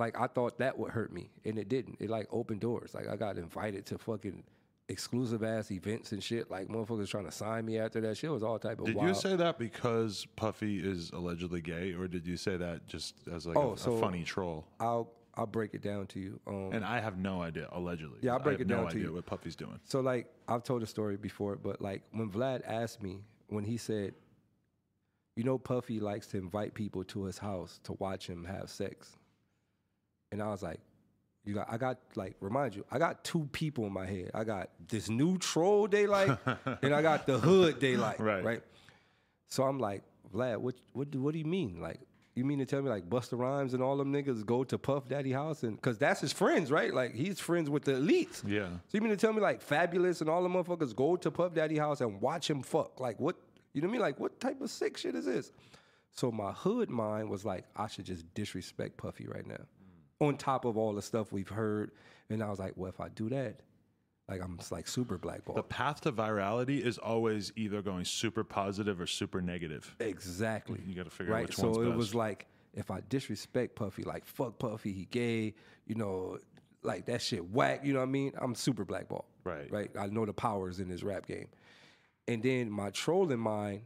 [0.00, 1.98] like I thought that would hurt me, and it didn't.
[2.00, 2.92] It like opened doors.
[2.94, 4.42] Like I got invited to fucking
[4.88, 6.50] exclusive ass events and shit.
[6.50, 8.96] Like motherfuckers trying to sign me after that shit It was all type of Did
[8.96, 9.08] wild.
[9.08, 13.46] you say that because Puffy is allegedly gay, or did you say that just as
[13.46, 14.66] like Oh, a, so- a funny troll?
[14.80, 16.40] I'll I'll break it down to you.
[16.46, 17.68] Um, And I have no idea.
[17.70, 19.14] Allegedly, Yeah, I'll break I have it no down to idea you.
[19.14, 19.78] what Puffy's doing.
[19.84, 23.76] So like I've told a story before, but like when Vlad asked me when he
[23.76, 24.14] said,
[25.36, 29.16] "You know, Puffy likes to invite people to his house to watch him have sex,"
[30.32, 30.80] and I was like,
[31.44, 34.30] "You got, I got like remind you, I got two people in my head.
[34.34, 36.38] I got this new troll Daylyt,
[36.82, 38.44] and I got the hood Daylyt, Right.
[38.44, 38.62] right?
[39.48, 40.02] So I'm like,
[40.34, 42.00] Vlad, what what do, what do you mean, like?"
[42.36, 45.08] You mean to tell me like Busta Rhymes and all them niggas go to Puff
[45.08, 46.94] Daddy house and cause that's his friends, right?
[46.94, 48.42] Like he's friends with the elites.
[48.46, 48.68] Yeah.
[48.68, 51.54] So you mean to tell me like Fabolous and all the motherfuckers go to Puff
[51.54, 53.00] Daddy house and watch him fuck?
[53.00, 53.34] Like what?
[53.74, 54.00] You know what I mean?
[54.02, 55.50] Like what type of sick shit is this?
[56.12, 59.60] So my hood mind was like, I should just disrespect Puffy right now,
[60.20, 61.90] on top of all the stuff we've heard.
[62.28, 63.60] And I was like, well, if I do that,
[64.28, 65.56] like I'm like super blackball.
[65.56, 69.96] The path to virality is always either going super positive or super negative.
[69.98, 70.78] Exactly.
[70.86, 71.46] You gotta figure out right.
[71.48, 71.96] which so one's it best.
[71.96, 75.54] was like if I disrespect Puffy, like fuck Puffy, he gay,
[75.86, 76.38] you know,
[76.82, 77.80] like that shit whack.
[77.84, 78.32] You know what I mean?
[78.38, 79.24] I'm super blackball.
[79.42, 79.70] Right.
[79.70, 79.90] Right.
[79.98, 81.48] I know the powers in this rap game,
[82.28, 83.82] and then my trolling mind,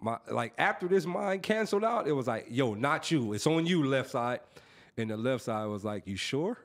[0.00, 3.32] my like after this mind canceled out, it was like, yo, not you.
[3.32, 4.40] It's on you, left side,
[4.96, 6.56] and the left side was like, you sure?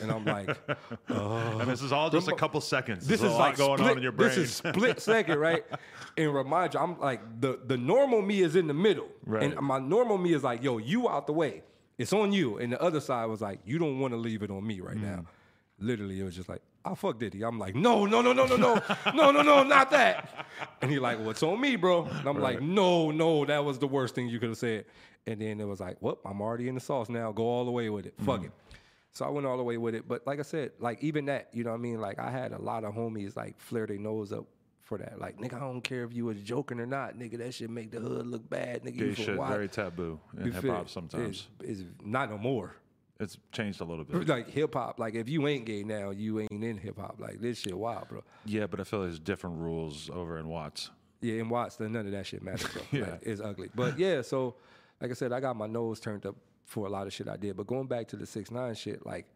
[0.00, 0.48] And I'm like,
[1.08, 3.06] and this is all just a couple seconds.
[3.06, 4.30] this There's is lot like going split, on in your brain.
[4.30, 5.64] This is split second, right?
[6.16, 9.44] And remind you, I'm like the the normal me is in the middle, Right.
[9.44, 11.62] and my normal me is like, yo, you out the way.
[11.98, 12.58] It's on you.
[12.58, 14.96] And the other side was like, you don't want to leave it on me right
[14.96, 15.02] Mm.
[15.02, 15.26] now.
[15.78, 17.42] Literally, it was just like, I fuck Diddy.
[17.42, 18.82] I'm like, no, no, no, no, no, no,
[19.14, 20.46] no, no, no, not that.
[20.80, 22.04] And he like, well, it's on me, bro.
[22.06, 24.86] And I'm like, no, no, that was the worst thing you could have said.
[25.26, 27.30] And then it was like, well, I'm already in the sauce now.
[27.30, 28.20] Go all the way with it.
[28.20, 28.26] Mm.
[28.26, 28.52] Fuck it.
[29.12, 30.08] So I went all the way with it.
[30.08, 32.00] But like I said, like even that, you know what I mean?
[32.00, 34.46] Like I had a lot of homies like flare their nose up
[34.80, 35.20] for that.
[35.20, 37.38] Like, nigga, I don't care if you was joking or not, nigga.
[37.38, 38.96] That shit make the hood look bad, nigga.
[38.96, 41.46] You shit very taboo in hip hop sometimes.
[41.60, 42.74] It's, it's not no more.
[43.20, 44.26] It's changed a little bit.
[44.26, 47.16] Like hip hop, like if you ain't gay now, you ain't in hip hop.
[47.18, 48.24] Like this shit wild, bro.
[48.44, 50.90] Yeah, but I feel there's different rules over in Watts.
[51.20, 52.82] Yeah, in Watts, then none of that shit matters, bro.
[52.90, 53.12] Yeah.
[53.12, 53.70] Like, it's ugly.
[53.74, 54.56] But yeah, so
[55.00, 57.36] like I said, I got my nose turned up for a lot of shit I
[57.36, 57.56] did.
[57.56, 59.26] But going back to the six nine shit, like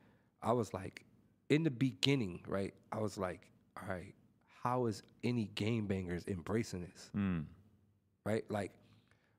[0.42, 1.04] I was like,
[1.48, 2.74] in the beginning, right?
[2.90, 3.48] I was like,
[3.80, 4.14] all right,
[4.62, 7.10] how is any game bangers embracing this?
[7.16, 7.44] Mm.
[8.24, 8.44] Right?
[8.50, 8.72] Like,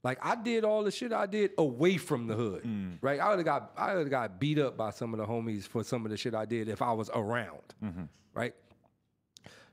[0.03, 2.63] like I did all the shit I did away from the hood.
[2.63, 2.97] Mm.
[3.01, 3.19] Right?
[3.19, 5.67] I would have got I would have got beat up by some of the homies
[5.67, 7.73] for some of the shit I did if I was around.
[7.83, 8.03] Mm-hmm.
[8.33, 8.53] Right?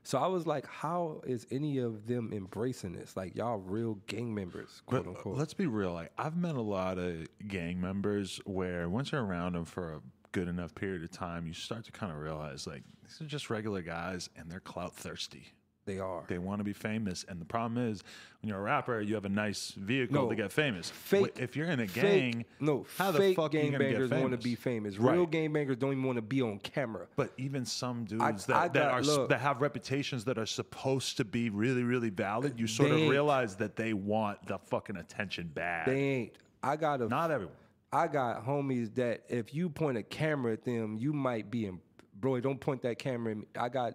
[0.03, 3.17] So I was like, how is any of them embracing this?
[3.17, 5.37] Like y'all real gang members, quote But unquote.
[5.37, 5.93] let's be real.
[5.93, 10.01] Like I've met a lot of gang members where once you're around them for a
[10.31, 13.49] good enough period of time, you start to kind of realize like these are just
[13.49, 15.47] regular guys and they're clout thirsty.
[15.85, 16.23] They are.
[16.27, 18.03] They want to be famous, and the problem is
[18.41, 20.29] when you're a rapper, you have a nice vehicle No.
[20.29, 20.89] to get famous.
[20.89, 21.37] Fake.
[21.37, 24.31] If you're in a fake- gang, no, how the fake fuck you gang bangers want
[24.31, 24.97] to be famous.
[24.97, 25.13] Right.
[25.13, 27.05] Real gang bangers don't even want to be on camera.
[27.15, 31.17] But even some dudes I- that, I that are that have reputations that are supposed
[31.17, 33.11] to be really really valid, you sort They of ain't.
[33.11, 35.85] realize that they want the fucking attention bad.
[35.87, 36.33] They ain't.
[36.63, 37.55] I got a Not everyone.
[37.93, 41.79] I got homies that if you point a camera at them, you might be in.
[42.19, 43.45] Bro, don't point that camera at me.
[43.55, 43.93] I got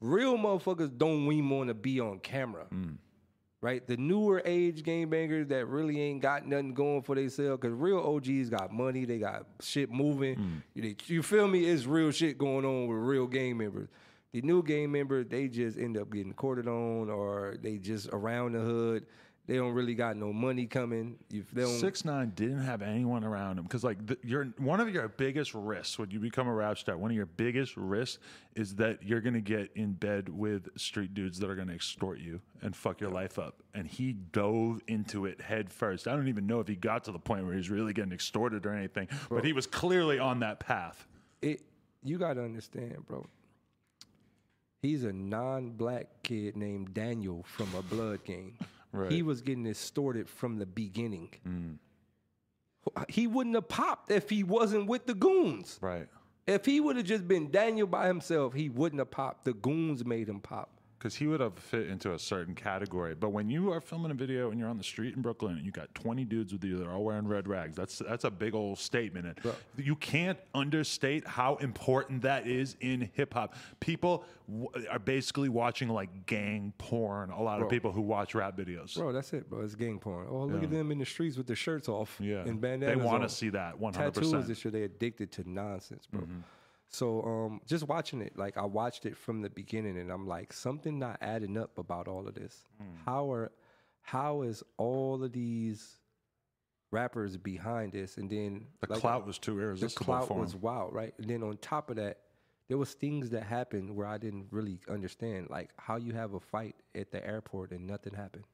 [0.00, 2.66] real motherfuckers don't even want to be on camera.
[2.72, 2.96] Mm.
[3.60, 3.84] Right?
[3.84, 7.98] The newer age game bangers that really ain't got nothing going for themselves because real
[7.98, 10.36] OGs got money, they got shit moving.
[10.36, 10.62] Mm.
[10.74, 11.64] You, you feel me?
[11.64, 13.88] It's real shit going on with real game members.
[14.32, 18.52] The new game members, they just end up getting courted on or they just around
[18.52, 19.06] the hood.
[19.48, 21.16] They don't really got no money coming.
[21.30, 24.78] You, they don't, Six nine didn't have anyone around him because like the, you're one
[24.78, 26.98] of your biggest risks when you become a rap star.
[26.98, 28.18] One of your biggest risks
[28.56, 32.42] is that you're gonna get in bed with street dudes that are gonna extort you
[32.60, 33.62] and fuck your life up.
[33.72, 36.06] And he dove into it head first.
[36.06, 38.66] I don't even know if he got to the point where he's really getting extorted
[38.66, 41.06] or anything, but he was clearly on that path.
[41.40, 41.62] it
[42.04, 43.26] you gotta understand, bro.
[44.82, 48.58] He's a non-black kid named Daniel from a blood gang.
[48.98, 49.12] Right.
[49.12, 51.30] He was getting distorted from the beginning.
[51.46, 51.78] Mm.
[53.08, 55.78] he wouldn't have popped if he wasn't with the goons.
[55.80, 56.08] Right.
[56.46, 59.44] If he would have just been Daniel by himself, he wouldn't have popped.
[59.44, 60.77] The goons made him pop.
[60.98, 63.14] Because he would have fit into a certain category.
[63.14, 65.64] But when you are filming a video and you're on the street in Brooklyn and
[65.64, 68.52] you got 20 dudes with you, they're all wearing red rags, that's that's a big
[68.54, 69.26] old statement.
[69.26, 73.54] And you can't understate how important that is in hip hop.
[73.78, 77.30] People w- are basically watching like gang porn.
[77.30, 78.96] A lot of people who watch rap videos.
[78.96, 79.60] Bro, that's it, bro.
[79.60, 80.26] It's gang porn.
[80.28, 82.16] Oh, look at them in the streets with their shirts off.
[82.20, 82.38] Yeah.
[82.38, 82.98] And bandanas.
[82.98, 83.92] They want to see that 100%.
[83.92, 84.72] tattoos and shit.
[84.72, 86.22] They addicted to nonsense, bro.
[86.22, 86.40] Mm-hmm.
[86.90, 90.52] So um, just watching it, like I watched it from the beginning, and I'm like,
[90.52, 92.64] something not adding up about all of this.
[93.04, 93.52] How are,
[94.00, 95.98] how is all of these
[96.90, 99.58] rappers behind this, and then the like, clout was too air.
[99.58, 101.12] the irresistible clout was wild, right?
[101.18, 102.20] And then on top of that,
[102.68, 106.40] there was things that happened where I didn't really understand, like how you have a
[106.40, 108.44] fight at the airport and nothing happened.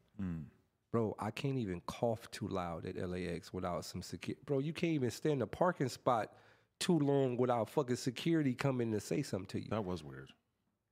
[0.92, 4.40] Bro, I can't even cough too loud at LAX without some security.
[4.46, 6.32] Bro, you can't even stand in a parking spot
[6.80, 9.68] too long without fucking security coming to say something to you.
[9.70, 10.30] that was weird.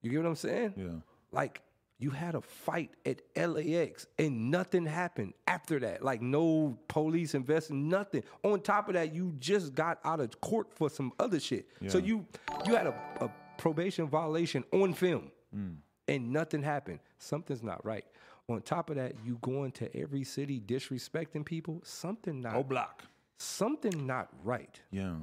[0.02, 0.74] You get what I'm saying?
[0.76, 1.00] Yeah.
[1.32, 1.62] Like
[1.98, 6.02] you had a fight at LAX and nothing happened after that.
[6.02, 8.24] Like no police investing, nothing.
[8.42, 11.68] On top of that, you just got out of court for some other shit.
[11.88, 12.26] So you
[12.66, 15.76] you had a, a probation violation on film Mm.
[16.08, 16.98] and nothing happened.
[17.18, 18.06] Something's not right.
[18.48, 21.80] On top of that, you going to every city disrespecting people.
[21.84, 23.04] Something not Oh, block.
[23.36, 24.80] something not right.
[24.90, 25.16] Yeah.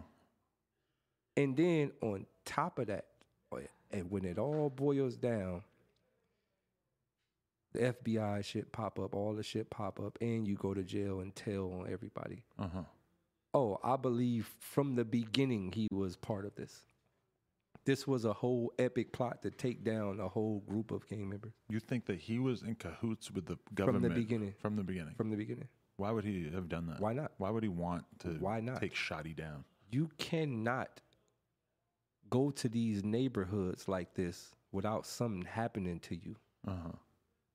[1.40, 3.06] And then on top of that,
[3.92, 5.64] and when it all boils down,
[7.72, 11.22] the FBI shit pop up, all the shit pop up, and you go to jail
[11.22, 12.44] and tell on everybody.
[12.58, 12.82] Uh huh.
[13.54, 16.84] Oh, I believe from the beginning he was part of this.
[17.86, 21.54] This was a whole epic plot to take down a whole group of gang members
[21.70, 24.54] You think that he was in cahoots with the government from the beginning.
[24.60, 25.14] From the beginning.
[25.16, 25.68] from the beginning.
[25.96, 27.00] Why would he have done that?
[27.00, 27.32] Why not?
[27.38, 28.82] Why would he want to Why not?
[28.82, 29.64] take Shotti down?
[29.90, 31.02] You cannot
[32.30, 36.36] go to these neighborhoods like this without something happening to you.
[36.68, 36.92] Uh huh.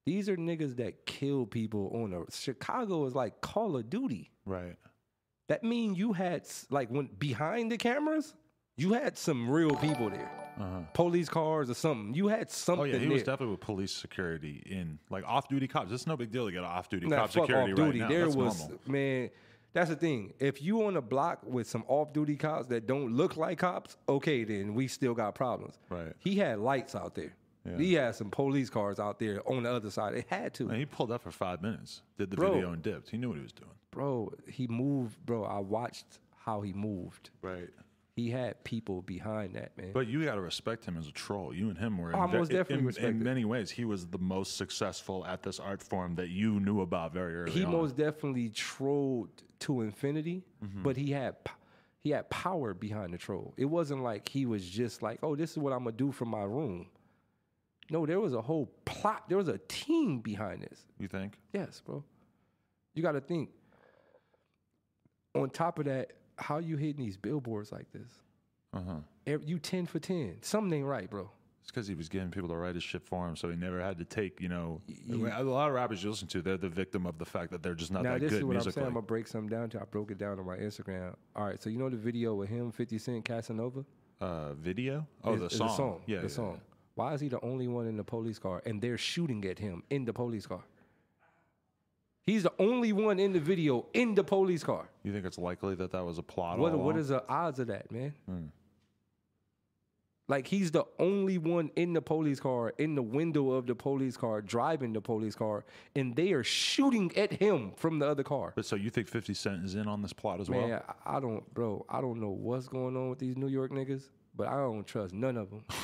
[0.06, 4.30] These are niggas that kill people on a Chicago is like Call of Duty.
[4.44, 4.76] Right.
[5.48, 8.34] That mean you had like when behind the cameras,
[8.76, 10.30] you had some real people there.
[10.58, 10.80] Uh huh.
[10.92, 12.14] Police cars or something.
[12.14, 13.14] You had something Oh yeah, he there.
[13.14, 15.90] was definitely with police security in like off-duty cops.
[15.92, 17.98] It's no big deal to get off-duty Nah, cop security off right duty.
[18.00, 18.08] now.
[18.08, 18.80] There That's was normal.
[18.86, 19.30] man.
[19.74, 20.32] That's the thing.
[20.38, 23.96] If you on a block with some off duty cops that don't look like cops,
[24.08, 25.78] okay, then we still got problems.
[25.90, 26.12] Right.
[26.18, 27.34] He had lights out there.
[27.66, 27.76] Yeah.
[27.76, 30.14] He had some police cars out there on the other side.
[30.14, 30.64] It had to.
[30.64, 32.52] Man, he pulled up for five minutes, did the Bro.
[32.54, 33.10] video and dipped.
[33.10, 33.70] He knew what he was doing.
[33.90, 35.44] Bro, he moved, bro.
[35.44, 37.30] I watched how he moved.
[37.42, 37.68] Right.
[38.16, 39.90] He had people behind that, man.
[39.92, 41.52] But you got to respect him as a troll.
[41.52, 43.70] You and him were in, ve- most definitely in, respect in many ways.
[43.70, 47.50] He was the most successful at this art form that you knew about very early
[47.50, 47.72] he on.
[47.72, 50.82] most definitely trolled to infinity, Mm-hmm.
[50.82, 51.36] but he had
[52.00, 53.54] he had power behind the troll.
[53.56, 56.28] It wasn't like he was just like, "Oh, this is what I'm gonna do from
[56.28, 56.86] my room."
[57.90, 59.24] No, there was a whole plot.
[59.28, 60.80] There was a team behind this.
[60.98, 61.38] you think?
[61.52, 62.02] Yes, bro.
[62.94, 63.50] You got to think.
[65.34, 68.08] On top of that, how you hitting these billboards like this?
[68.72, 69.38] Uh huh.
[69.44, 70.36] You ten for ten.
[70.42, 71.30] Something ain't right, bro.
[71.64, 73.80] It's because he was getting people to write his shit for him, so he never
[73.80, 74.38] had to take.
[74.38, 77.50] You know, a lot of rappers you listen to, they're the victim of the fact
[77.52, 78.86] that they're just not now that this good is what I'm saying.
[78.86, 79.80] I'm gonna break something down to.
[79.80, 81.14] I broke it down on my Instagram.
[81.34, 83.82] All right, so you know the video with him, 50 Cent, Casanova.
[84.20, 85.06] uh, video?
[85.24, 85.68] Oh, the song.
[85.68, 86.02] The song.
[86.04, 86.60] Yeah, the yeah, song.
[86.96, 89.84] Why is he the only one in the police car and they're shooting at him
[89.88, 90.64] in the police car?
[92.26, 94.88] He's the only one in the video in the police car.
[95.02, 96.58] You think it's likely that that was a plot?
[96.58, 98.14] What what is the odds of that, man?
[98.26, 98.46] Hmm.
[100.26, 104.16] Like he's the only one in the police car, in the window of the police
[104.16, 105.64] car, driving the police car,
[105.94, 108.54] and they are shooting at him from the other car.
[108.56, 110.96] But so you think 50 Cent is in on this plot as Man, well?
[111.04, 111.84] I I don't, bro.
[111.88, 115.12] I don't know what's going on with these New York niggas, but I don't trust
[115.12, 115.64] none of them.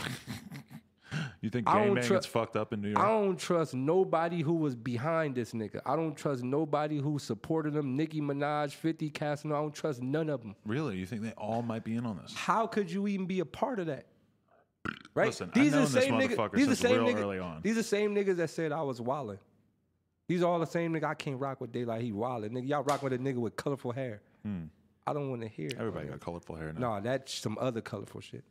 [1.41, 3.01] You think tru- gets fucked up in New York?
[3.01, 5.81] I don't trust nobody who was behind this nigga.
[5.87, 7.97] I don't trust nobody who supported him.
[7.97, 9.59] Nicki Minaj, 50 Casanova.
[9.59, 10.55] I don't trust none of them.
[10.67, 10.99] Really?
[10.99, 12.35] You think they all might be in on this?
[12.35, 14.07] How could you even be a part of that?
[15.15, 15.27] Right?
[15.27, 17.21] Listen, I've known this motherfucker These are since real niggas.
[17.21, 17.61] early on.
[17.63, 19.39] These are the same niggas that said I was wildin'.
[20.29, 21.05] These are all the same nigga.
[21.05, 22.01] I can't rock with Daylyt.
[22.03, 22.51] He wildin'.
[22.51, 24.21] Nigga, y'all rock with a nigga with colorful hair.
[25.07, 25.71] I don't want to hear.
[25.75, 25.81] Hmm.
[25.81, 26.97] Everybody got colorful hair now.
[26.97, 28.45] No, that's some other colorful shit.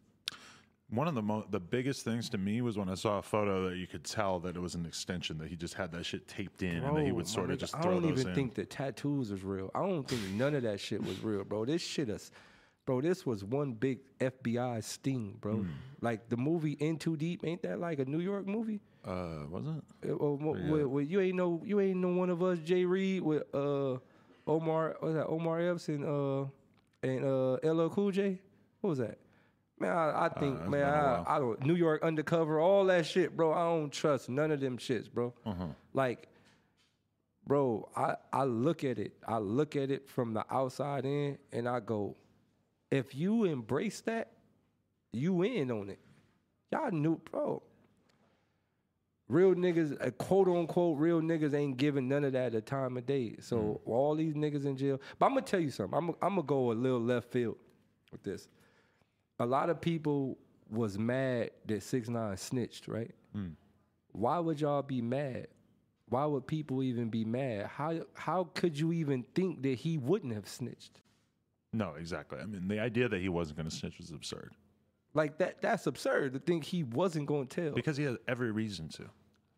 [0.92, 3.70] One of the mo- the biggest things to me was when I saw a photo
[3.70, 6.28] that you could tell that it was an extension that he just had that shit
[6.28, 8.34] taped in and that he would sort of nigga, just I throw don't even in.
[8.36, 9.70] think the tattoos was real.
[9.76, 11.64] I don't think none of that shit was real, bro.
[11.66, 12.32] This shit is,
[12.90, 13.02] bro.
[13.02, 15.58] This was one big FBI sting, bro.
[15.58, 15.68] Hmm.
[16.02, 18.80] Like the movie In Too Deep, ain't that like a New York movie?
[19.06, 20.10] uh, wasn't it?
[20.10, 22.86] Uh, uh, wh- wh- wh- you ain't no, you ain't know one of us, Jay
[22.86, 23.98] Reed with uh,
[24.48, 26.46] Omar, what was that Omar Epps and uh
[27.04, 28.42] and uh LL Cool J?
[28.82, 29.20] What was that?
[29.80, 31.24] Man, I, I think, it's man, I.
[31.28, 33.54] I don't New York undercover, all that shit, bro.
[33.54, 35.32] I don't trust none of them shits, bro.
[35.46, 35.68] Uh-huh.
[35.94, 36.28] Like,
[37.46, 41.70] bro, I, I look at it, I look at it from the outside in, and
[41.70, 42.16] I go,
[42.92, 44.32] if you embrace that,
[45.12, 46.00] you in on it.
[46.72, 47.62] Y'all knew, bro.
[49.28, 52.98] Real niggas, uh, quote unquote, real niggas ain't giving none of that at the time
[52.98, 53.36] of day.
[53.40, 55.00] So all these niggas in jail.
[55.20, 55.96] But I'm gonna tell you something.
[55.96, 57.58] I'm, I'm gonna go a little left field
[58.12, 58.48] with this.
[59.40, 60.38] A lot of people
[60.70, 63.12] was mad that Six Nine snitched, right?
[64.14, 65.48] Why would y'all be mad?
[66.10, 67.68] Why would people even be mad?
[67.68, 71.02] How how could you even think that he wouldn't have snitched?
[71.74, 72.40] No, exactly.
[72.42, 74.56] I mean, the idea that he wasn't going to snitch was absurd
[75.14, 77.74] Like that that's absurd to think he wasn't going to tell.
[77.74, 79.10] because he has every reason to.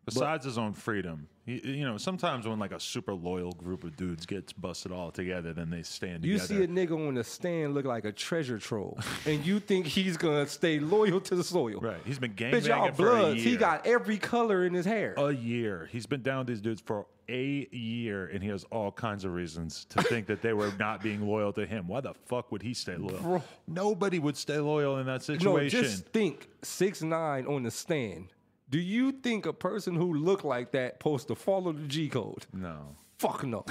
[0.04, 3.96] Besides his own freedom, he, you know, sometimes when like a super loyal group of
[3.96, 6.54] dudes gets busted all together, then they stand You together.
[6.54, 10.16] see a nigga on the stand look like a treasure troll, and you think he's
[10.16, 11.78] gonna stay loyal to the soil.
[11.80, 12.00] right?
[12.04, 13.44] He's been Bitch, y'all gangbanging for a year.
[13.44, 15.14] He got every color in his hair.
[15.16, 15.88] a year.
[15.92, 19.32] He's been down with these dudes for a year, and he has all kinds of
[19.32, 21.86] reasons to think that they were not being loyal to him.
[21.86, 23.20] Why the fuck would he stay loyal?
[23.20, 23.42] Bro.
[23.68, 25.54] Nobody would stay loyal in that situation.
[25.54, 28.32] no, just think six nine on the stand.
[28.72, 32.46] Do you think a person who look like that supposed to follow the G code?
[32.52, 32.96] no.
[33.18, 33.64] Fuck no.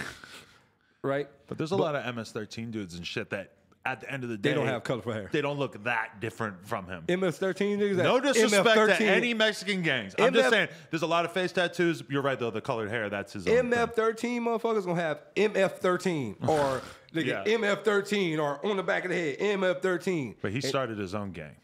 [1.03, 1.27] right?
[1.47, 3.51] But there's a lot of MS-13 dudes and shit that,
[3.83, 5.27] at the end of the day, They don't have colorful hair.
[5.31, 7.03] They don't look that different from him.
[7.19, 7.95] MS thirteen niggas.
[7.97, 10.13] no disrespect MS13 to any Mexican gangs.
[10.19, 12.03] I'm just saying, there's a lot of face tattoos.
[12.07, 12.51] You're right though.
[12.51, 16.83] The colored hair, that's his MS thirteen motherfuckers gonna have MS thirteen or
[17.15, 17.57] nigga Yeah.
[17.57, 20.35] MS thirteen or on the back of the head MS thirteen.
[20.43, 21.55] But he started his own gang.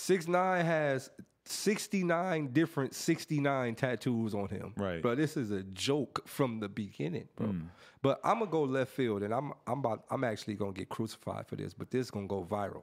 [0.00, 1.08] Six nine has
[1.44, 4.72] sixty nine different sixty nine tattoos on him.
[4.76, 5.02] Right.
[5.02, 7.48] But this is a joke from the beginning, bro.
[7.48, 7.60] Hmm.
[8.02, 11.46] But I'm gonna go left field, and I'm I'm about I'm actually gonna get crucified
[11.46, 12.82] for this, but this is gonna go viral.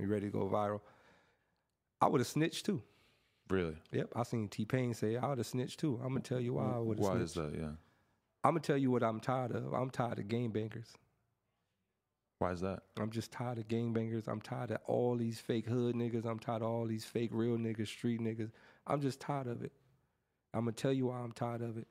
[0.00, 0.80] You ready to go viral?
[2.00, 2.82] I would have snitched too.
[3.50, 3.76] Really?
[3.92, 6.00] Yep, I seen T Pain say I would have snitched too.
[6.02, 7.24] I'm gonna tell you why I would have Why snitched.
[7.24, 7.54] is that?
[7.54, 7.66] Yeah.
[8.44, 9.72] I'm gonna tell you what I'm tired of.
[9.72, 10.92] I'm tired of game bangers.
[12.42, 12.82] Why is that?
[12.98, 14.26] I'm just tired of gangbangers.
[14.26, 16.26] I'm tired of all these fake hood niggas.
[16.26, 18.50] I'm tired of all these fake real niggas, street niggas.
[18.84, 19.70] I'm just tired of it.
[20.52, 21.86] I'm gonna tell you why I'm tired of it.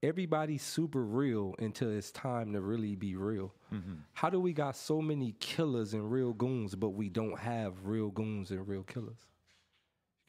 [0.00, 3.52] Everybody's super real until it's time to really be real.
[3.74, 3.94] Mm-hmm.
[4.12, 8.10] How do we got so many killers and real goons, but we don't have real
[8.10, 9.18] goons and real killers?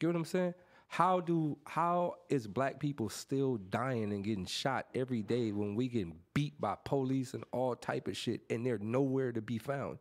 [0.00, 0.54] Get what I'm saying?
[0.92, 5.86] How do how is black people still dying and getting shot every day when we
[5.86, 9.98] getting beat by police and all type of shit and they're nowhere to be found?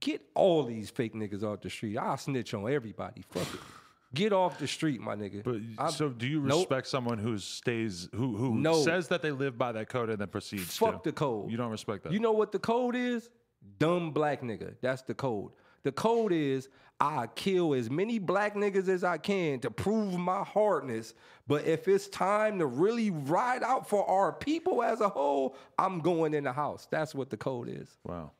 [0.00, 1.98] Get all these fake niggas off the street.
[1.98, 3.22] I'll snitch on everybody.
[3.30, 3.60] Fuck it.
[4.14, 5.44] Get off the street, my nigga.
[5.44, 6.60] But I'm- so, do you Nope.
[6.60, 8.82] respect someone who stays who who No.
[8.82, 11.10] says that they live by that code and then proceeds Fuck to?
[11.10, 11.50] the code.
[11.50, 12.14] You don't respect that.
[12.14, 13.28] You know what the code is?
[13.78, 14.76] Dumb black nigga.
[14.80, 15.52] That's the code.
[15.82, 16.68] The code is
[17.00, 21.14] I kill as many black niggas as I can to prove my hardness.
[21.46, 26.00] But if it's time to really ride out for our people as a whole, I'm
[26.00, 26.86] going in the house.
[26.90, 27.88] That's what the code is.
[28.04, 28.32] wow.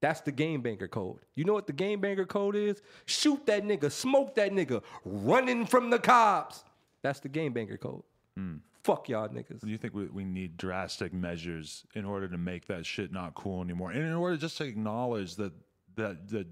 [0.00, 1.20] That's the game banker code.
[1.34, 2.82] You know what the game banker code is?
[3.06, 6.62] Shoot that nigga, smoke that nigga, running from the cops.
[7.00, 8.02] That's the game banker code.
[8.36, 8.56] Hmm.
[8.82, 9.60] Fuck y'all niggas.
[9.62, 13.34] Do you think we, we need drastic measures in order to make that shit not
[13.34, 13.92] cool anymore?
[13.92, 15.52] And in order just to acknowledge that
[15.96, 16.46] that that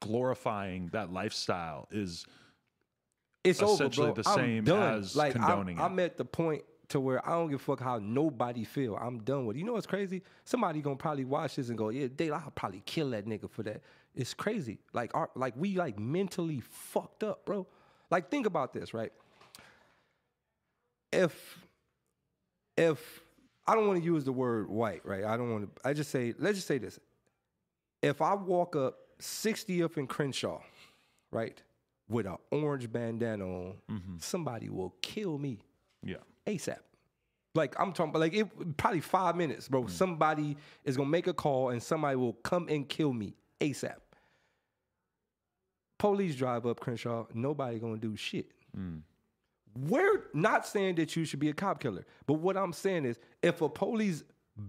[0.00, 2.26] glorifying that lifestyle is
[3.42, 4.22] it's essentially bro.
[4.22, 4.98] the I'm same done.
[4.98, 5.92] as like, condoning I'm, it.
[5.92, 8.96] I'm at the point to where I don't give a fuck how nobody feel.
[8.96, 9.60] I'm done with it.
[9.60, 10.22] You know what's crazy?
[10.44, 13.62] Somebody gonna probably watch this and go, "Yeah, Dale, I'll probably kill that nigga for
[13.62, 13.82] that."
[14.14, 14.78] It's crazy.
[14.92, 17.66] Like, our, like we like mentally fucked up, bro.
[18.10, 19.12] Like, think about this, right?
[21.12, 21.58] If,
[22.76, 23.20] if
[23.66, 25.24] I don't want to use the word white, right?
[25.24, 25.88] I don't want to.
[25.88, 26.98] I just say, let's just say this.
[28.04, 30.60] If I walk up 60th and Crenshaw,
[31.30, 31.60] right,
[32.08, 34.16] with an orange bandana on, mm-hmm.
[34.18, 35.60] somebody will kill me
[36.02, 36.16] yeah.
[36.46, 36.78] ASAP.
[37.54, 39.84] Like I'm talking about, like it probably five minutes, bro.
[39.84, 39.90] Mm.
[39.90, 43.96] Somebody is gonna make a call and somebody will come and kill me ASAP.
[45.98, 48.50] Police drive up Crenshaw, nobody gonna do shit.
[48.76, 49.02] Mm.
[49.88, 53.18] We're not saying that you should be a cop killer, but what I'm saying is
[53.42, 54.24] if a police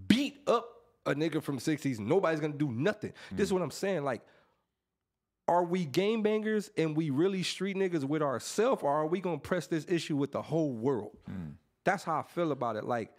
[0.07, 0.74] beat up
[1.05, 3.13] a nigga from 60s, nobody's gonna do nothing.
[3.31, 3.53] This is mm.
[3.53, 4.03] what I'm saying.
[4.03, 4.21] Like,
[5.47, 9.37] are we game bangers and we really street niggas with ourselves, or are we gonna
[9.37, 11.17] press this issue with the whole world?
[11.29, 11.53] Mm.
[11.83, 12.83] That's how I feel about it.
[12.83, 13.11] Like,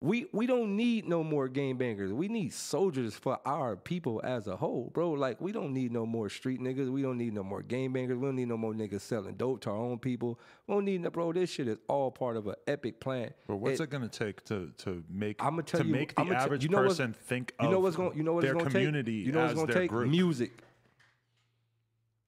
[0.00, 2.12] we we don't need no more game bangers.
[2.12, 5.10] We need soldiers for our people as a whole, bro.
[5.12, 6.90] Like we don't need no more street niggas.
[6.90, 8.18] We don't need no more game bangers.
[8.18, 10.38] We don't need no more niggas selling dope to our own people.
[10.66, 11.32] We don't need no bro.
[11.32, 13.32] This shit is all part of an epic plan.
[13.46, 16.34] But what's it, gonna take to to make I'ma tell to you- make the tell-
[16.34, 18.58] average you know what's- person think You know what's gonna You know what their it's
[18.62, 19.26] going to community take?
[19.26, 19.90] You know what's as going to their take?
[19.90, 20.10] group?
[20.10, 20.52] Music.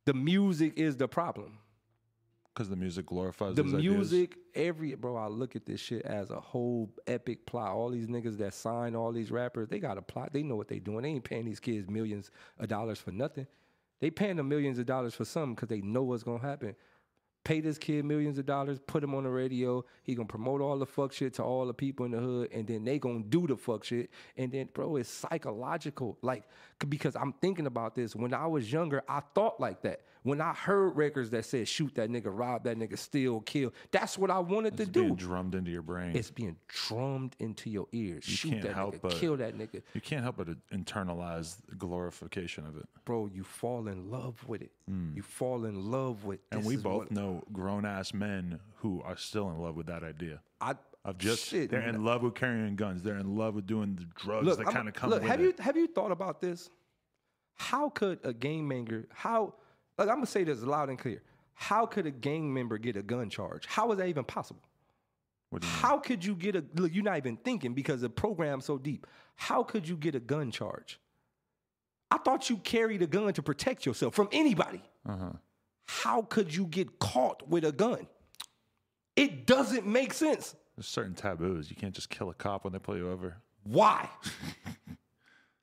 [0.07, 1.59] The music is the problem.
[2.57, 3.95] Because the music glorifies The these ideas.
[3.95, 7.73] music, every bro, I look at this shit as a whole epic plot.
[7.73, 10.33] All these niggas that sign all these rappers, they got a plot.
[10.33, 11.03] They know what they doing.
[11.03, 13.47] They ain't paying these kids millions of dollars for nothing.
[14.01, 16.75] They paying them millions of dollars for something because they know what's gonna happen.
[17.47, 19.85] Pay this kid millions of dollars, put him on the radio.
[20.03, 22.67] He gonna promote all the fuck shit to all the people in the hood, and
[22.67, 24.11] then they gonna do the fuck shit.
[24.37, 26.19] And then, bro, it's psychological.
[26.23, 26.43] Like,
[26.89, 28.17] because I'm thinking about this.
[28.17, 30.01] When I was younger, I thought like that.
[30.25, 34.19] When I heard records that said shoot that nigga, rob that nigga, steal, kill, that's
[34.19, 34.83] what I wanted to do.
[34.85, 35.25] It's to being do.
[35.25, 36.17] drummed into your brain.
[36.17, 38.25] It's being drummed into your ears.
[38.25, 39.83] shoot can't that help nigga, but- kill that nigga.
[39.95, 42.89] you can't help but internalize the glorification of it.
[43.05, 44.73] Bro, you fall in love with it.
[44.89, 45.13] Hmm.
[45.15, 46.41] You fall in love with.
[46.51, 50.03] And we both what- know grown ass men who are still in love with that
[50.03, 53.03] idea I, of just shit, they're in love with carrying guns.
[53.03, 55.41] They're in love with doing the drugs look, that kind of come look, with have
[55.41, 55.45] it.
[55.45, 56.71] you have you thought about this?
[57.55, 59.55] How could a gang member how
[59.99, 61.23] like I'm gonna say this loud and clear.
[61.55, 63.65] How could a gang member get a gun charge?
[63.67, 64.63] How is that even possible?
[65.53, 65.71] You mean?
[65.71, 66.95] How could you get a look?
[66.95, 69.07] You're not even thinking because the program's so deep.
[69.37, 71.01] How could you get a gun charge?
[72.11, 74.83] I thought you carried a gun to protect yourself from anybody.
[75.09, 75.31] Uh-huh.
[75.87, 78.07] How could you get caught with a gun?
[79.15, 80.55] It doesn't make sense.
[80.77, 81.71] There's certain taboos.
[81.71, 83.37] You can't just kill a cop when they pull you over.
[83.65, 84.09] Why?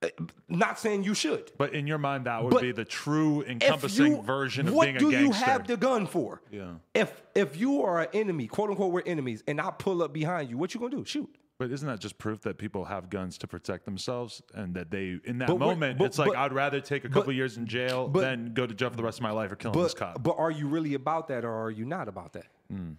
[0.01, 0.07] Uh,
[0.49, 1.51] Not saying you should.
[1.57, 4.95] But in your mind, that would But be the true encompassing you- version of being
[4.95, 5.05] a gangster.
[5.05, 6.41] What do you have the gun for?
[6.51, 6.73] yeah.
[6.93, 10.49] If if you are an enemy, quote unquote, we're enemies, and I pull up behind
[10.49, 11.05] you, what you gonna do?
[11.05, 11.33] Shoot.
[11.59, 15.19] But isn't that just proof that people have guns to protect themselves and that they,
[15.23, 17.67] in that But moment, but- it's like but- I'd rather take a couple years in
[17.67, 19.93] jail but- than go to jail for the rest of my life for killing this
[19.93, 20.23] But cop.
[20.23, 22.47] but are you really about that, or are you not about that?
[22.69, 22.93] Hmm.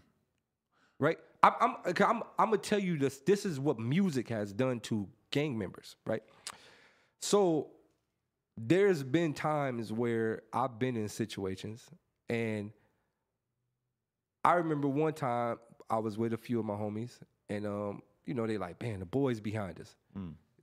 [1.00, 1.18] Right.
[1.42, 3.18] I'm I'm okay, I'm I'm gonna tell you this.
[3.18, 5.96] This is what music has done to gang members.
[6.06, 6.22] Right.
[7.20, 7.70] So
[8.56, 11.84] there's been times where I've been in situations
[12.28, 12.70] and
[14.44, 15.58] I remember one time
[15.90, 17.18] I was with a few of my homies
[17.48, 19.94] and um, you know, they like, man, the boys behind us.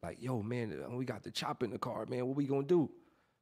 [0.03, 2.25] Like, yo, man, uh, we got the chop in the car, man.
[2.25, 2.89] What we gonna do?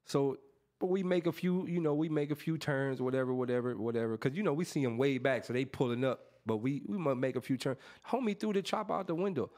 [0.06, 0.38] So
[0.80, 4.18] but we make a few, you know, we make a few turns, whatever, whatever, whatever.
[4.18, 6.22] Cause you know, we see them way back, so they pulling up.
[6.46, 7.78] But we we might make a few turns.
[8.10, 9.52] Homie threw the chop out the window.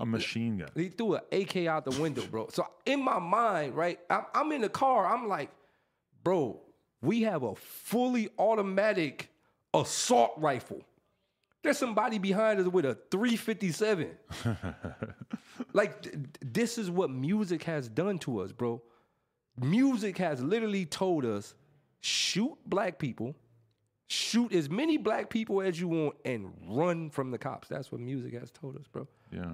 [0.00, 0.70] a machine gun.
[0.74, 2.48] He threw an AK out the window, bro.
[2.50, 5.06] So in my mind, right, I'm, I'm in the car.
[5.06, 5.50] I'm like,
[6.24, 6.60] bro,
[7.00, 9.30] we have a fully automatic
[9.72, 10.82] assault rifle.
[11.64, 14.10] There's somebody behind us with a 357.
[15.72, 18.82] like, th- th- this is what music has done to us, bro.
[19.60, 21.54] Music has literally told us
[22.00, 23.34] shoot black people,
[24.08, 27.68] shoot as many black people as you want, and run from the cops.
[27.68, 29.52] That's what music has told us, bro Yeah.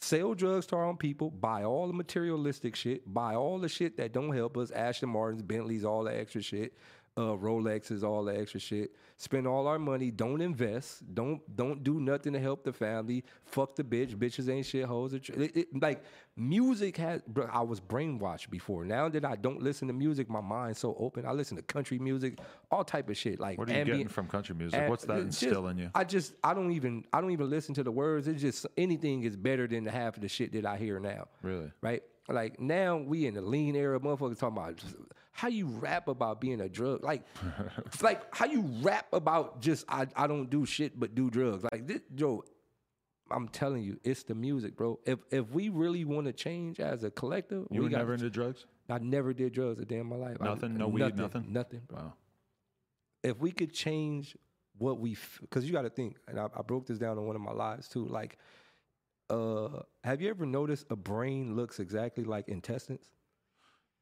[0.00, 3.96] sell drugs to our own people, buy all the materialistic shit, buy all the shit
[3.96, 6.76] that don't help us, Aston Martins, Bentleys, all the extra shit,
[7.16, 8.94] uh, Rolexes, all the extra shit.
[9.18, 13.22] Spend all our money, don't invest, don't don't do nothing to help the family.
[13.44, 15.12] Fuck the bitch, bitches ain't shit hoes.
[15.12, 16.02] It, it- like
[16.36, 18.84] music has, bro, I was brainwashed before.
[18.84, 21.26] Now that I don't listen to music, my mind's so open.
[21.26, 22.38] I listen to country music,
[22.70, 23.38] all type of shit.
[23.38, 24.88] Like What are you ambient- getting from country music?
[24.88, 25.90] What's that it just- instill in you?
[25.94, 28.26] I just I don't even I don't even listen to the words.
[28.26, 31.28] It's just anything is better than the half of the shit that I hear now.
[31.42, 31.70] Really?
[31.82, 32.02] Right?
[32.28, 34.82] Like now we in the lean era, motherfuckers talking about
[35.32, 37.02] how you rap about being a drug.
[37.02, 37.24] Like
[38.02, 41.64] like how you rap about just I, I don't do shit but do drugs.
[41.72, 42.44] Like this Joe,
[43.30, 44.98] I'm telling you, it's the music, bro.
[45.06, 48.14] If if we really want to change as a collective, You we were got never
[48.14, 48.66] into drugs?
[48.88, 50.36] I never did drugs a day in my life.
[50.40, 50.76] I- Nothing?
[50.76, 51.46] No weed, nothing?
[51.50, 52.12] Nothing, bro Wow.
[53.22, 54.36] if we could change
[54.78, 57.36] what we because you got to think and I, I broke this down in one
[57.36, 58.36] of my lives too like
[59.30, 59.68] uh
[60.02, 63.10] have you ever noticed a brain looks exactly like intestines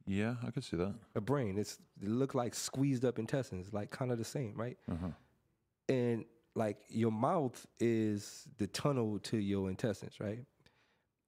[0.07, 0.95] Yeah, I could see that.
[1.15, 4.79] a brain it's it look like squeezed up intestines like kind of the same right?
[4.91, 5.09] Uh-huh.
[5.89, 6.25] and
[6.57, 10.45] like your mouth is the tunnel to your intestines right?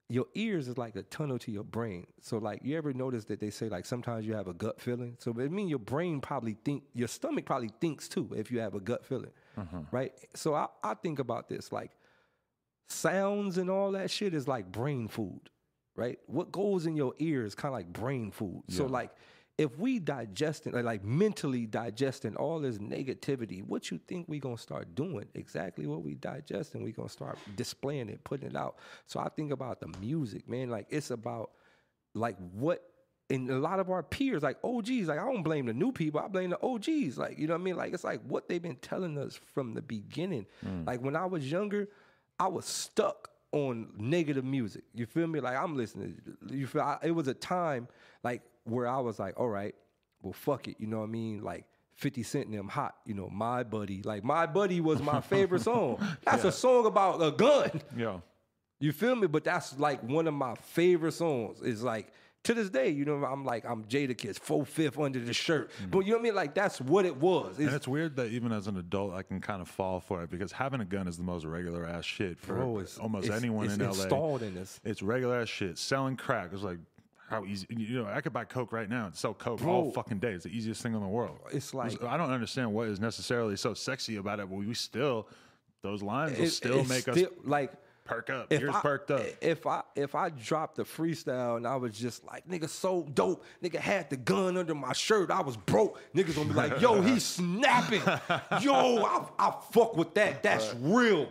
[0.08, 2.06] Your ears is like a tunnel to your brain.
[2.20, 5.16] So like you ever notice that they say like sometimes you have a gut feeling?
[5.18, 8.74] So it mean your brain probably think your stomach probably thinks too if you have
[8.74, 9.32] a gut feeling
[9.90, 10.12] right?
[10.34, 11.92] So I, I think about this like
[12.88, 15.40] sounds and all that shit is like brain food
[15.96, 19.10] right what goes in your ear is kind of like brain food so like
[19.58, 24.56] if we digesting like, like mentally digesting all this negativity, what you think we gonna
[24.56, 25.26] start doing?
[25.34, 28.76] Exactly what we digesting, we gonna start displaying it, putting it out.
[29.06, 30.70] So I think about the music, man.
[30.70, 31.50] Like it's about
[32.14, 32.82] like what
[33.30, 36.20] and a lot of our peers, like OGs, like I don't blame the new people,
[36.20, 37.18] I blame the OGs.
[37.18, 37.76] Like, you know what I mean?
[37.76, 40.46] Like it's like what they've been telling us from the beginning.
[40.66, 40.86] Mm.
[40.86, 41.88] Like when I was younger,
[42.38, 44.82] I was stuck on negative music.
[44.94, 45.40] You feel me?
[45.40, 46.20] Like I'm listening.
[46.50, 47.88] You feel I, it was a time
[48.24, 49.74] like where I was like, all right,
[50.22, 50.76] well fuck it.
[50.78, 51.42] You know what I mean?
[51.42, 54.02] Like 50 Cent and them hot, you know, my buddy.
[54.02, 56.04] Like my buddy was my favorite song.
[56.24, 57.82] That's a song about a gun.
[57.96, 58.18] Yeah.
[58.80, 59.28] You feel me?
[59.28, 61.60] But that's like one of my favorite songs.
[61.60, 62.12] Is like
[62.44, 65.70] to this day, you know, I'm like I'm Jadakiss, four fifth under the shirt.
[65.90, 66.34] But you know what I mean?
[66.34, 67.58] Like that's what it was.
[67.58, 70.22] And It's, it's weird that even as an adult, I can kind of fall for
[70.22, 73.26] it because having a gun is the most regular ass shit for bro, it's, almost
[73.26, 73.90] it's- anyone it's in LA.
[73.90, 74.80] It's installed in us.
[74.84, 75.78] It's regular ass shit.
[75.78, 76.78] Selling crack is like
[77.28, 77.66] how easy.
[77.70, 80.32] You know, I could buy coke right now and sell coke all fucking day.
[80.32, 81.38] It's the easiest thing in the world.
[81.52, 85.28] It's like- I don't understand what is necessarily so sexy about it, but we still
[85.82, 87.72] those lines will still it's make us like
[88.04, 88.52] perk up.
[88.52, 89.22] if I, perked up.
[89.40, 93.44] If I if I dropped the freestyle and I was just like, nigga, so dope,
[93.62, 96.00] nigga had the gun under my shirt, I was broke.
[96.14, 98.02] Niggas gonna be like, yo, he's snapping.
[98.60, 100.42] Yo, I, I fuck with that.
[100.42, 101.28] That's real.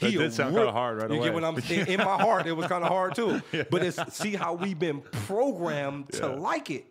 [0.00, 1.26] He did a sound real- kinda hard right You away.
[1.28, 1.86] get what I'm saying?
[1.88, 3.40] In my heart, it was kind of hard too.
[3.70, 6.84] But it's see how we've been programmed to like it,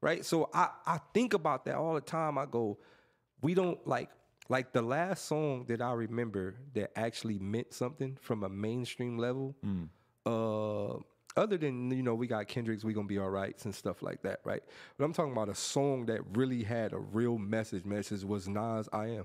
[0.00, 0.24] right?
[0.24, 2.38] So I I think about that all the time.
[2.38, 2.78] I go,
[3.42, 4.08] we don't like
[4.48, 9.54] like the last song that I remember that actually meant something from a mainstream level.
[10.26, 10.98] Uh,
[11.36, 14.40] other than you know, we got Kendrick's "We Gonna Be Alright" and stuff like that,
[14.44, 14.62] right?
[14.96, 17.84] But I'm talking about a song that really had a real message.
[17.84, 19.24] Message was Nas "I Am."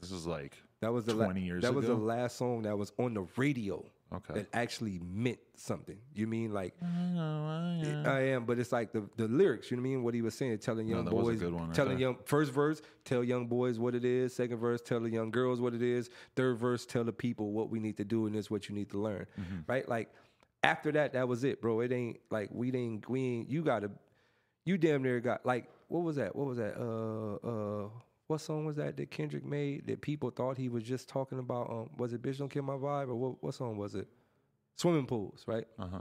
[0.00, 2.92] this is like That was the 20 years That was the last song that was
[2.98, 3.84] on the radio.
[4.12, 4.34] Okay.
[4.34, 5.96] That actually meant something.
[6.14, 9.70] You mean like I am, but it's like the, the lyrics.
[9.70, 10.02] You know what I mean?
[10.02, 12.08] What he was saying, telling young that was a boys, good one right telling there.
[12.08, 14.34] young first verse, tell young boys what it is.
[14.34, 16.10] Second verse, tell the young girls what it is.
[16.34, 18.74] Third verse, tell the people what we need to do and this is what you
[18.74, 19.26] need to learn.
[19.40, 19.58] Mm-hmm.
[19.68, 19.88] Right?
[19.88, 20.12] Like
[20.64, 21.80] after that, that was it, bro.
[21.80, 23.50] It ain't like we ain't we ain't.
[23.50, 23.92] You gotta,
[24.64, 26.34] you damn near got like what was that?
[26.34, 26.76] What was that?
[26.76, 27.88] Uh uh.
[28.30, 31.68] What song was that that Kendrick made that people thought he was just talking about?
[31.68, 33.42] Um, was it "Bitch Don't Kill My Vibe" or what?
[33.42, 34.06] What song was it?
[34.76, 35.64] Swimming pools, right?
[35.80, 35.98] uh-huh.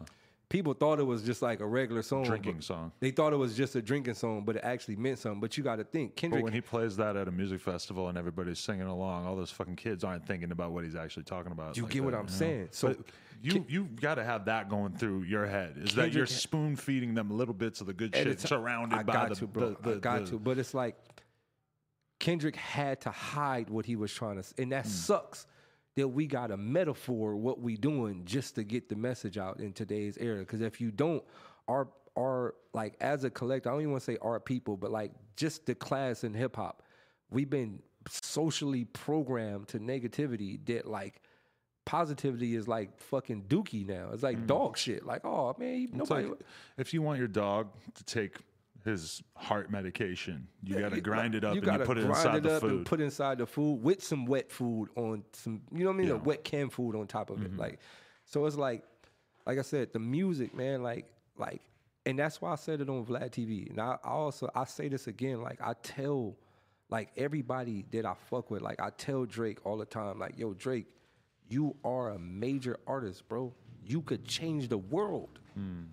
[0.47, 2.23] people thought it was just like a regular song.
[2.23, 2.91] drinking song.
[2.99, 5.39] They thought it was just a drinking song, but it actually meant something.
[5.41, 6.43] But you got to think, But Kendrick.
[6.43, 9.75] when he plays that at a music festival and everybody's singing along, all those fucking
[9.77, 11.77] kids aren't thinking about what he's actually talking about.
[11.77, 12.31] You like get what I'm know?
[12.31, 12.67] saying?
[12.71, 12.99] So But
[13.41, 15.77] you you got to have that going through your head.
[15.77, 19.13] Is that you're spoon feeding them little bits of the good shit, ti- surrounded by
[19.13, 19.69] got the, to, bro.
[19.81, 20.95] the, the I got the- to, but it's like
[22.19, 24.91] Kendrick had to hide what he was trying to, and that hmm.
[24.91, 25.47] sucks.
[25.95, 29.73] That we got a metaphor what we doing just to get the message out in
[29.73, 30.39] today's era.
[30.39, 31.21] Because if you don't,
[31.67, 34.91] our our like as a collective, I don't even want to say our people, but
[34.91, 36.83] like just the class in hip hop,
[37.31, 41.21] we've been socially programmed to negativity that like
[41.85, 44.09] positivity is like fucking dookie now.
[44.13, 44.45] It's like hmm.
[44.45, 45.05] dog shit.
[45.05, 45.89] Like, oh man.
[45.91, 46.27] Nobody.
[46.27, 46.39] like,
[46.77, 48.37] if you want your dog to take
[48.85, 52.35] his heart medication, you got to grind it up and you put it grind inside
[52.37, 52.85] it the up and food.
[52.85, 56.07] put inside the food with some wet food on some, you know what I mean?
[56.07, 56.13] Yeah.
[56.13, 56.25] Mm-hmm.
[56.25, 57.57] A wet canned food on top of it.
[57.57, 57.79] Like,
[58.25, 58.83] so it's like,
[59.45, 61.05] like I said, the music, man, like,
[61.37, 61.61] like,
[62.05, 63.69] and that's why I said it on Vlad TV.
[63.69, 66.35] And I, I also, I say this again, like, I tell,
[66.89, 70.53] like, everybody that I fuck with, like, I tell Drake all the time, like, yo,
[70.53, 70.87] Drake,
[71.49, 73.53] you are a major artist, bro.
[73.83, 75.39] You could change the world.
[75.55, 75.83] Hmm.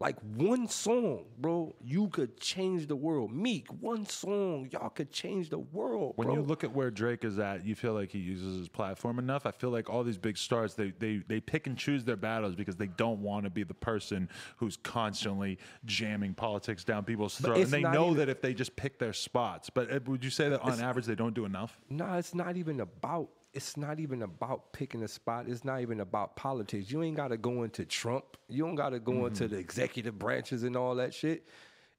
[0.00, 3.32] Like one song, bro, you could change the world.
[3.32, 6.36] Meek, one song, y'all could change the world, when bro.
[6.36, 9.44] you look at where Drake is at, you feel like he uses his platform enough.
[9.44, 12.54] I feel like all these big stars, they they they pick and choose their battles
[12.54, 17.60] because they don't want to be the person who's constantly jamming politics down people's throats.
[17.60, 20.30] And they know even- that if they just pick their spots, but uh, would you
[20.30, 21.76] say that on average they don't do enough?
[21.90, 25.46] Nah, it's not even about it's not even about picking a spot.
[25.48, 26.90] It's not even about politics.
[26.90, 28.36] You ain't gotta go into Trump.
[28.48, 29.54] You don't gotta go into mm-hmm.
[29.54, 31.48] the executive branches and all that shit.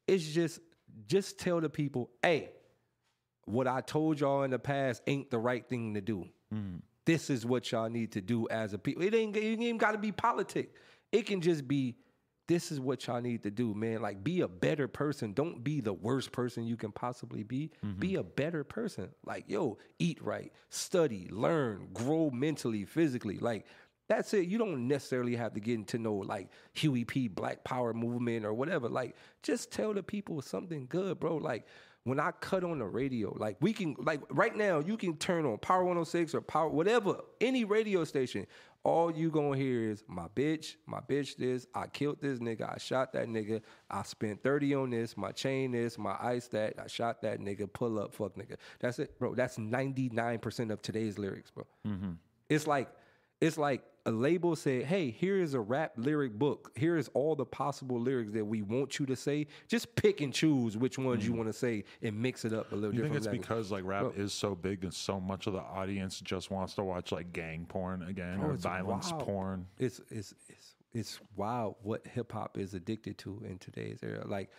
[0.08, 0.60] It's just
[1.08, 2.52] just tell the people, hey,
[3.46, 6.28] what I told y'all in the past ain't the right thing to do.
[6.54, 6.82] Mm.
[7.06, 9.04] This is what y'all need to do as a people.
[9.04, 10.74] It ain't, it ain't even got to be politic.
[11.12, 11.98] It can just be,
[12.50, 14.02] this is what y'all need to do, man.
[14.02, 15.34] Like, be a better person.
[15.34, 17.70] Don't be the worst person you can possibly be.
[18.00, 18.20] Be mm-hmm.
[18.22, 19.10] a better person.
[19.24, 23.38] Like, yo, eat right, study, learn, grow mentally, physically.
[23.38, 23.68] Like,
[24.08, 24.48] that's it.
[24.48, 27.28] You don't necessarily have to get into no like Huey P.
[27.28, 28.90] Black Power movement or whatever.
[28.90, 31.38] Like, just tell the people something good, bro.
[31.38, 31.68] Like,
[32.04, 35.46] when I cut on the radio, like we can, like right now, you can turn
[35.46, 38.48] on Power 106 or Power, whatever, any radio station.
[38.84, 42.78] All you gonna hear is my bitch, my bitch this, I killed this nigga, I
[42.78, 46.88] shot that nigga, I spent 30 on this, my chain this, my ice that, I
[46.88, 48.56] shot that nigga, pull up, fuck nigga.
[48.80, 49.36] That's it, bro.
[49.36, 51.66] That's 99% of today's lyrics, bro.
[51.86, 52.12] Mm-hmm.
[52.48, 52.90] It's like,
[53.42, 56.72] it's like a label said, hey, here is a rap lyric book.
[56.76, 59.48] Here is all the possible lyrics that we want you to say.
[59.68, 61.40] Just pick and choose which ones you mm-hmm.
[61.40, 63.48] want to say and mix it up a little You think it's language.
[63.48, 66.84] because like rap is so big and so much of the audience just wants to
[66.84, 69.26] watch like gang porn again oh, or Oh, violence wild.
[69.26, 69.66] porn?
[69.78, 74.26] It's it's it's it's wild what hip hop is addicted to in today's era.
[74.26, 74.50] Like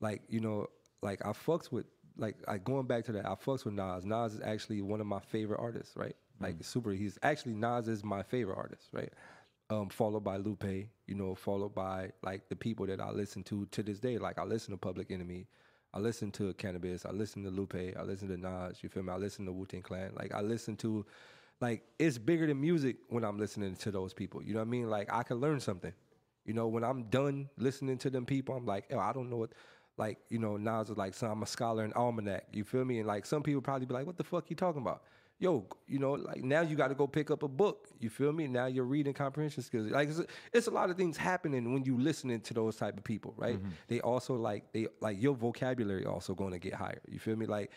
[0.00, 0.66] like you know
[1.02, 1.86] like I fucks with
[2.16, 4.04] like like going back to that I fucks with Nas.
[4.04, 6.14] Nas is actually one of my favorite artists, right?
[6.42, 6.90] Like super.
[6.92, 9.12] He's actually Nas is my favorite artist, right?
[9.70, 10.64] Um, followed by Lupe,
[11.06, 14.18] you know, followed by like the people that I listen to to this day.
[14.18, 15.46] Like I listen to Public Enemy,
[15.94, 18.82] I listen to Canibus, I listen to Lupe, I listen to Nas.
[18.82, 19.12] You feel me?
[19.12, 20.12] I listen to Wu Tang Clan.
[20.14, 21.06] Like I listen to,
[21.60, 24.42] like it's bigger than music when I'm listening to those people.
[24.42, 24.90] You know what I mean?
[24.90, 25.92] Like I can learn something.
[26.44, 29.36] You know, when I'm done listening to them people, I'm like, oh, I don't know
[29.36, 29.52] what.
[29.96, 32.46] Like you know, Nas is like, so I'm a scholar in almanac.
[32.52, 32.98] You feel me?
[32.98, 35.02] And like some people probably be like, what the fuck you talking about?
[35.42, 37.88] Yo, you know, like now you got to go pick up a book.
[37.98, 38.46] You feel me?
[38.46, 39.90] Now you're reading comprehension skills.
[39.90, 40.20] Like it's,
[40.52, 43.56] it's a lot of things happening when you listening to those type of people, right?
[43.56, 43.70] Mm-hmm.
[43.88, 47.02] They also like they like your vocabulary also going to get higher.
[47.08, 47.46] You feel me?
[47.46, 47.72] Like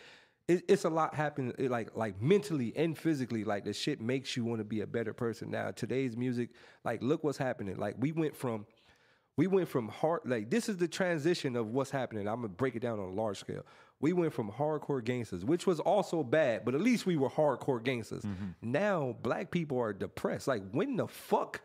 [0.47, 4.37] it, it's a lot happening it, like like mentally and physically like the shit makes
[4.37, 6.49] you want to be a better person now today's music
[6.83, 8.65] like look what's happening like we went from
[9.37, 12.75] we went from hard like this is the transition of what's happening i'm gonna break
[12.75, 13.65] it down on a large scale
[14.05, 17.83] we went from hardcore gangsters which was also bad but at least we were hardcore
[17.83, 18.49] gangsters mm-hmm.
[18.61, 21.59] now black people are depressed like when the fuck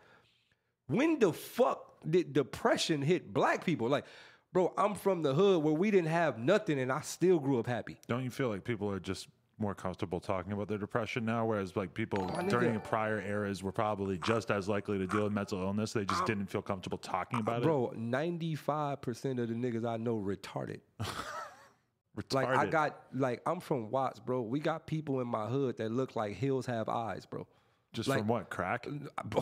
[0.86, 4.06] when the fuck did depression hit black people like
[4.54, 7.66] bro i'm from the hood where we didn't have nothing and i still grew up
[7.66, 11.44] happy Don't you feel like people are just more comfortable talking about their depression now,
[11.44, 12.48] whereas like people nigga.
[12.48, 15.92] during prior eras were probably just as likely to deal with mental illness.
[15.92, 17.64] They just didn't feel comfortable talking about it.
[17.64, 20.80] Bro, 95% of the niggas I know retarded.
[22.18, 22.32] it.
[22.32, 24.42] Like I got like I'm from Watts, bro.
[24.42, 27.46] We got people in my hood that look like hills have eyes, bro.
[27.92, 28.86] just like- from what crack.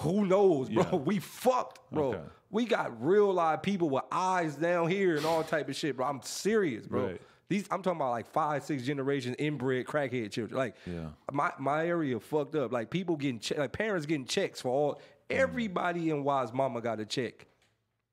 [0.00, 0.86] Who knows, bro?
[0.90, 0.96] Yeah.
[0.96, 2.14] We fucked, bro.
[2.14, 2.22] Okay.
[2.50, 6.06] We got real live people with eyes down here and all type of shit, bro.
[6.06, 7.08] I'm serious, bro.
[7.08, 7.20] Right.
[7.48, 10.58] These I'm talking about like five, six generations inbred crackhead children.
[10.58, 11.08] Like Yeah.
[11.32, 12.72] my my area fucked up.
[12.72, 15.00] Like people getting che- like parents getting checks for all mm.
[15.30, 17.46] everybody in Wise mama got a check.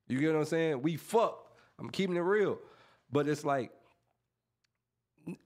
[0.08, 0.82] You get what I'm saying?
[0.82, 1.54] We fucked.
[1.80, 2.60] I'm keeping it real.
[3.12, 3.72] But it's like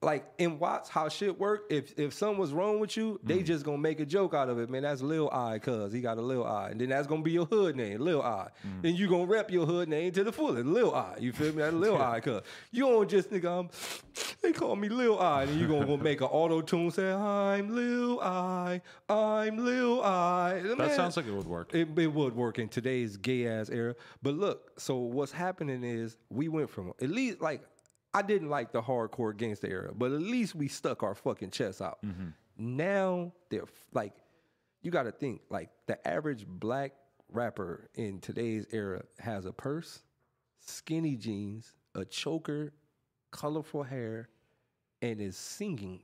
[0.02, 1.66] like in Watts, how shit work.
[1.70, 3.46] If if something was wrong with you, they mm-hmm.
[3.46, 4.84] just gonna make a joke out of it, man.
[4.84, 7.46] That's Lil Eye, cuz he got a Lil Eye, and then that's gonna be your
[7.46, 8.50] hood name, Lil Eye.
[8.66, 8.82] Mm-hmm.
[8.82, 11.18] Then you gonna rep your hood name to the fullest, Lil Eye.
[11.20, 11.62] You feel me?
[11.62, 12.42] That's Lil Eye, cuz
[12.72, 13.60] you don't just nigga.
[13.60, 13.70] I'm,
[14.42, 17.74] they call me Lil Eye, and you gonna go make an auto tune say I'm
[17.74, 20.62] Lil Eye, I'm Lil Eye.
[20.78, 21.74] That sounds like it would work.
[21.74, 23.96] it, it would work in today's gay ass era.
[24.22, 27.62] But look, so what's happening is we went from at least like
[28.14, 31.82] I didn't like the hardcore gangster era, but at least we stuck our fucking chests
[31.82, 32.00] out.
[32.04, 32.30] Mm-hmm.
[32.58, 34.14] Now they're like,
[34.82, 36.94] you got to think like the average black
[37.32, 40.02] rapper in today's era has a purse,
[40.60, 42.74] skinny jeans, a choker,
[43.32, 44.30] colorful hair,
[45.02, 46.02] and is singing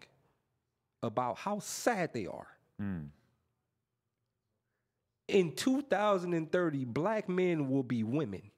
[1.04, 2.48] about how sad they are
[2.82, 3.08] mm.
[5.28, 8.52] in 2030, black men will be women.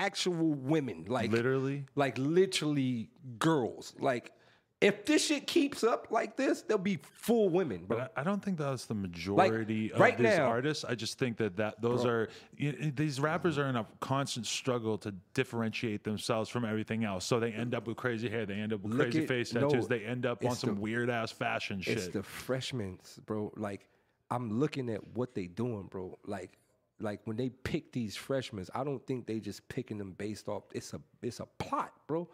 [0.00, 3.94] Actual women, like Literally, like literally girls.
[4.00, 4.32] Like
[4.80, 7.98] if this shit keeps up like this, they'll be full women, bro.
[7.98, 10.84] But I I don't think that's the majority of right these now- artists.
[10.86, 14.46] I just think that, that those are y- y- these rappers are in a constant
[14.46, 17.26] struggle to differentiate themselves from everything else.
[17.26, 19.52] So they end up with crazy hair, they end up with Look crazy at- face
[19.52, 22.12] no, tattoos, they end up on it's some the- weird ass fashion It's shit.
[22.14, 23.52] the freshmen, bro.
[23.56, 23.86] Like
[24.30, 26.18] I'm looking at what they doing, bro.
[26.24, 26.56] Like
[27.00, 30.64] like when they pick these freshmen, I don't think they just picking them based off.
[30.74, 32.28] It's a it's a plot, bro.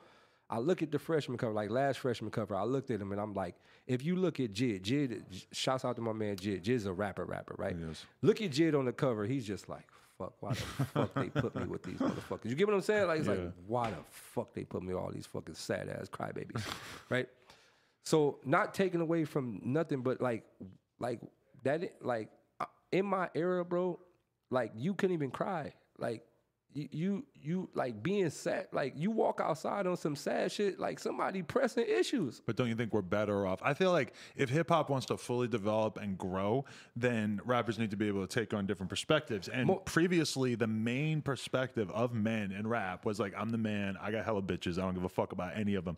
[0.49, 2.55] I look at the freshman cover, like last freshman cover.
[2.55, 3.57] I looked at him and I'm like,
[3.89, 5.23] if you look at Jid, Jid,
[5.53, 6.63] shouts out to my man Jid.
[6.63, 7.75] Jid's a rapper, rapper, right?
[7.75, 8.05] is.
[8.23, 9.25] Look at Jid on the cover.
[9.27, 10.61] He's just like, fuck, why the
[10.95, 12.45] fuck they put me with these motherfuckers?
[12.45, 13.09] You get what I'm saying?
[13.09, 13.35] Like, it's Yeah.
[13.35, 16.63] like, why the fuck they put me with all these fucking sad ass crybabies,
[17.11, 17.29] right?
[18.05, 20.45] So not taking away from nothing, but like,
[21.01, 21.19] like
[21.65, 22.29] that, like
[22.61, 23.99] uh, in my era, bro,
[24.51, 25.73] like you couldn't even cry.
[25.99, 26.25] Like
[26.75, 30.99] you, you you like being sad like you walk outside on some sad shit like
[30.99, 33.61] somebody pressing issues But don't you think we're better off?
[33.63, 36.65] I feel like if hip hop wants to fully develop and grow,
[36.95, 39.49] then rappers need to be able to take on different perspectives.
[39.49, 44.11] And previously, the main perspective of men in rap was like, I'm the man, I
[44.11, 45.97] got hella bitches, I don't give a fuck about any of them.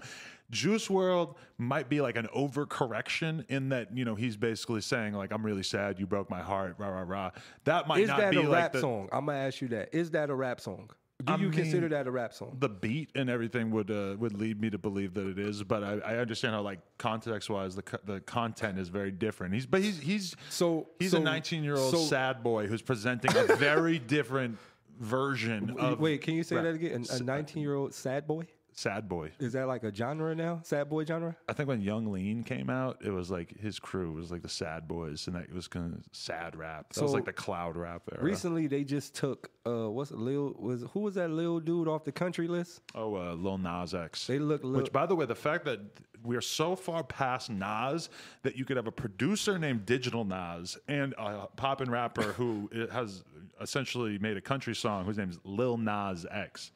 [0.51, 5.31] Juice WRLD might be like an overcorrection in that, you know, he's basically saying, like,
[5.31, 7.31] I'm really sad, you broke my heart, rah, rah, rah.
[7.65, 9.69] That might is not that be a like rap the, song i'm gonna ask you
[9.69, 10.91] that is that a rap song
[11.25, 14.39] do you consider mean, that a rap song the beat and everything would uh, would
[14.39, 17.75] lead me to believe that it is, but I, I understand how like context wise
[17.75, 19.53] the co- the content is very different.
[19.53, 22.83] He's but he's he's So- he's so- a 19 year old so- sad boy who's
[22.83, 24.59] presenting a very different
[25.01, 26.65] version of wait can you say rap.
[26.67, 28.47] that again a 19 year old sad boy
[28.79, 29.33] sad boy.
[29.41, 32.71] is that like a genre now sad boy genre I think when Yung Lean came
[32.71, 35.67] out, it was like his crew was like the sad boys, and that it was
[35.67, 36.93] kind of sad rap.
[36.93, 38.23] That was like the cloud rap era.
[38.23, 42.13] recently they just took uh what's lil was who was that little dude off the
[42.13, 44.27] country list Oh, uh, Lil Nas X.
[44.29, 45.81] they look Which, by the way, the fact that
[46.23, 48.09] we are so far past Nas
[48.43, 53.25] that you could have a producer named Digital Nas and a poppin' rapper who has
[53.61, 56.73] essentially made a country song whose name is Lil Nas X.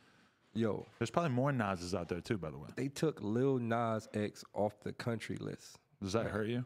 [0.54, 2.68] yo There's probably more Nas's out there too, by the way.
[2.76, 5.78] they took Lil Nas X off the country list.
[6.02, 6.64] Does that hurt you?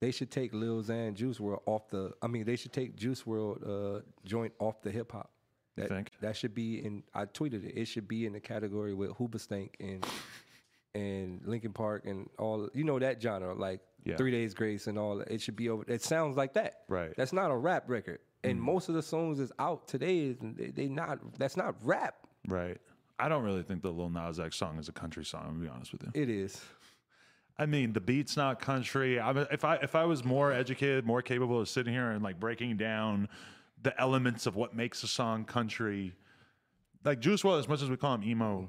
[0.00, 2.12] They should take Lil Xan Juice WRLD off the.
[2.20, 5.30] I mean, they should take Juice WRLD uh, joint off the hip hop.
[5.76, 6.10] That think?
[6.20, 7.02] that should be in.
[7.14, 7.72] I tweeted it.
[7.76, 10.06] It should be in the category with Hoobastank and
[10.94, 12.68] and Linkin Park and all.
[12.74, 14.16] You know that genre, like Yeah.
[14.16, 15.20] Three Days Grace and all.
[15.22, 15.84] It should be over.
[15.88, 16.82] It sounds like that.
[16.88, 17.10] Right.
[17.10, 17.16] Mm.
[17.16, 18.18] That's not a rap record.
[18.44, 21.18] And most of the songs that's out today is they, they not.
[21.38, 22.23] That's not rap.
[22.46, 22.78] Right.
[23.18, 25.42] I don't really think the Lil Nas X song is a country song.
[25.44, 26.10] I'm gonna be honest with you.
[26.14, 26.60] It is.
[27.56, 29.20] I mean, the beat's not country.
[29.20, 32.22] I mean, if I if I was more educated, more capable of sitting here and
[32.22, 33.28] like breaking down
[33.82, 36.12] the elements of what makes a song country,
[37.04, 38.68] like Juice WRLD, as much as we call him emo,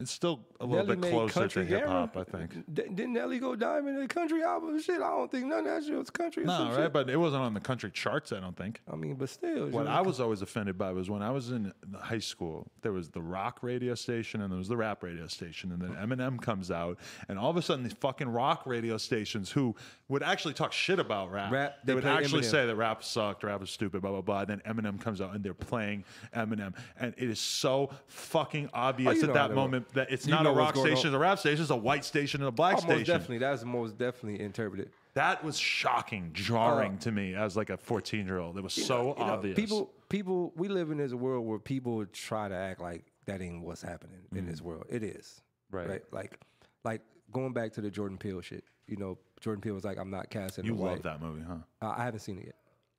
[0.00, 2.52] it's still a little Nelly bit closer to hip hop, I think.
[2.72, 4.96] D- didn't Nelly go diamond in the country album shit?
[4.96, 6.44] I don't think none of that shit was country.
[6.44, 6.92] No, some right, shit.
[6.92, 8.32] but it wasn't on the country charts.
[8.32, 8.80] I don't think.
[8.90, 11.72] I mean, but still, What I was always offended by was when I was in
[12.00, 15.72] high school, there was the rock radio station and there was the rap radio station,
[15.72, 16.98] and then Eminem comes out,
[17.28, 19.74] and all of a sudden these fucking rock radio stations who
[20.08, 22.50] would actually talk shit about rap, Rap, they they would actually Eminem.
[22.50, 24.44] say that rap sucked, rap was stupid, blah blah blah.
[24.44, 26.04] Then Eminem comes out and they're playing
[26.34, 29.56] Eminem, and it is so fucking obvious Oh, at that work.
[29.94, 31.14] That it's You not know a what's rock going station, on.
[31.14, 33.04] it's a rap station, it's a white station and a black Oh, most station.
[33.06, 33.38] definitely.
[33.38, 34.90] That's most definitely interpreted.
[35.14, 38.56] That was shocking, jarring to me as like a 14 year old.
[38.58, 39.56] It was so You know, obvious.
[39.56, 43.62] people, people, we live in this world where people try to act like that ain't
[43.62, 44.84] what's happening in this world.
[44.88, 45.40] It is,
[45.72, 45.76] Mm.
[45.88, 46.02] Right.
[46.12, 46.38] Like,
[46.84, 47.02] like
[47.32, 48.64] going back to the Jordan Peele shit.
[48.86, 51.56] You know, Jordan Peele was like, "I'm not casting." you love that movie, huh?
[51.82, 52.54] Uh, I haven't seen it yet.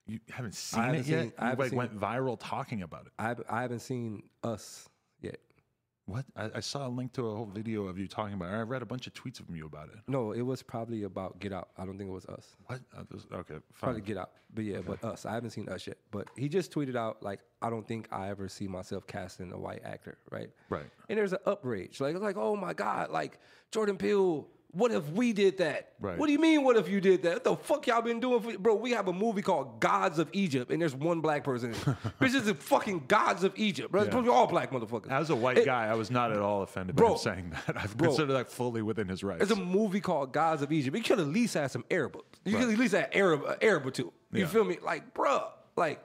[0.05, 1.21] You haven't seen haven't it yet.
[1.23, 3.11] seen- I you haven't like seen went viral talking about it.
[3.17, 4.87] I haven't, I haven't seen Us
[5.21, 5.39] yet.
[6.09, 6.25] What?
[6.35, 8.55] I, I saw a link to a whole video of you talking about it.
[8.57, 9.99] I read a bunch of tweets from you about it.
[10.07, 11.69] No, it was probably about Get Out.
[11.77, 12.55] I don't think it was Us.
[12.65, 12.79] What?
[12.97, 13.61] Uh, this- okay, fine.
[13.79, 14.01] Probably.
[14.01, 14.31] Get Out.
[14.53, 15.25] But yeah, but Us.
[15.25, 15.97] I haven't seen Us yet.
[16.09, 19.57] But he just tweeted out like, I don't think I ever see myself casting a
[19.57, 20.49] white actor, right?
[20.69, 20.85] Right.
[21.09, 23.39] And there's an uprage, like, it's like, oh my god, like
[23.71, 24.47] Jordan Peele.
[24.71, 25.93] What if we did that?
[25.99, 26.15] Right.
[26.17, 26.63] What do you mean?
[26.63, 27.33] What if you did that?
[27.33, 28.75] What the fuck y'all been doing, for, bro?
[28.75, 31.69] We have a movie called Gods of Egypt, and there's one black person.
[31.71, 31.81] in it.
[32.21, 34.01] Bitches is fucking Gods of Egypt, bro.
[34.01, 34.11] It's Yeah.
[34.11, 35.09] supposed to be all black motherfuckers.
[35.09, 37.13] As a white It- guy, I was not at all offended by Bro.
[37.13, 37.77] him saying that.
[37.77, 38.09] I Bro.
[38.09, 39.41] consider that fully within his rights.
[39.41, 40.95] It's a movie called Gods of Egypt.
[40.95, 42.17] You could at least have some Arab.
[42.45, 42.73] You could Right.
[42.73, 44.13] at least have Arab, uh, Arab or two.
[44.31, 44.45] You Yeah.
[44.47, 44.77] feel me?
[44.83, 45.47] Like, bruh,
[45.77, 46.03] like,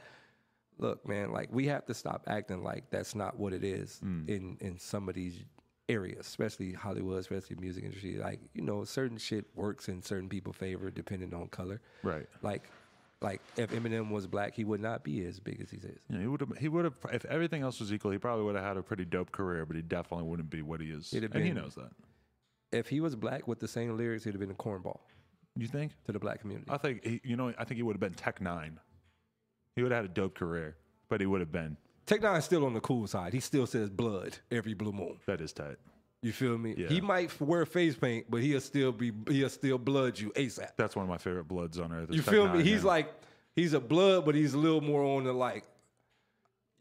[0.79, 4.27] look, man, like we have to stop acting like that's not what it is Mm.
[4.29, 5.45] in in some of these
[5.89, 8.17] areas, especially Hollywood, especially music industry.
[8.17, 11.81] Like, you know, certain shit works in certain people's favor depending on color.
[12.03, 12.27] Right.
[12.43, 12.63] Like,
[13.21, 15.99] like if Eminem was black, he would not be as big as he is.
[16.09, 16.57] Know, he would have.
[16.59, 16.95] He would have.
[17.13, 19.65] If everything else was equal, he probably would have had a pretty dope career.
[19.65, 21.91] But he definitely wouldn't be what he is, He'd and have he knows that.
[22.73, 24.99] If he was black with the same lyrics, he'd have been a cornball
[25.57, 25.93] You think?
[26.07, 26.67] to the black community.
[26.71, 27.55] I think he, you know.
[27.57, 28.73] I think he would have been Tech N9ne.
[29.77, 30.77] He would have had a dope career,
[31.09, 31.77] but he would have been.
[32.07, 33.33] Tech is still on the cool side.
[33.33, 35.19] He still says blood every blue moon.
[35.27, 35.77] That is tight.
[36.23, 36.75] You feel me?
[36.77, 36.89] Yeah.
[36.89, 40.71] He might wear face paint, but he'll still be he'll still blood you ASAP.
[40.77, 42.09] That's one of my favorite bloods on earth.
[42.11, 42.59] You feel me?
[42.59, 43.13] Nine, He's like
[43.55, 45.65] he's a blood, but he's a little more on the like.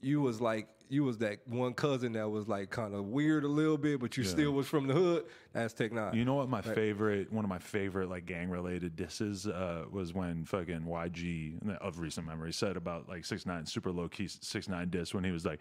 [0.03, 3.47] You was like you was that one cousin that was like kind of weird a
[3.47, 5.25] little bit, but you still was from the hood.
[5.51, 6.13] That's Tech N9ne.
[6.15, 10.13] You know what my favorite, one of my favorite like gang related disses uh, was
[10.13, 14.69] when fucking YG of recent memory said about like six nine super low key six
[14.69, 15.59] nine diss when he was like,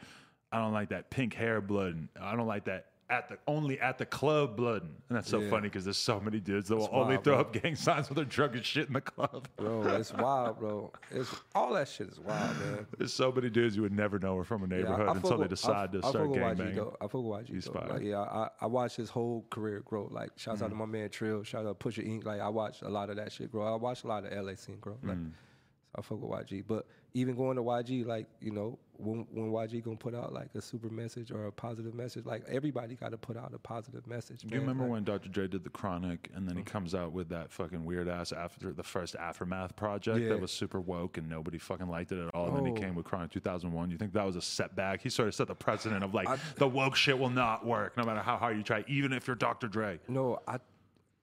[0.53, 3.79] I don't like that pink hair blood, and I don't like that at the only
[3.79, 4.89] at the club blooding.
[5.11, 5.51] And that's so Yeah.
[5.51, 7.41] funny because there's so many dudes that will only throw bro.
[7.41, 9.47] up gang signs when they're drunk as shit in the club.
[9.57, 10.91] bro, it's wild, bro.
[11.11, 12.87] It's all that shit is wild, man.
[12.97, 15.31] There's so many dudes you would never know are from a Yeah, neighborhood I until
[15.37, 16.75] they with- decide I, to I start fuck with YG gangbanging.
[16.77, 16.97] though.
[17.01, 17.73] I fuck with YG He's though.
[17.73, 17.89] fire.
[17.91, 20.09] Like, yeah, I, I watched his whole career grow.
[20.11, 20.65] Like, shouts Mm.
[20.65, 21.43] out to my man Trill.
[21.43, 22.25] Shout out to Pushaz Ink.
[22.25, 23.63] Like, I watched a lot of that shit grow.
[23.71, 24.97] I watched a lot of LA scene grow.
[25.03, 25.33] Like, Mm.
[25.33, 26.63] so I fuck with YG.
[26.67, 30.55] But even going to YG, like, you know, when when YG gonna put out like
[30.55, 34.07] a super message or a positive message, like everybody got to put out a positive
[34.07, 34.43] message.
[34.43, 35.29] Do you remember like, when Dr.
[35.29, 38.73] Dre did the Chronic, and then he comes out with that fucking weird ass after
[38.73, 40.29] the first Aftermath project Yeah.
[40.31, 42.75] that was super woke and nobody fucking liked it at all, and then he Oh.
[42.77, 43.91] came with Chronic 2001.
[43.91, 45.03] You think that was a setback?
[45.03, 48.05] He sort of set the precedent of like the woke shit will not work no
[48.05, 49.69] matter how hard you try, even if you're Dr.
[49.69, 49.99] Dre.
[50.09, 50.59] No, I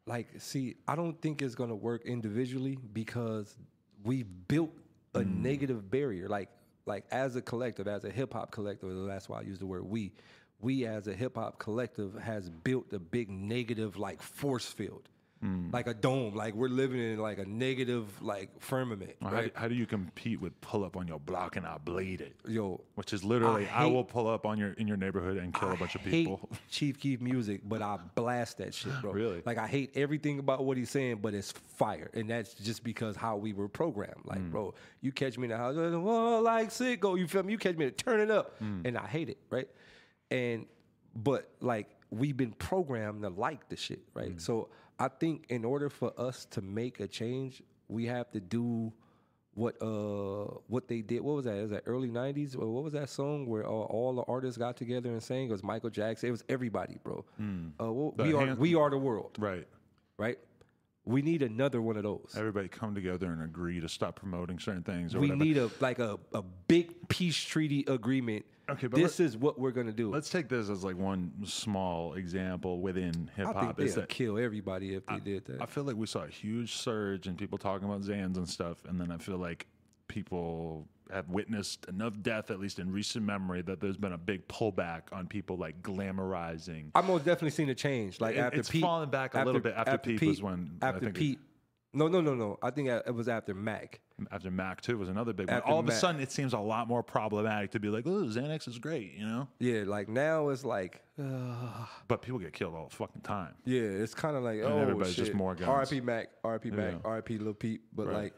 [0.06, 0.76] like see.
[0.88, 3.58] I don't think it's gonna work individually because
[4.04, 4.72] we built
[5.16, 5.42] a Mm.
[5.42, 6.28] negative barrier.
[6.28, 6.50] Like
[6.90, 8.90] like as a collective, as a hip hop collective.
[9.08, 10.12] That's why I use the word we.
[10.60, 15.08] We as a hip hop collective has built a big negative like force field,
[15.44, 15.72] Mm.
[15.72, 16.36] like a dome.
[16.36, 19.52] Like we're living in like a negative like firmament, How, do, right?
[19.56, 22.36] how do you compete with pull up on your block and I bleed it?
[22.46, 25.54] Yo, Which is literally, I, hate- will pull up on your in your neighborhood and
[25.54, 26.50] kill a bunch of people.
[26.70, 29.14] Chief Keef music, but I blast that shit, bro.
[29.14, 29.42] Really?
[29.46, 33.16] Like I hate everything about what he's saying, but it's fire, and that's just because
[33.16, 34.26] how we were programmed.
[34.26, 34.52] Like, Mm.
[34.52, 37.54] bro, you catch me in the house, oh, like sicko, you feel me?
[37.54, 38.86] You catch me to turn it up, Mm.
[38.86, 39.70] and I hate it, right?
[40.32, 40.66] And
[41.16, 44.36] but like we've been programmed to like the shit, right?
[44.36, 44.42] Mm.
[44.42, 44.68] So
[45.00, 48.94] I think in order for us to make a change, we have to do
[49.56, 51.22] what uh what they did.
[51.22, 51.56] What was that?
[51.56, 52.56] Is that early '90s?
[52.56, 55.48] What was that song where uh, all the artists got together and sang?
[55.48, 56.30] It was Michael Jackson.
[56.30, 57.26] It was everybody, bro.
[57.80, 59.68] Uh, well, we are we are the world, right.
[60.18, 60.38] right?
[61.06, 62.36] We need another one of those.
[62.38, 65.44] Everybody come together and agree to stop promoting certain things or We whatever.
[65.44, 68.46] need a like a, a big peace treaty agreement.
[68.70, 70.12] Okay, but this is what we're gonna do.
[70.12, 73.80] Let's take this as like one small example within hip I think hop.
[73.80, 75.62] Is they'd that kill everybody if they did that.
[75.62, 78.86] I feel like we saw a huge surge in people talking about Xans and stuff,
[78.88, 79.66] and then I feel like
[80.08, 84.48] people have witnessed enough death, at least in recent memory, that there's been a big
[84.48, 86.92] pullback on people like glamorizing.
[86.96, 88.20] I've most definitely seen a change.
[88.22, 90.90] Like It- after it's Peep, fallen back a little bit after Peep was when I
[90.90, 91.40] after think it- Peep.
[91.92, 92.60] No, no, no, no.
[92.62, 94.00] I think it was after Mac.
[94.32, 95.58] After Mac too was another big one.
[95.58, 98.26] After All of a sudden, it seems a lot more problematic to be like, "Oh,
[98.26, 99.48] Xanax is great," you know.
[99.60, 103.56] Yeah, like now it's like, uh, But people get killed all the fucking time.
[103.66, 105.26] yeah, it's kind of like, oh everybody's shit.
[105.26, 105.70] just more guns.
[105.70, 106.02] R.I.P.
[106.02, 106.70] Mac, R.I.P.
[106.70, 107.00] Mac, Yeah.
[107.06, 107.38] R.I.P.
[107.40, 107.82] Lil Peep.
[107.94, 108.16] But Right.
[108.16, 108.34] like,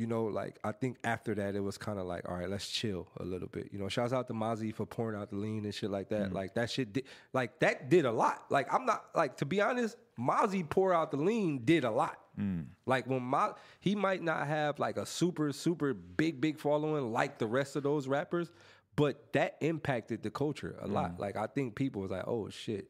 [0.00, 2.66] you know, like I think after that it was kind of like, all right, let's
[2.68, 3.68] chill a little bit.
[3.72, 6.18] You know, shouts out to Mozzy for pouring out the lean and shit like Mm.
[6.18, 6.32] that.
[6.32, 7.04] Like that shit did,
[7.34, 8.44] like that did a lot.
[8.50, 12.18] Like I'm not like to be honest, Mozzy pour out the lean did a lot.
[12.38, 12.66] Mm.
[12.86, 17.38] Like when Mo, he might not have like a super super big big following like
[17.38, 18.50] the rest of those rappers,
[18.96, 20.92] but that impacted the culture a Mm.
[20.92, 21.20] lot.
[21.20, 22.89] Like I think people was like, oh shit.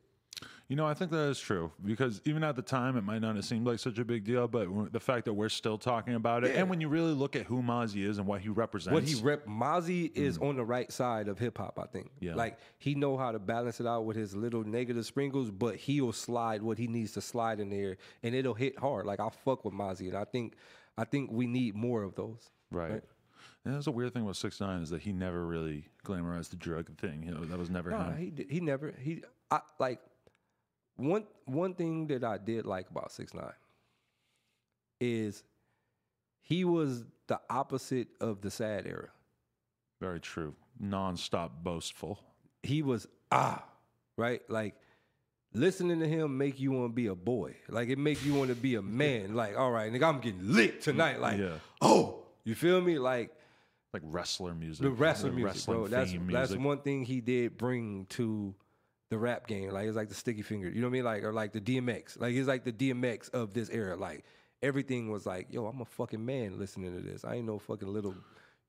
[0.71, 3.35] You know, I think that is true because even at the time, it might not
[3.35, 6.45] have seemed like such a big deal, but the fact that we're still talking about
[6.45, 6.61] it, Yeah.
[6.61, 9.21] and when you really look at who Mozzy is and what he represents, What he
[9.21, 12.07] rep Mozzy is on the right side of hip hop, I think.
[12.07, 12.11] Mm.
[12.21, 12.35] Yeah.
[12.37, 16.13] Like he know how to balance it out with his little negative sprinkles, but he'll
[16.13, 19.07] slide what he needs to slide in there and it'll hit hard.
[19.07, 20.55] Like I fuck with Mozzy and I think
[20.97, 22.49] I think we need more of those.
[22.71, 23.03] right.
[23.65, 26.57] And that's a weird thing about Six Nine is that he never really glamorized the
[26.57, 27.25] drug thing.
[27.25, 28.33] You know, that was never Nah, him.
[28.39, 29.99] he he never he I like
[31.01, 33.53] one one thing that I did like about Six Nine
[35.01, 35.43] is
[36.43, 39.09] he was the opposite of the sad era.
[40.01, 40.55] Very true.
[40.79, 42.19] Non-stop boastful.
[42.63, 43.63] he was ah
[44.17, 44.75] right like
[45.55, 48.49] listening to him make you want to be a boy like it make you want
[48.51, 51.55] to be a man like all right nigga i'm getting lit tonight like Yeah.
[51.81, 53.31] oh you feel me like
[53.95, 54.83] Like wrestler music.
[54.83, 56.67] the wrestler the music bro that's theme that's music.
[56.67, 58.55] one thing he did bring to
[59.11, 59.71] the rap game.
[59.71, 61.05] Like it's like the sticky finger you know what i mean?
[61.05, 63.97] Like or like the dmx like it's like the dmx of this era.
[63.97, 64.25] Like
[64.63, 67.25] everything was like yo i'm a fucking man listening to this.
[67.25, 68.15] I ain't no fucking little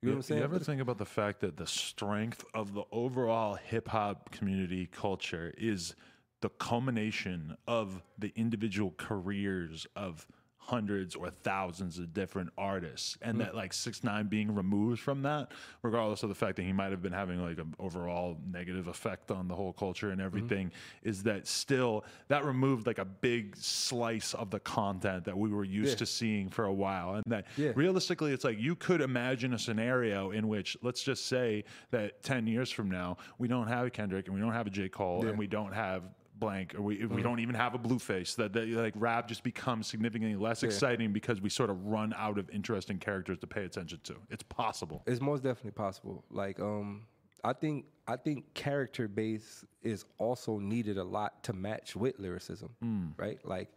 [0.02, 0.40] you know what i'm saying?
[0.40, 4.88] You ever think about the fact that the strength of the overall hip hop community
[4.92, 5.96] culture is
[6.42, 10.26] the culmination of the individual careers of
[10.72, 13.40] hundreds or thousands of different artists, and Mm.
[13.40, 15.52] that like six nine being removed from that,
[15.82, 19.32] regardless of the fact that he might have been having like an overall negative effect
[19.32, 20.12] on the whole culture Mm-hmm.
[20.14, 20.72] and everything,
[21.04, 25.64] is that still that removed like a big slice of the content that we were
[25.66, 25.96] used Yeah.
[25.98, 27.72] to seeing for a while, and that Yeah.
[27.76, 32.46] realistically, it's like you could imagine a scenario in which, let's just say that 10
[32.46, 34.90] years from now, we don't have a Kendrick and we don't have a J.
[34.90, 36.04] Cole and we don't have
[36.42, 37.16] blank or we, Mm-hmm.
[37.16, 41.14] we don't even have a Blueface, that, that like rap just becomes significantly less exciting
[41.14, 44.16] because we sort of run out of interesting characters to pay attention to.
[44.30, 45.04] It's possible.
[45.08, 46.26] It's most definitely possible.
[46.30, 47.04] Like, um,
[47.46, 52.70] I think I think character base is also needed a lot to match with lyricism,
[53.18, 53.40] right?
[53.46, 53.70] Like,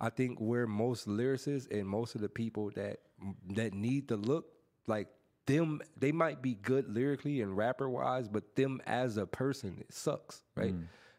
[0.00, 3.00] I think where most lyricists and most of the people that
[3.54, 4.46] that need the look,
[4.86, 5.08] like
[5.46, 9.92] them, they might be good lyrically and rapper wise, but them as a person, it
[9.92, 10.74] sucks, right?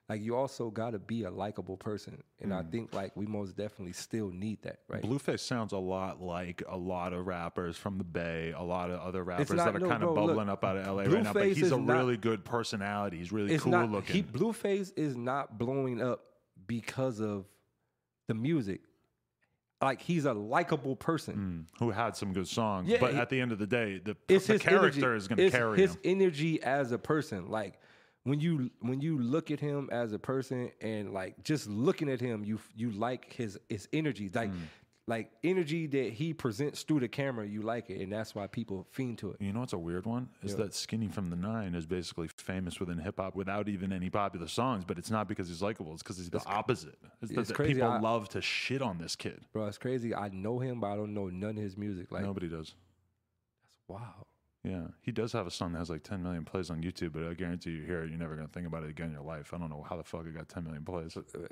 [0.09, 2.71] Like you also got to be a likable person, and I mm.
[2.71, 5.03] think like we most definitely still need that, right?
[5.03, 9.01] Blueface sounds a lot like a lot of rappers from the Bay, a lot of
[9.01, 11.03] other rappers not- that are no, kind of bro, look, bubbling up out of LA
[11.03, 11.34] right now.
[11.34, 13.17] But he's a not- really good personality.
[13.17, 14.15] He's really cool not looking.
[14.15, 16.23] he Blueface is not blowing up
[16.67, 17.43] because of
[18.27, 18.79] the music.
[19.81, 21.67] Like he's a likable person.
[21.75, 22.88] Mm, who had some good songs.
[22.88, 25.17] Yeah, but he- at the end of the day, the, the his character energy.
[25.17, 26.01] is going to carry his him.
[26.05, 27.49] energy as a person.
[27.49, 27.77] Like
[28.27, 32.19] when you when you look at him as a person and like just looking at
[32.21, 34.29] him, you you like his his energy.
[34.33, 34.67] Like Mm.
[35.09, 38.85] like energy that he presents through the camera, you like it, and that's why people
[38.91, 39.37] fiend to it.
[39.39, 40.27] You know what's a weird one?
[40.43, 44.09] Is that Skinny from the Nine is basically famous within hip hop without even any
[44.09, 45.93] popular songs, but it's not because he's likable.
[45.93, 46.99] It's because he's the opposite.
[47.21, 47.75] It's, it's that crazy.
[47.75, 49.39] people I- love to shit on this kid.
[49.53, 50.13] Bro, it's crazy.
[50.13, 52.11] I know him, but I don't know none of his music.
[52.11, 52.75] Like Nobody does.
[53.87, 54.25] wow.
[54.63, 57.23] Yeah, he does have a song that has like 10 million plays on YouTube, but
[57.23, 59.53] I guarantee you hear it, you're never gonna think about it again in your life.
[59.53, 61.15] I don't know how the fuck it got 10 million plays.
[61.15, 61.47] Uh, uh,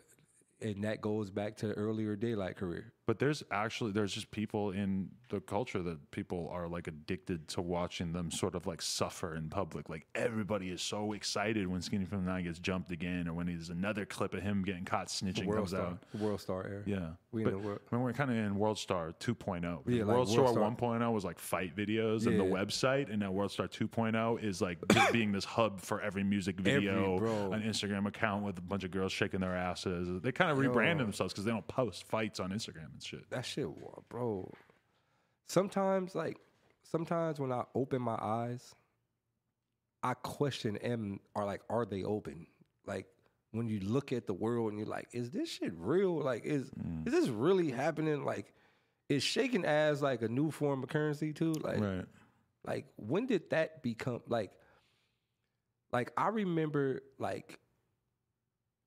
[0.62, 2.94] and that goes back to earlier Daylyt career.
[3.06, 7.62] But there's actually there's just people in the culture that people are like addicted to
[7.62, 9.90] watching them sort of like suffer in public.
[9.90, 13.48] Like everybody is so excited when Skinny from the Nine gets jumped again, or when
[13.48, 15.86] there's another clip of him getting caught snitching World comes star.
[15.88, 16.00] out.
[16.20, 16.84] World star era.
[16.86, 19.62] Yeah, We in but the world- when we're kind of in World Star 2.0.
[19.86, 22.50] Yeah, like World World Star Star- 1.0 was like fight videos and the Yeah.
[22.52, 26.60] website, and now World Star 2.0 is like just being this hub for every music
[26.60, 27.52] video, bro.
[27.52, 30.22] an Instagram account with a bunch of girls shaking their asses.
[30.22, 33.30] They kind of rebranded themselves because they don't post fights on Instagram and shit.
[33.30, 33.68] that shit,
[34.10, 34.50] bro.
[35.48, 36.38] Sometimes, like,
[36.84, 38.74] sometimes when I open my eyes,
[40.02, 42.48] I question am are like, are they open?
[42.86, 43.08] Like,
[43.56, 46.20] when you look at the world and you're like, is this shit real?
[46.20, 46.70] Like, is
[47.06, 48.24] is this really happening?
[48.26, 48.54] Like,
[49.10, 51.54] is shaking ass like a new form of currency too?
[51.54, 52.06] Like, Right.
[52.66, 54.52] like when did that become like?
[55.92, 57.60] Like I remember, like,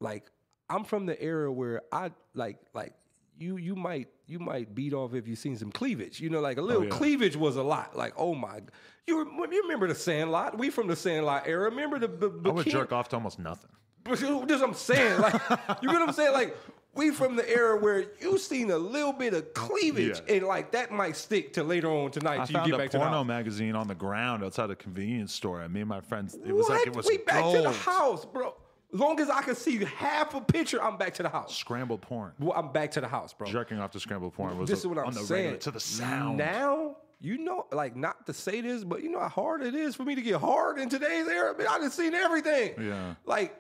[0.01, 0.31] like
[0.69, 2.93] I'm from the era where I like like
[3.39, 6.21] you you might you might beat off if you've seen some cleavage.
[6.21, 6.91] You know, like a little oh, yeah.
[6.91, 7.97] cleavage was a lot.
[7.97, 8.61] Like oh my,
[9.07, 9.17] you
[9.51, 10.59] you remember the Sandlot?
[10.59, 11.71] We from the Sandlot era.
[11.71, 13.71] Remember the b- I would bikini- jerk off to almost nothing.
[14.09, 15.21] But you- This what I'm saying.
[15.21, 15.35] Like
[15.83, 16.33] you get what I'm saying?
[16.33, 16.57] Like
[16.95, 20.35] we from the era where you seen a little bit of cleavage Yeah.
[20.37, 22.41] and like that might stick to later on tonight.
[22.41, 23.27] I till you found get a back to the porno house.
[23.27, 25.61] magazine on the ground outside a convenience store.
[25.63, 26.79] And me and my friends, it was what?
[26.79, 27.57] like it was we back gold.
[27.57, 28.55] to the house, bro.
[28.93, 31.55] As long as I can see half a picture, I'm back to the house.
[31.55, 32.33] Scrambled porn.
[32.41, 33.47] Well, I'm back to the house, bro.
[33.47, 35.41] Jerking off to scrambled porn was this is what on I'm the saying.
[35.43, 36.39] regular to the sound.
[36.39, 39.95] Now, you know, like not to say this, but you know how hard it is
[39.95, 41.55] for me to get hard in today's era.
[41.57, 42.75] Man, I just seen everything.
[42.81, 43.15] Yeah.
[43.27, 43.55] Like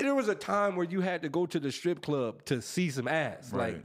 [0.00, 2.90] there was a time where you had to go to the strip club to see
[2.90, 3.52] some ass.
[3.52, 3.74] Right.
[3.74, 3.84] Like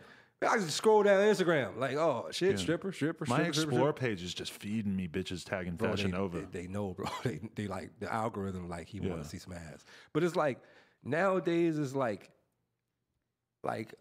[0.54, 3.94] I just scroll down Instagram, like, oh shit, stripper, stripper, My stripper, explore stripper.
[3.94, 6.40] page is just feeding me bitches tagging Bro, Fashion they, Nova.
[6.40, 7.06] They, they know, bro.
[7.24, 8.68] They, they like the algorithm.
[8.68, 9.10] Like he Yeah.
[9.10, 10.60] want to see some ass, but it's like
[11.04, 12.32] nowadays it's like,
[13.64, 13.94] like,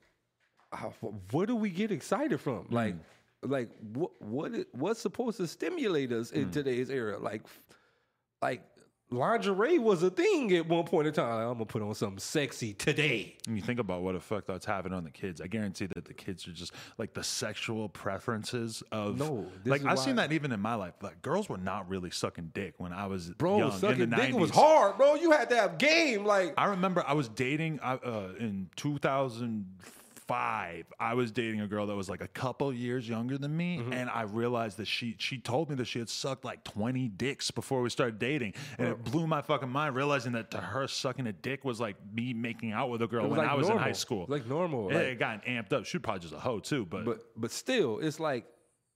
[1.31, 2.65] what do we get excited from?
[2.67, 2.75] Hmm.
[2.75, 2.95] Like,
[3.43, 7.19] like what what what's supposed to stimulate us in today's era?
[7.19, 7.43] Like,
[8.41, 8.63] like
[9.11, 11.29] lingerie was a thing at one point in time.
[11.29, 13.37] Like, I'm gonna put on something sexy today.
[13.47, 15.41] And you think about what effect that's having on the kids.
[15.41, 19.47] I guarantee that the kids are just like the sexual preferences of no.
[19.65, 20.95] Like I've seen that even in my life.
[21.03, 24.17] Like girls were not really sucking dick when I was bro young, sucking in the
[24.17, 24.39] dick 90s.
[24.39, 25.15] was hard, bro.
[25.15, 26.25] You had to have game.
[26.25, 29.67] Like I remember I was dating uh, uh in 2000
[30.31, 33.79] five, I was dating a girl that was like a couple years younger than me,
[33.79, 33.93] mm-hmm.
[33.93, 37.51] and I realized that she she told me that she had sucked like twenty dicks
[37.51, 39.97] before we started dating, and it blew my fucking mind.
[39.97, 43.29] Realizing that to her, sucking a dick was like me making out with a girl
[43.29, 43.83] when like I was normal.
[43.83, 44.91] in high school, like normal.
[44.91, 45.85] It, like, it got amped up.
[45.85, 48.47] She probably just a hoe too, but but but still, it's like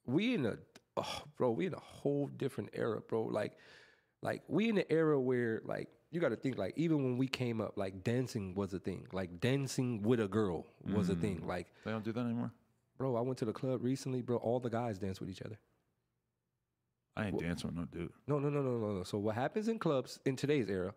[0.06, 0.56] we in a
[0.96, 3.24] oh, bro, we in a whole different era, bro.
[3.24, 3.54] Like
[4.22, 7.26] like we in an era where like you got to think like even when we
[7.26, 9.06] came up, like dancing was a thing.
[9.12, 11.38] Like dancing with a girl was a thing.
[11.38, 11.48] Mm-hmm.
[11.48, 12.52] Like they don't do that anymore.
[12.96, 14.36] bro, I went to the club recently, bro.
[14.36, 15.58] All the guys dance with each other.
[17.16, 18.12] I ain't dancing with no dude.
[18.26, 19.02] No, no, no, no, no, no.
[19.04, 20.94] So what happens in clubs in today's era?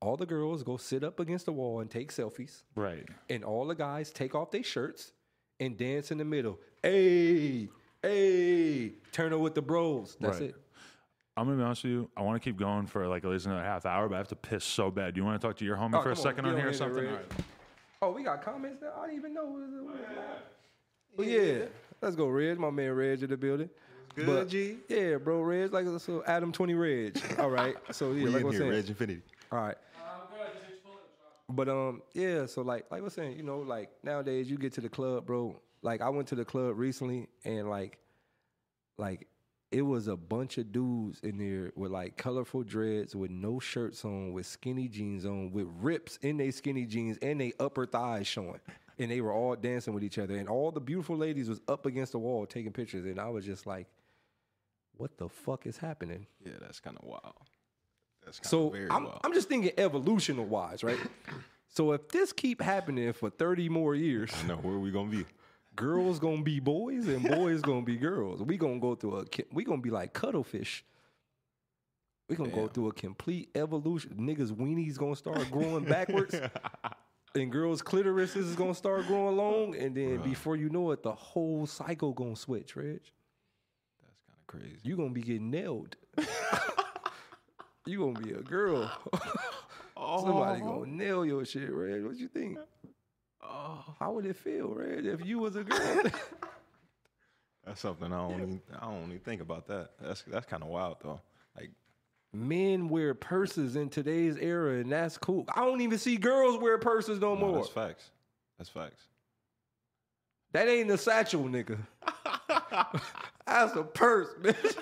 [0.00, 2.62] All the girls go sit up against the wall and take selfies.
[2.74, 3.08] Right.
[3.30, 5.12] and all the guys take off their shirts
[5.58, 6.58] and dance in the middle.
[6.82, 7.68] Hey,
[8.02, 10.16] hey, turn it with the bros.
[10.20, 10.50] That's Right.
[10.50, 10.56] it.
[11.36, 12.10] I'm gonna be honest with you.
[12.16, 14.28] I want to keep going for like at least another half hour, but I have
[14.28, 15.14] to piss so bad.
[15.14, 16.48] Do you want to talk to your homie Oh, for a come on, second get
[16.48, 17.04] on on here or here, something?
[17.04, 17.10] Red.
[17.12, 17.32] All right.
[18.02, 18.92] Oh, we got comments now.
[18.98, 19.56] I didn't even know.
[19.58, 20.06] It was a,
[21.16, 21.64] but yeah,
[22.02, 22.58] let's go, Reg.
[22.58, 23.68] My man Reg in the building.
[24.14, 24.78] Good, But- G.
[24.88, 27.20] Yeah, bro, Reg, like a so Adam 20 Reg.
[27.38, 27.76] All right.
[27.90, 28.72] So yeah, We like I was here, saying.
[28.72, 29.22] Reg Infinity.
[29.52, 29.76] All right.
[31.48, 32.46] But um, yeah.
[32.46, 35.26] So like, like I was saying, you know, like nowadays you get to the club,
[35.26, 35.54] bro.
[35.82, 37.98] Like I went to the club recently, and like,
[38.98, 39.28] like
[39.76, 44.06] it was a bunch of dudes in there with like colorful dreads, with no shirts
[44.06, 48.26] on, with skinny jeans on, with rips in their skinny jeans and they upper thighs
[48.26, 48.58] showing,
[48.98, 51.84] and they were all dancing with each other, and all the beautiful ladies was up
[51.84, 53.86] against the wall taking pictures, and I was just like,
[54.96, 56.26] what the fuck is happening?
[56.42, 57.34] Yeah, that's kind of wild.
[58.24, 59.20] That's kind So of very I'm, wild.
[59.24, 60.98] I'm just thinking evolutional wise, right?
[61.68, 65.26] so if this keep happening for 30 more years, I know where we gonna be.
[65.76, 68.42] Girls gonna be boys and boys gonna be girls.
[68.42, 70.84] We gonna go through a we gonna be like cuttlefish.
[72.28, 74.16] We gonna go through a complete evolution.
[74.18, 76.34] Niggas weenies gonna start growing backwards.
[77.36, 81.12] And girls' clitorises is gonna start growing long, and then before you know it, the
[81.12, 82.86] whole cycle gonna switch, Reg.
[84.00, 84.78] That's kind of crazy.
[84.82, 85.96] You gonna be getting nailed.
[87.86, 88.90] you gonna be a girl.
[89.98, 90.80] Somebody oh.
[90.80, 92.06] gonna nail your shit, Red.
[92.06, 92.58] What you think?
[93.48, 96.02] Oh, How would it feel, Red, if you was a girl?
[97.64, 98.34] that's something I don't.
[98.34, 99.90] Even, I don't even think about that.
[100.00, 101.20] That's that's kind of wild though.
[101.56, 101.70] Like
[102.32, 105.46] Men wear purses in today's era, and that's cool.
[105.54, 107.56] I don't even see girls wear purses no no, more.
[107.56, 108.10] that's facts.
[108.58, 109.02] That's facts.
[110.52, 111.78] That ain't a satchel, nigga.
[113.46, 114.76] that's a purse, bitch.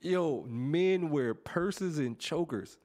[0.00, 2.78] Yo, men wear purses and chokers.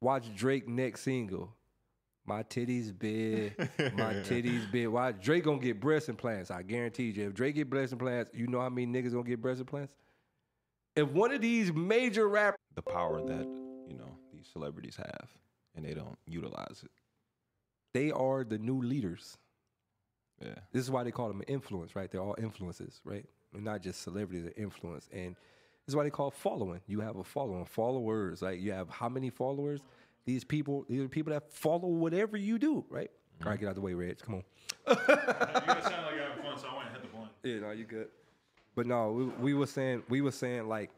[0.00, 1.54] Watch Drake next single.
[2.28, 3.58] My titties big,
[3.94, 4.88] my titties big.
[4.88, 6.50] Why Drake gonna get breast implants?
[6.50, 7.28] I guarantee you.
[7.28, 9.94] If Drake get breast implants, you know how many niggas gonna get breast implants?
[10.94, 13.46] If one of these major rappers, The power that
[13.88, 15.28] you know these celebrities have,
[15.74, 16.90] and they don't utilize it.
[17.94, 19.38] they are the new leaders.
[20.42, 20.54] Yeah.
[20.70, 22.10] This is why they call them influence, right?
[22.10, 23.24] They're all influences, right?
[23.52, 25.08] They're not just celebrities, they're influence.
[25.12, 26.82] And this is why they call following.
[26.86, 28.42] You have a following, followers.
[28.42, 29.80] Like you have how many followers?
[30.28, 33.10] These people, these are people that follow whatever you do, right?
[33.42, 34.20] All right, get out of the way, Reds.
[34.20, 34.42] Come on.
[34.86, 37.30] You guys sound like you're having fun, so I went and hit the blunt.
[37.42, 38.08] Yeah, no, you good.
[38.76, 40.90] But no, we, we were saying we were saying like,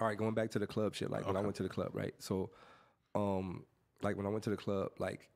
[0.00, 1.12] all right, going back to the club shit.
[1.12, 2.12] Like when I went to the club, right?
[2.18, 2.50] So,
[3.14, 3.66] um,
[4.02, 5.28] like when I went to the club, like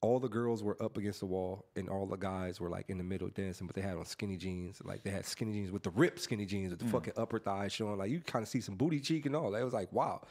[0.00, 2.96] all the girls were up against the wall and all the guys were like in
[2.96, 4.80] the middle dancing, but they had on skinny jeans.
[4.82, 7.74] Like they had skinny jeans with the ripped skinny jeans with the fucking upper thighs
[7.74, 7.98] showing.
[7.98, 9.50] Like you kind of see some booty cheek and all.
[9.50, 10.22] That was like wow.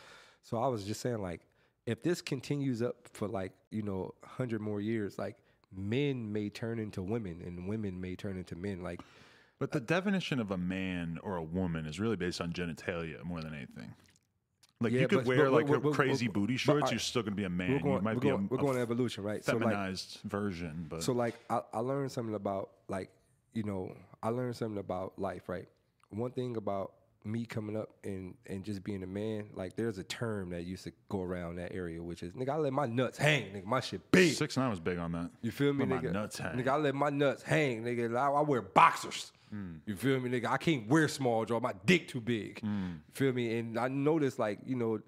[0.41, 1.41] So I was just saying like,
[1.85, 5.37] if this continues up for like you know hundred more years, like
[5.75, 8.81] men may turn into women and women may turn into men.
[8.83, 9.01] Like
[9.59, 13.41] But the definition of a man or a woman is really based on genitalia more
[13.41, 13.93] than anything.
[14.79, 17.21] Like Yeah, you could but- wear but- like but- a crazy booty shorts, you're still
[17.23, 17.73] gonna be a man.
[17.73, 19.43] we're going, you might be going, a, we're a going to evolution, right?
[19.45, 23.09] So like, feminized version, but so like I, I learned something about like
[23.53, 25.67] you know I learned something about life, right?
[26.09, 26.93] One thing about
[27.23, 30.83] me coming up and and just being a man, like there's a term that used
[30.85, 33.79] to go around that area, which is nigga, I let my nuts hang, nigga, my
[33.79, 34.33] shit big.
[34.33, 35.29] six nine was big on that.
[35.41, 36.13] You feel me, Let my nigga?
[36.13, 36.55] nuts hang.
[36.57, 38.15] Nigga, I let my nuts hang, nigga.
[38.17, 39.31] I, I wear boxers.
[39.49, 39.75] Hmm.
[39.85, 40.45] You feel me, nigga?
[40.47, 41.59] I can't wear small draw.
[41.59, 42.59] My dick too big.
[42.63, 42.69] You
[43.13, 43.59] feel me?
[43.59, 44.99] And I noticed, like, you know,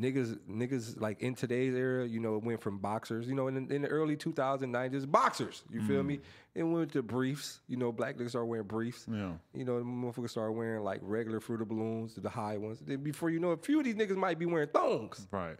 [0.00, 3.28] niggas, niggas, like in today's era, you know, it went from boxers.
[3.28, 5.62] You know, in, the- in the early 2090s, boxers.
[5.70, 6.06] You feel Hmm.
[6.08, 6.20] me?
[6.54, 7.60] It went to briefs.
[7.68, 9.06] You know, black niggas started wearing briefs.
[9.10, 9.32] Yeah.
[9.54, 12.80] You know, the motherfuckers started wearing like regular Fruit of Balloons, the high ones.
[12.80, 15.28] Then before you know, it, a few of these niggas might be wearing thongs.
[15.30, 15.56] Right.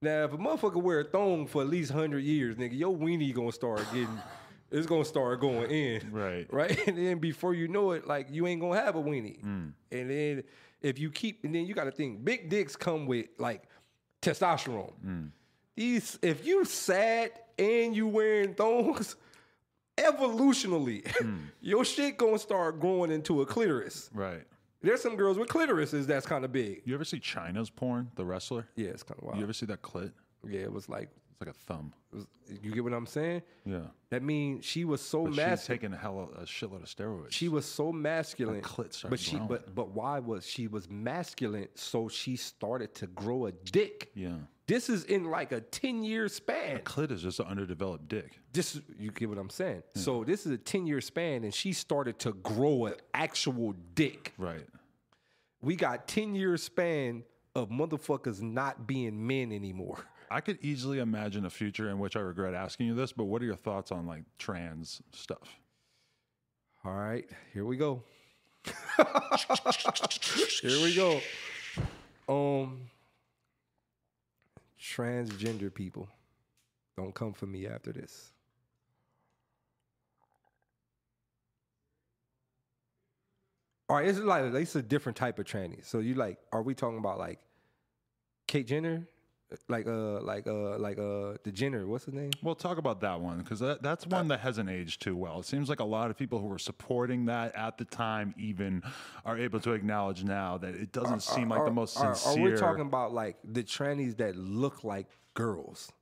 [0.00, 3.32] Now, if a motherfucker wear a thong for at least hundred years, nigga, your weenie
[3.32, 4.18] gonna start getting,
[4.72, 6.46] it's gonna start going in, Right.
[6.52, 9.66] Right, and then before you know it, like you ain't gonna have a weenie, Hmm.
[9.92, 10.42] and then
[10.82, 13.62] if you keep, and then you got to think, big dicks come with like
[14.20, 14.92] testosterone.
[15.02, 15.24] Hmm.
[15.76, 19.16] These, if you sad and you wearing thongs,
[19.96, 21.36] evolutionally, Hmm.
[21.60, 24.10] your shit gonna start growing into a clitoris.
[24.12, 24.42] Right.
[24.82, 26.82] There's some girls with clitorises that's kind of big.
[26.84, 28.66] You ever see Chyna's porn, the wrestler?
[28.74, 29.38] Yeah, it's kind of wild.
[29.38, 30.12] You ever see that clit?
[30.48, 31.08] yeah, it was like,
[31.46, 31.92] like a thumb.
[32.12, 32.26] was-
[32.62, 33.42] you get what I'm saying?
[33.64, 33.86] Yeah.
[34.10, 35.78] That means she was so But she's masculine.
[35.80, 37.30] taking a hell of a shitload of steroids.
[37.32, 38.62] She was so masculine.
[39.08, 39.48] but she growing.
[39.48, 41.68] but but why was she was masculine?
[41.74, 44.10] So she started to grow a dick.
[44.14, 44.36] yeah.
[44.68, 46.78] This is in like a 10 year span.
[46.80, 48.38] Clit is just an underdeveloped dick.
[48.52, 49.82] This is- you get what I'm saying.
[49.96, 54.32] So this is a 10 year span and she started to grow an actual dick.
[54.38, 54.66] Right.
[55.60, 57.24] We got 10 year span
[57.54, 60.04] of motherfuckers not being men anymore.
[60.32, 63.42] I could easily imagine a future in which I regret asking you this, but what
[63.42, 65.60] are your thoughts on like trans stuff?
[66.84, 68.02] All right, here we go.
[70.62, 71.20] here we go.
[72.28, 72.88] Um,
[74.80, 76.08] transgender people,
[76.96, 78.32] don't come for me after this.
[83.90, 85.84] All right, it's like it's a different type of tranny.
[85.84, 87.38] So you like, are we talking about like
[88.46, 89.06] Kate Jenner,
[89.68, 91.86] like uh, like uh, like uh, the Jenner?
[91.86, 92.30] What's his name?
[92.42, 95.40] We'll talk about that one because that, that's one that hasn't aged too well.
[95.40, 98.82] It seems like a lot of people who were supporting that at the time even
[99.24, 102.48] are able to acknowledge now that it doesn't seem like Are- the most are- sincere.
[102.48, 105.92] Are, we talking about like the trannies that look like girls?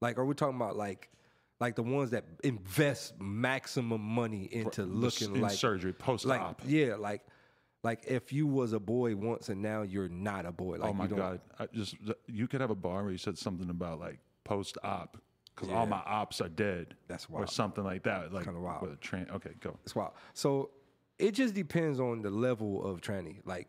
[0.00, 1.08] Like, are we talking about like,
[1.60, 6.62] like the ones that invest maximum money into looking in like surgery post like op?
[6.66, 7.22] yeah, like
[7.84, 10.78] like if you was a boy once and now you're not a boy.
[10.78, 11.40] Like oh my you don't, god!
[11.58, 11.96] I just
[12.26, 15.18] you could have a bar where you said something about like post op
[15.54, 16.96] because all my ops are dead.
[17.06, 18.32] That's or something like that.
[18.32, 18.82] Like kinda wild.
[18.82, 19.26] with a train.
[19.30, 19.76] Okay, go.
[19.84, 20.12] It's wild.
[20.32, 20.70] So
[21.18, 23.38] it just depends on the level of tranny.
[23.44, 23.68] Like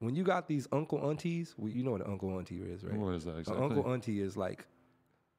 [0.00, 2.98] when you got these uncle aunties, well, you know what an uncle auntie is, right?
[2.98, 3.64] What is that An exactly?
[3.64, 4.66] uncle auntie is like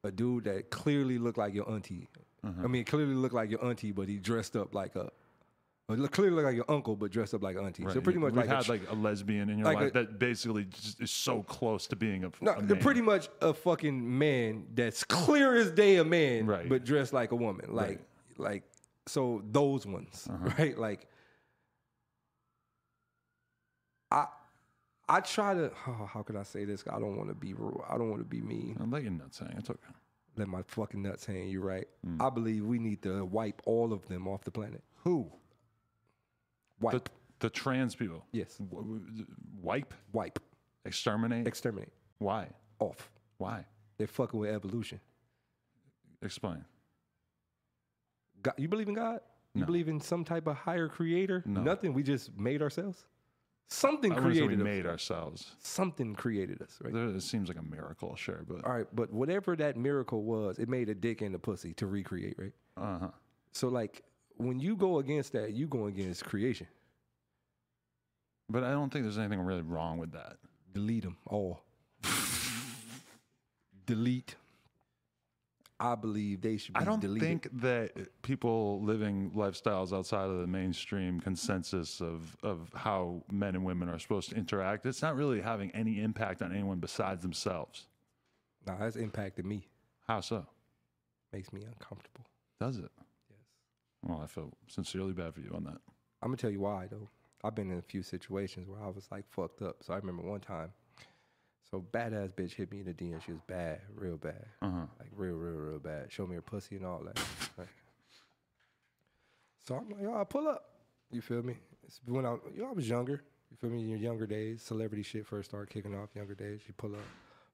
[0.04, 2.08] a dude that clearly looked like your auntie.
[2.44, 2.64] Uh-huh.
[2.64, 5.12] I mean, clearly looked like your auntie, but he dressed up like a.
[5.88, 7.84] Clearly look like your uncle, but dressed up like auntie.
[7.92, 9.90] So pretty much We've like a had tr- like a lesbian in your like life
[9.90, 13.28] a- that basically just is so close to being a, No, a they're pretty much
[13.42, 16.70] a fucking man that's clear as day a man, Right.
[16.70, 17.74] but dressed like a woman.
[17.76, 18.00] Like, Right.
[18.38, 18.64] like
[19.08, 20.50] so those ones, Uh-huh.
[20.58, 20.78] right?
[20.78, 21.06] Like,
[24.10, 24.28] I,
[25.10, 25.72] I try to.
[25.88, 26.84] Oh, how can I say this?
[26.90, 27.54] I don't want to be.
[27.54, 27.82] rude.
[27.90, 28.78] I don't want to be mean.
[28.80, 29.80] I'm letting not saying it's okay.
[30.38, 31.50] Let my fucking nuts hang.
[31.50, 31.88] You're right.
[32.08, 32.22] Mm.
[32.26, 34.82] I believe we need to wipe all of them off the planet.
[35.04, 35.32] Who?
[36.80, 37.10] The Wipe.
[37.40, 38.26] the trans people.
[38.32, 38.58] yes.
[38.58, 39.02] W-
[39.62, 40.40] Wipe, Wipe.
[40.86, 41.48] exterminate.
[41.48, 41.90] Exterminate.
[42.20, 42.48] Why?
[42.80, 43.10] Off.
[43.38, 43.66] Why?
[43.98, 45.00] They're fucking with evolution.
[46.22, 46.64] Explain.
[48.42, 49.20] God, you believe in God?
[49.54, 49.66] You No.
[49.68, 51.44] believe in some type of higher creator?
[51.46, 51.62] No.
[51.62, 51.94] Nothing.
[51.94, 53.06] We just made ourselves.
[53.70, 54.64] Something I wouldn't we created us.
[54.64, 55.56] made ourselves.
[55.60, 56.94] Something created us, right?
[56.94, 60.60] There, it seems like a miracle, sure, but All right, but whatever that miracle was,
[60.60, 62.54] it made a dick and a pussy to recreate, right?
[62.78, 63.12] uh huh.
[63.52, 64.04] So like
[64.38, 66.68] when you go against that, you go against creation.
[68.50, 70.38] But I don't think there's anything really wrong with that.
[70.74, 71.64] Delete them all.
[73.86, 74.36] Delete.
[75.80, 77.28] I believe they should be I don't deleted.
[77.28, 83.66] think that people living lifestyles outside of the mainstream consensus of, of how men and
[83.66, 87.88] women are supposed to interact, it's not really having any impact on anyone besides themselves.
[88.66, 89.68] Nah, that's impacted me.
[90.08, 90.46] How so?
[91.34, 92.28] Makes me uncomfortable.
[92.62, 92.92] Does it?
[94.06, 95.78] Well, I feel sincerely bad for you on that.
[96.22, 97.10] I'm gonna tell you why though.
[97.44, 99.78] I've been in a few situations where I was like fucked up.
[99.82, 100.72] So I remember one time,
[101.70, 103.22] so badass bitch hit me in the DM.
[103.26, 104.86] She was bad, real bad, Uh huh.
[105.00, 106.12] like real, real, real bad.
[106.12, 107.20] Show me her pussy and all that.
[109.66, 110.70] So I'm like, oh, I pull up.
[111.12, 111.56] You feel me?
[111.86, 113.24] It's when I, you know, I was younger.
[113.52, 113.82] You feel me?
[113.82, 116.10] In your younger days, celebrity shit first started kicking off.
[116.16, 117.02] Younger days, you pull up.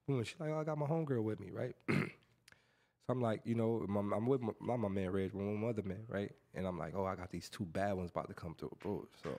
[0.08, 0.22] Boom.
[0.24, 1.74] She's like, oh, I got my homegirl with me, right?
[3.10, 5.82] I'm like, you know, my, I'm with my, not my man Reg, but one other
[5.82, 6.30] man, right?
[6.54, 9.06] And I'm like, oh, I got these two bad ones about to come through, bro.
[9.22, 9.38] So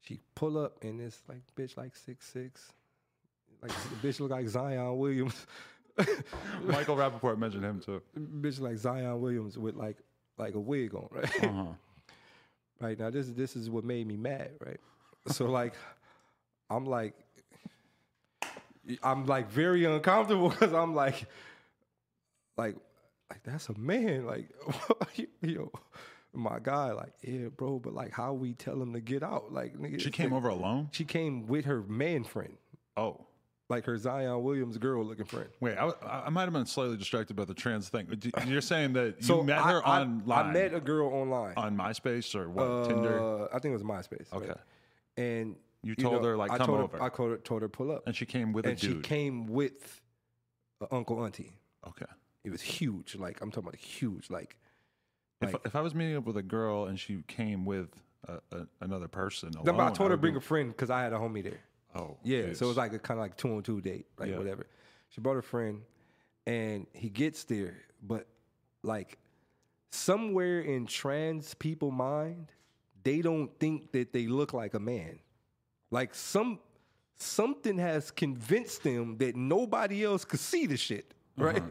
[0.00, 2.72] she pull up and this like bitch like six six,
[3.62, 5.46] like the bitch look like Zion Williams.
[6.64, 8.02] Michael Rapaport mentioned him too.
[8.16, 9.98] bitch like Zion Williams with like
[10.36, 11.44] like a wig on, right?
[11.44, 11.64] Uh huh.
[12.80, 14.80] right now this this is what made me mad, right?
[15.28, 15.74] So like
[16.70, 17.14] I'm like
[19.02, 21.26] I'm like very uncomfortable because I'm like
[22.56, 22.76] like
[23.30, 24.48] like that's a man, like
[25.42, 25.70] yo,
[26.32, 29.76] my guy, like yeah, bro, but like how we tell him to get out, like
[29.78, 30.88] nigga, She came like- over alone.
[30.92, 32.56] She came with her man friend,
[32.96, 33.26] Oh.
[33.68, 35.48] like her Zion Williams girl looking friend.
[35.60, 35.90] Wait, I,
[36.26, 38.06] I might have been slightly distracted by the trans thing.
[38.46, 41.54] You're saying that you met I- her I, online I met a girl online.
[41.56, 42.88] on MySpace or what?
[42.88, 43.20] Tinder?
[43.20, 44.32] Uh, I think it was MySpace.
[44.32, 44.42] right?
[44.50, 44.60] Okay.
[45.18, 46.96] And You told her, like, I come told over.
[46.96, 48.94] Her, I told her, told her pull up, And she came with a and she
[49.00, 50.00] came with
[50.90, 51.52] uncle auntie.
[51.88, 52.06] okay.
[52.44, 53.16] It was huge.
[53.16, 54.30] Like I'm talking about huge.
[54.30, 54.56] Like
[55.40, 57.88] If, Like- if I was meeting up with a girl and she came with
[58.26, 60.90] a, a, another person, no, but I alone, told her bring be- a friend because
[60.90, 61.60] I had a homie there.
[61.94, 64.30] Oh, Yeah, so it was like a kind of like two on two date, like
[64.30, 64.38] Yeah.
[64.38, 64.66] whatever.
[65.10, 65.82] She brought her friend,
[66.46, 68.26] and he gets there, but
[68.82, 69.18] like
[69.90, 72.52] somewhere in trans people mind,
[73.04, 75.18] they don't think that they look like a man.
[75.90, 76.58] Like some
[77.16, 81.56] something has convinced them that nobody else could see the shit, right?
[81.58, 81.70] Uh-huh.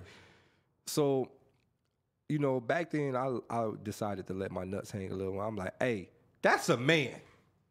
[0.87, 1.29] So,
[2.29, 5.39] you know, back then I I decided to let my nuts hang a little.
[5.39, 6.09] I'm like, hey,
[6.41, 7.11] that's a man.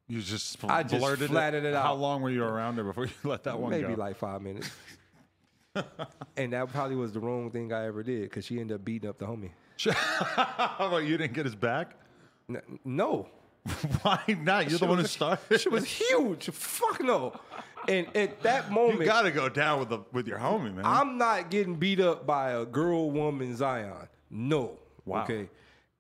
[0.09, 1.87] you just I just blurted flatted it How out.
[1.87, 4.01] How long were you around her before you let that one maybe go?
[4.01, 4.71] like five minutes.
[6.37, 9.09] and that probably was the wrong thing I ever did because she ended up beating
[9.09, 9.51] up the homie.
[9.93, 11.97] How about you didn't get his back?
[12.85, 13.29] No,
[14.03, 14.71] Why not?
[14.71, 15.61] You're the one who started.
[15.61, 16.49] she was huge.
[16.51, 17.33] Fuck no.
[17.89, 20.85] And at that moment, You got to go down with the with your homie, man.
[20.85, 24.09] I'm not getting beat up by a girl, woman, Zion.
[24.31, 24.79] No.
[25.05, 25.23] Wow.
[25.25, 25.49] Okay.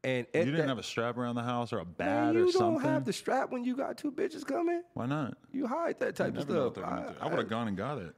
[0.05, 2.47] And You didn't that, have a strap around the house or a bat man, something.
[2.47, 4.83] you don't have the strap when you got two bitches coming.
[4.95, 5.37] Why not?
[5.53, 6.85] You hide that type of Never know what stuff.
[6.87, 7.19] they're gonna do.
[7.21, 8.15] I I- would have gone and got it.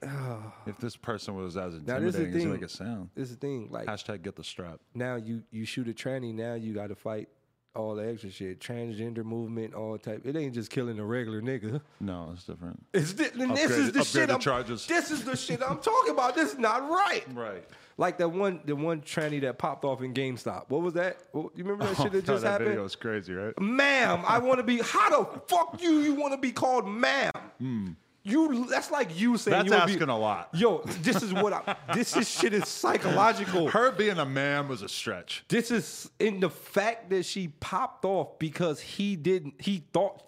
[0.66, 3.10] if this person was as Now this is the intimidating as make it sound.
[3.14, 3.68] This is the thing.
[3.70, 4.80] Like Hashtag get the strap.
[4.94, 6.32] now you you shoot a tranny.
[6.32, 7.28] Now you got to fight
[7.74, 10.22] all the extra shit, transgender movement, all type.
[10.24, 11.80] It ain't just killing a regular nigga.
[12.00, 12.84] No, it's different.
[12.92, 14.28] It's and this is the shit.
[14.28, 14.86] upgraded I'm, charges.
[14.86, 16.34] This is the shit I'm talking about.
[16.34, 17.24] This is not right.
[17.32, 17.64] Right.
[17.96, 20.64] Like that one, the one tranny that popped off in GameStop.
[20.68, 21.18] What was that?
[21.34, 22.68] You remember that oh, shit that just that happened?
[22.68, 23.58] video was crazy, right?
[23.60, 24.78] ma'am, I want to be.
[24.78, 26.00] How the fuck you?
[26.00, 27.32] You want to be called ma'am?
[27.58, 27.88] Hmm.
[28.22, 28.66] You.
[28.68, 29.56] That's like you saying.
[29.56, 30.48] That's you wanna be- asking a lot.
[30.52, 31.76] Yo, this is what I.
[31.94, 33.68] This is shit is psychological.
[33.70, 35.44] Her being a man was a stretch.
[35.48, 39.54] This is in the fact that she popped off because he didn't.
[39.60, 40.22] He thought.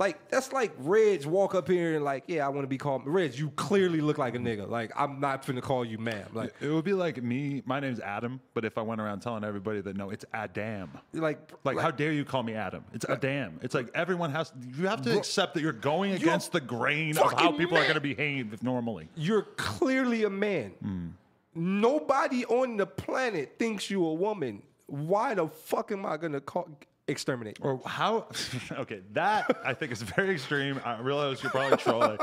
[0.00, 3.02] Like that's like Reg walk up here and like, yeah, I want to be called
[3.04, 3.34] Reg.
[3.34, 4.66] You clearly look like a nigga.
[4.66, 6.30] Like I'm not finna call you ma'am.
[6.32, 7.62] Like, It would be like me.
[7.66, 10.90] My name's Adam, but if I went around telling everybody that no, it's Adam.
[11.12, 12.82] like, Like, how dare you call me Adam?
[12.94, 13.60] It's Adam.
[13.62, 14.50] It's like everyone has.
[14.74, 17.94] You have to accept that you're going against the grain of how people are going
[17.94, 19.06] to behave normally.
[19.16, 20.70] you're clearly a man.
[20.82, 21.08] Hmm.
[21.54, 24.62] Nobody on the planet thinks you a woman.
[24.86, 26.68] Why the fuck am I gonna call
[27.10, 27.58] exterminate?
[27.60, 28.26] Or how?
[28.72, 30.80] Okay, that I think is very extreme.
[30.84, 32.18] I realize you're probably trolling.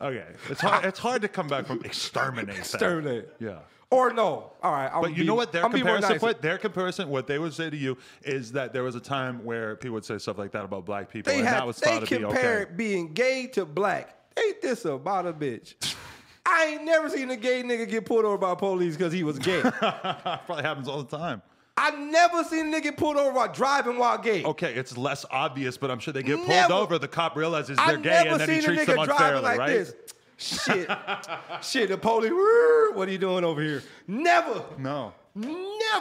[0.00, 0.84] Okay, it's hard.
[0.84, 2.54] It's hard to come back from exterminate.
[2.54, 2.58] that.
[2.58, 3.28] Exterminate.
[3.38, 3.58] Yeah.
[3.90, 4.50] Or no.
[4.62, 4.90] All right.
[4.92, 6.20] I'm But you know what their more comparison, nice.
[6.22, 9.44] what their comparison, what they would say to you is that there was a time
[9.44, 11.76] where people would say stuff like that about black people, They and had that was
[11.78, 12.74] they thought to be compared okay.
[12.76, 14.16] being gay to black.
[14.36, 15.74] Ain't this about a bitch?
[16.46, 19.38] I ain't never seen a gay nigga get pulled over by police because he was
[19.38, 19.60] gay.
[19.80, 21.40] Probably happens all the time.
[21.76, 24.44] I never seen a nigga pulled over while driving while gay.
[24.44, 26.98] Okay, it's less obvious, but I'm sure they get pulled Never- over.
[26.98, 29.42] The cop realizes they're gay, never and then he seen a treats them nigga unfairly,
[29.42, 29.68] like right?
[29.70, 29.94] this.
[30.36, 30.88] Shit,
[31.62, 31.88] shit.
[31.90, 32.30] The police.
[32.30, 33.82] "Woo, What are you doing over here?
[34.06, 35.52] Never, No, never.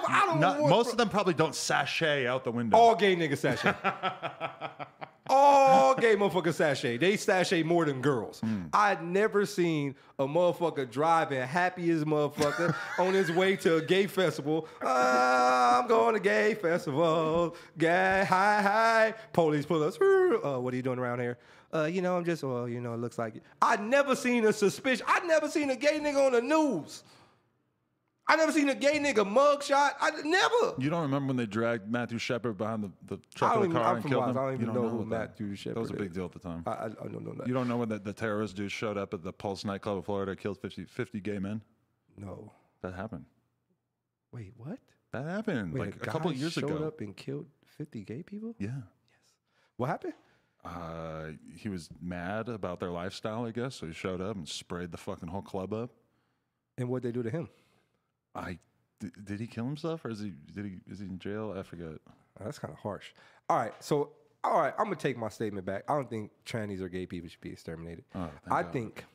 [0.07, 2.77] I don't Not, want most of them probably don't sashay out the window.
[2.77, 3.73] all gay niggas sashay.
[5.33, 6.97] all gay motherfuckers sashay.
[6.97, 8.39] They sashay more than girls.
[8.39, 8.63] Hmm.
[8.73, 14.07] I'd never seen a motherfucker driving happy as motherfucker on his way to a gay
[14.07, 14.67] festival.
[14.81, 17.55] Ah, I'm going to gay festival.
[17.77, 19.13] Gay, hi, hi.
[19.33, 19.97] Police pull us.
[19.99, 21.37] Uh, what are you doing around here?
[21.73, 24.53] Uh, you know, I'm just, well, you know, it looks like I never seen a
[24.53, 25.05] suspicion.
[25.09, 27.03] I never seen a gay nigga on the news.
[28.25, 29.91] I never seen a gay nigga mugshot.
[29.99, 30.75] I never.
[30.77, 33.83] You don't remember when they dragged Matthew Shepard behind the, the truck of the car
[33.83, 34.29] I'm and killed him?
[34.29, 35.39] I don't You even know who that.
[35.39, 36.63] Matthew That was a big deal at the time.
[36.65, 37.47] I, I, I don't know that.
[37.47, 40.03] you don't know when the, the terrorist dude showed up at the Pulse nightclub in
[40.03, 41.61] Florida, killed 50, 50 gay men?
[42.17, 42.51] no.
[42.81, 43.23] That happened.
[44.33, 44.77] Wait, what?
[45.13, 46.77] That happened Wait, like a guy couple years showed ago.
[46.79, 47.45] Showed up and killed
[47.77, 48.55] 50 gay people?
[48.59, 48.67] Yeah.
[48.67, 48.83] Yes.
[49.77, 50.13] What happened?
[50.65, 53.75] Uh, he was mad about their lifestyle, I guess.
[53.75, 55.91] So he showed up and sprayed the fucking whole club up.
[56.77, 57.47] And what'd they do to him?
[58.35, 58.57] I
[58.99, 61.55] did, did he kill himself or is he did he is he in jail?
[61.57, 61.87] I forget.
[61.87, 63.11] Oh, that's kind of harsh.
[63.49, 64.11] All right, so
[64.43, 65.83] all right, I'm gonna take my statement back.
[65.87, 68.03] I don't think trannies or gay people should be exterminated.
[68.15, 68.73] Oh, I God.
[68.73, 69.05] think,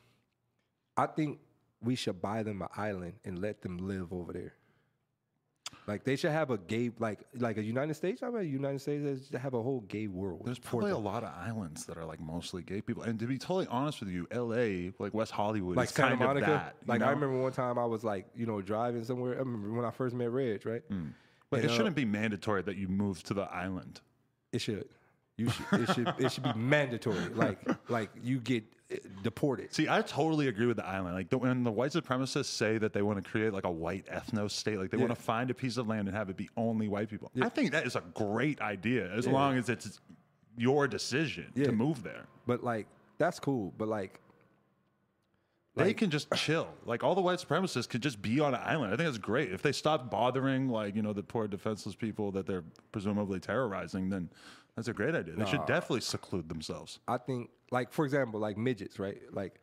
[0.97, 1.39] I think
[1.81, 4.53] we should buy them an island and let them live over there.
[5.89, 8.21] Like they should have a gay, like like a United States.
[8.21, 10.43] I mean, United States should have a whole gay world.
[10.45, 13.01] There's probably a lot of islands that are like mostly gay people.
[13.01, 16.19] And to be totally honest with you, LA, like West Hollywood, like is Santa kind
[16.19, 16.45] Monica.
[16.45, 16.75] of that.
[16.85, 19.33] like I remember one time I was like, you know, driving somewhere.
[19.33, 20.83] I remember when I first met Reg, right?
[21.49, 23.99] But And, it uh, shouldn't be mandatory that you move to the island.
[24.53, 24.89] It should.
[25.37, 25.65] You should.
[25.71, 26.13] It should.
[26.19, 27.29] It should be mandatory.
[27.33, 27.57] Like
[27.89, 28.75] like you get uh,
[29.23, 29.73] deported.
[29.73, 31.15] See, I totally agree with the island.
[31.15, 34.05] Like the, when the white supremacists say that they want to create like a white
[34.07, 36.49] ethno state, like they want to find a piece of land and have it be
[36.57, 37.31] only white people.
[37.41, 39.99] I think that is a great idea as long as it's
[40.57, 41.65] your decision Yeah.
[41.65, 42.25] to move there.
[42.47, 42.87] But like
[43.17, 43.73] that's cool.
[43.77, 44.19] But like
[45.75, 46.67] They can just chill.
[46.85, 48.93] Like all the white supremacists could just be on an island.
[48.93, 49.51] I think that's great.
[49.53, 54.09] If they stop bothering like, you know, the poor defenseless people that they're presumably terrorizing,
[54.09, 54.29] then
[54.79, 55.35] that's a great idea.
[55.35, 56.99] They should definitely seclude themselves.
[57.07, 59.59] I think like for example like midgets right like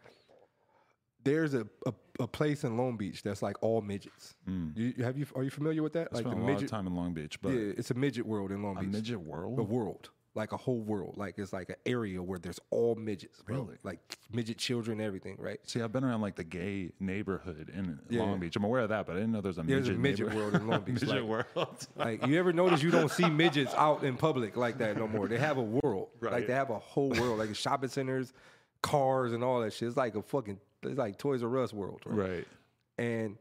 [1.25, 4.35] there's a, a, a place in Long Beach that's like all midgets.
[4.49, 4.77] Mm.
[4.77, 6.09] You, you- have you are you familiar with that?
[6.13, 6.65] I like spent the a lot midget.
[6.65, 8.93] of time in Long Beach, but yeah, it's a midget world in Long a Beach.
[8.93, 9.59] midget world?
[9.59, 10.11] A world.
[10.37, 11.15] Like a whole world.
[11.17, 13.41] Like it's like an area where there's all midgets.
[13.43, 13.57] bro.
[13.63, 13.77] Really?
[13.83, 13.99] Like
[14.33, 15.59] midget children, everything, right?
[15.65, 18.21] See, I've been around like the gay neighborhood in Yeah.
[18.21, 18.55] Long Beach.
[18.55, 20.55] I'm aware of that, but I didn't know there's a There's a midget, midget world
[20.55, 21.87] in Long Beach, midget like- world.
[21.97, 25.27] Like you ever notice you don't see midgets out in public like that no more.
[25.27, 26.09] They have a world.
[26.21, 28.35] Like they have a whole world, like shopping centers,
[28.83, 29.89] cars, and all that shit.
[29.89, 32.29] It's like a fucking it's like Toys R Us world, right?
[32.31, 32.49] right.
[32.99, 33.39] And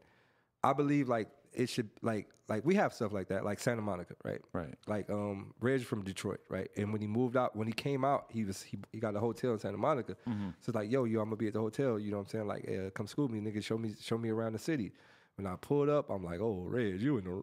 [0.64, 4.14] I believe like it should like like we have stuff like that, like Santa Monica,
[4.24, 4.40] right?
[4.52, 4.74] Right.
[4.86, 6.68] Like um Reg from Detroit, right?
[6.76, 9.20] And when he moved out, when he came out, he was he, he got a
[9.20, 10.16] hotel in Santa Monica.
[10.28, 10.50] Mm-hmm.
[10.60, 11.98] So it's like, yo, yo, I'm gonna be at the hotel.
[11.98, 12.46] You know what I'm saying?
[12.46, 13.64] Like, uh, come school me, nigga.
[13.64, 14.92] Show me show me around the city.
[15.36, 17.42] When I pulled up, I'm like, oh, Reg, you in the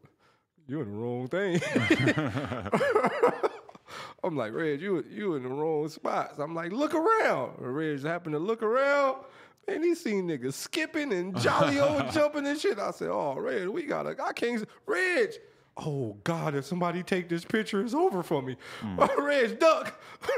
[0.67, 1.59] you in the wrong thing.
[4.23, 6.39] I'm like, Reg, you you in the wrong spots.
[6.39, 7.55] I'm like, look around.
[7.59, 9.17] Reg happened to look around.
[9.67, 12.79] And he seen niggas skipping and jolly old jumping and shit.
[12.79, 15.31] I said, oh, Reg, we gotta, I can't, Reg.
[15.77, 18.57] Oh God, if somebody take this picture, it's over for me.
[19.17, 19.99] Reg, duck.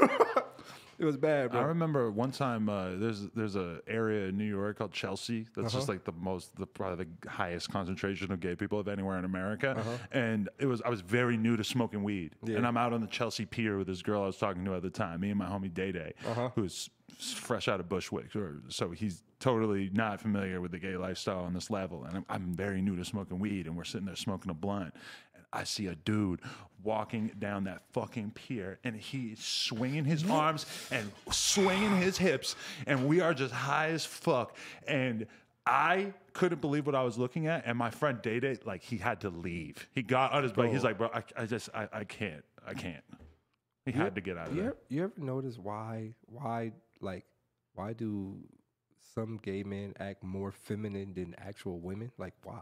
[0.98, 4.78] it was bad, I remember one time uh, there's there's a area in New York
[4.78, 5.76] called Chelsea that's Uh-huh.
[5.78, 9.26] just like the most the probably the highest concentration of gay people of anywhere in
[9.26, 9.90] America, Uh-huh.
[10.12, 13.06] and it was I was very new to smoking weed, and I'm out on the
[13.08, 15.46] Chelsea pier with this girl I was talking to at the time, me and my
[15.46, 16.48] homie Day Day, Uh-huh.
[16.54, 21.40] who's fresh out of Bushwick, or, so he's totally not familiar with the gay lifestyle
[21.40, 24.16] on this level, and I'm, I'm very new to smoking weed, and we're sitting there
[24.16, 24.94] smoking a blunt.
[25.34, 26.40] and I see a dude
[26.82, 32.56] walking down that fucking pier and he's swinging his arms and swinging his hips,
[32.86, 34.56] and we are just high as fuck.
[34.86, 35.26] And
[35.66, 37.64] I couldn't believe what I was looking at.
[37.66, 39.88] And my friend Day, like, he had to leave.
[39.92, 40.70] He got on his bike.
[40.70, 40.88] He's oh.
[40.88, 42.44] like, bro, I, I just, I, I can't.
[42.66, 43.02] I can't.
[43.84, 44.70] He had to get out of You there.
[44.70, 47.24] ever, you ever notice why why like
[47.74, 48.36] why do
[49.14, 52.10] some gay men act more feminine than actual women?
[52.18, 52.60] Like why?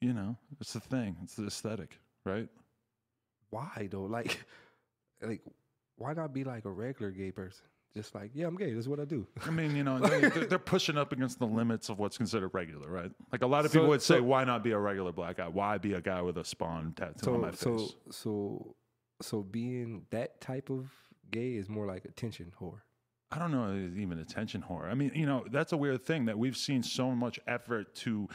[0.00, 1.16] You know, it's the thing.
[1.22, 2.48] It's the aesthetic, right?
[3.50, 4.02] Why though?
[4.02, 4.44] Like
[5.22, 5.42] like
[5.96, 7.64] why not be like a regular gay person?
[7.96, 8.70] Just like, yeah, I'm gay.
[8.70, 9.24] This is what I do.
[9.46, 12.50] I mean, you know, they, they're they're pushing up against the limits of what's considered
[12.52, 13.12] regular, right?
[13.30, 15.46] Like a lot of So- people would say, why not be a regular black guy?
[15.46, 17.60] Why be a guy with a spawn tattoo on my face?
[17.60, 18.74] so so
[19.22, 20.90] so being that type of
[21.30, 22.80] gay is more like attention whore.
[23.30, 24.84] I don't know if it's even attention whore.
[24.88, 28.28] I mean, you know, that's a weird thing that we've seen so much effort to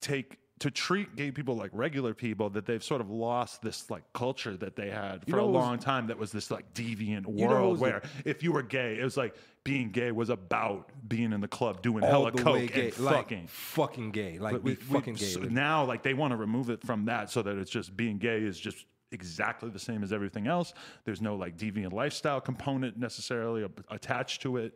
[0.00, 4.02] take to treat gay people like regular people that they've sort of lost this like
[4.12, 6.72] culture that they had for know a what was- long time that was this like
[6.74, 10.10] deviant know world was the- where if you were gay, it was like being gay
[10.10, 13.46] was about being in the club doing hella the coke and like, fucking.
[13.46, 14.38] fucking gay.
[14.40, 15.26] Like But we, we- we- fucking gay.
[15.26, 18.18] so now, like they want to remove it from that so that it's just being
[18.18, 20.74] gay is just exactly the same as everything else.
[21.04, 24.74] There's no like deviant lifestyle component necessarily ab- attached to it.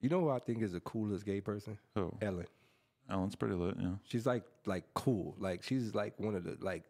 [0.00, 1.78] you know who I think is the coolest gay person?
[1.94, 2.12] Who?
[2.20, 2.46] Ellen.
[3.10, 3.90] Ellen's pretty lit, yeah.
[4.04, 5.34] She's like like cool.
[5.38, 6.84] Like she's like one of the like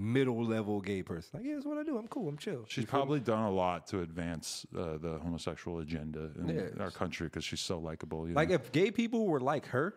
[0.00, 1.30] middle level gay person.
[1.34, 1.98] Like, yeah, that's what I do.
[1.98, 2.28] I'm cool.
[2.28, 2.64] I'm chill.
[2.68, 2.90] She's You me?
[2.90, 6.82] probably done a lot to advance uh, the homosexual agenda in Yeah.
[6.84, 8.24] our country because she's so likable.
[8.28, 8.54] Like know?
[8.54, 9.94] if gay people were like her,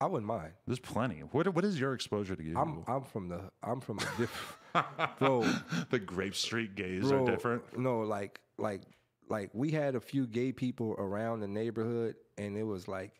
[0.00, 0.52] I wouldn't mind.
[0.66, 1.20] There's plenty.
[1.20, 2.84] What What is your exposure to gay I'm?
[2.86, 5.46] I'm from the I'm from a different bro.
[5.90, 7.78] the Grape Street gays bro, are different.
[7.78, 8.82] No, like like
[9.28, 13.12] like we had a few gay people around the neighborhood, and it was like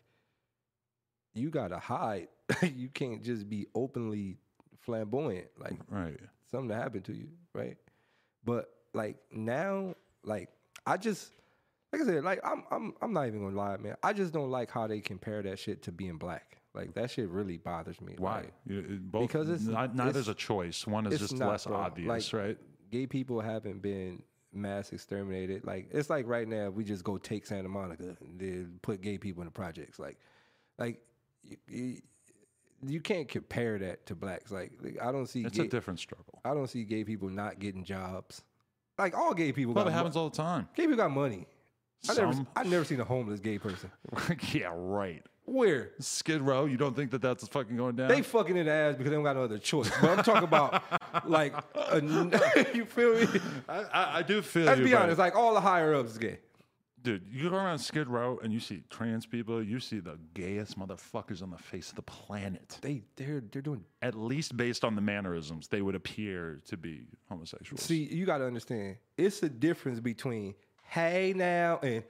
[1.34, 2.28] you gotta hide.
[2.62, 4.38] you can't just be openly
[4.78, 5.48] flamboyant.
[5.58, 6.18] Like Right.
[6.50, 7.76] something happened to you, right?
[8.44, 9.94] But like now,
[10.24, 10.48] like
[10.86, 11.30] I just
[11.92, 13.96] like I said, like I'm I'm I'm not even gonna lie, man.
[14.02, 16.56] I just don't like how they compare that shit to being black.
[16.74, 18.14] Like that shit really bothers me.
[18.18, 18.36] Why?
[18.36, 20.86] Like, it- both, Because it's- not, neither's it's- a choice.
[20.86, 21.76] One is just not, less bro.
[21.76, 22.58] obvious, Like, right?
[22.90, 24.22] Gay people haven't been
[24.52, 25.64] mass exterminated.
[25.64, 29.18] Like it's like right now we just go take Santa Monica and then put gay
[29.18, 29.98] people in the projects.
[29.98, 30.18] Like,
[30.78, 31.00] like
[31.42, 31.96] you, you,
[32.86, 34.50] you can't compare that to blacks.
[34.50, 36.40] Like, like, I don't see It's gay, a different struggle.
[36.44, 38.42] I don't see gay people not getting jobs.
[38.98, 40.68] Like all gay people Well, got it mo- happens all the time.
[40.74, 41.46] Gay people got money.
[42.08, 43.90] I never, I never seen a homeless gay person.
[44.52, 45.22] yeah, right.
[45.50, 48.06] Where Skid Row, you don't think that that's fucking going down?
[48.06, 49.90] they fucking in the ass because they don't got no other choice.
[50.00, 50.80] But I'm talking about
[51.28, 52.00] like, a,
[52.72, 53.40] you feel me?
[53.68, 55.18] I, I, I do feel Let's you, be honest.
[55.18, 56.38] Like all the higher ups is gay.
[57.02, 60.78] Dude, you go around Skid Row and you see trans people, you see the gayest
[60.78, 62.78] motherfuckers on the face of the planet.
[62.80, 63.84] They they're they're doing.
[64.02, 67.82] At least based on the mannerisms, they would appear to be homosexuals.
[67.82, 68.98] See, you got to understand.
[69.16, 70.54] It's the difference between
[70.84, 72.04] hey now and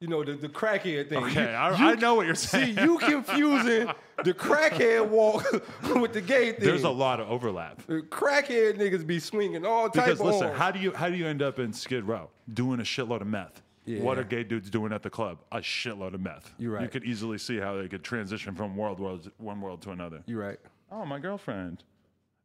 [0.00, 1.18] you know the the crackhead thing.
[1.24, 2.76] Okay, You- I, you I know what you're saying.
[2.76, 3.90] See, you confusing
[4.24, 5.44] the crackhead walk
[5.96, 6.64] with the gay thing.
[6.64, 7.84] There's a lot of overlap.
[7.86, 10.58] The crackhead niggas be swinging all type Because of listen, arms.
[10.58, 13.26] how do you how do you end up in Skid Row doing a shitload of
[13.26, 13.62] meth?
[13.86, 14.02] Yeah.
[14.02, 15.38] What are gay dudes doing at the club?
[15.50, 16.52] A shitload of meth.
[16.58, 16.82] You're right.
[16.82, 20.22] You could easily see how they could transition from world world one world to another.
[20.26, 20.58] You're right.
[20.92, 21.82] Oh, my girlfriend.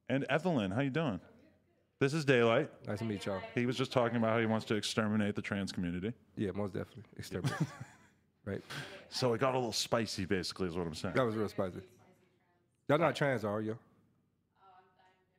[0.10, 1.20] And Evelyn, how you doing?
[2.00, 2.68] This is Daylyt.
[2.88, 3.42] Nice to meet y'all.
[3.56, 6.14] He was just talking about how he wants to exterminate the trans community.
[6.36, 7.04] Yeah, most definitely.
[7.18, 7.56] Exterminate.
[8.46, 8.62] right.
[9.10, 11.16] So it got a little spicy, basically, is what I'm saying.
[11.16, 11.80] That was real spicy.
[12.90, 13.78] Y'all not trans, are you?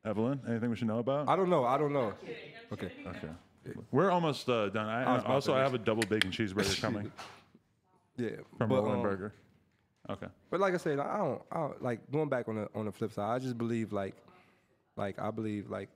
[0.05, 1.29] Evelyn, anything we should know about?
[1.29, 1.65] I don't know.
[1.65, 2.13] I don't know.
[2.73, 2.93] Okay.
[3.07, 3.29] okay.
[3.91, 4.87] We're almost uh, done.
[4.87, 7.11] I, was about also, to I have a double bacon cheeseburger coming
[8.17, 8.31] Yeah.
[8.59, 9.35] from but, Rolling um, Burger.
[10.11, 10.27] Okay.
[10.51, 12.93] But like I said, I don't, I don't like going back on the on the
[12.93, 13.35] flip side.
[13.35, 14.15] I just believe like,
[14.97, 15.89] like I believe like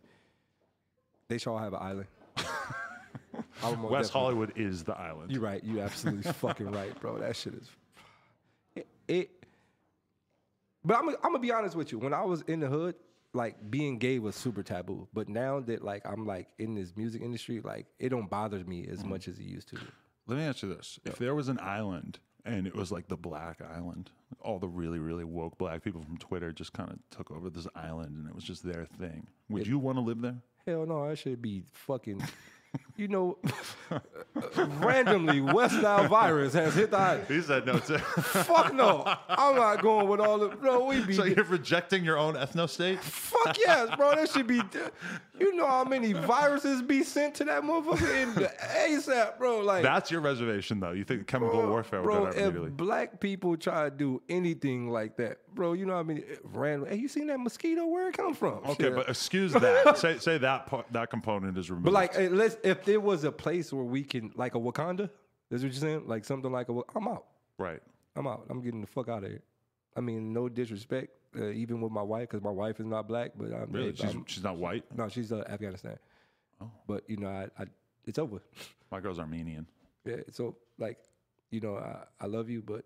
[1.29, 2.07] they should all have an island.
[3.63, 5.31] I would most West definitely- Hollywood is the island.
[5.33, 5.63] You're right.
[5.63, 7.19] You absolutely fucking right, bro.
[7.19, 7.69] That shit is.
[8.77, 9.31] It, it
[10.85, 11.99] But I'm, I'm gonna be honest with you.
[11.99, 12.95] When I was in the hood,
[13.35, 15.09] like being gay was super taboo.
[15.13, 18.87] But now that like I'm like in this music industry, like it don't bother me
[18.91, 19.11] as Mm-hmm.
[19.11, 19.79] much as it used to.
[20.27, 22.19] Let me ask you this: If there was an island
[22.49, 24.11] and it was like the Black Island,
[24.41, 27.67] all the really, really woke black people from Twitter just kind of took over this
[27.75, 29.27] island, and it was just their thing.
[29.49, 30.37] Would you want to live there?
[30.67, 32.23] Hell no, I should be fucking.
[32.99, 33.39] You know,
[34.81, 37.29] randomly West Nile virus has hit the island.
[37.29, 37.79] He said no.
[37.79, 37.99] Too.
[37.99, 40.57] Fuck no, I'm not going with all the.
[40.61, 41.15] No, we be.
[41.15, 42.99] so you're rejecting your own ethno state?
[43.01, 44.17] Fuck yes, bro.
[44.17, 44.61] That should be.
[45.39, 49.61] You know how many viruses be sent to that motherfucker in the ASAP, bro.
[49.61, 50.91] Like That's your reservation, though.
[50.91, 55.17] You think chemical warfare would bro, go if black people try to do anything like
[55.19, 56.89] that, bro, you know how many eh, random.
[56.89, 57.87] Hey, you seen that mosquito?
[57.87, 58.59] Where it come from?
[58.67, 58.95] Okay, Shit.
[58.95, 59.99] but excuse that.
[59.99, 61.85] say say that part, that component is removed.
[61.85, 65.11] But like, eh, let's if there was a place where we can, like a Wakanda,
[65.51, 67.27] that's what you're saying, like something like a, I'm out.
[67.59, 67.83] right.
[68.17, 68.47] I'm out.
[68.49, 69.43] I'm getting the fuck out of here.
[69.95, 73.33] I mean, no disrespect, uh, even with my wife, because my wife is not black,
[73.37, 73.95] but I'm, Really?
[73.95, 74.85] She's, I'm she's not white.
[74.97, 75.99] no, she's uh, Afghanistan.
[76.61, 76.71] Oh.
[76.87, 77.67] But you know, I, I
[78.07, 78.39] it's over.
[78.91, 79.67] My girl's Armenian.
[80.07, 80.99] Yeah, so like,
[81.51, 82.85] you know, I, I love you, but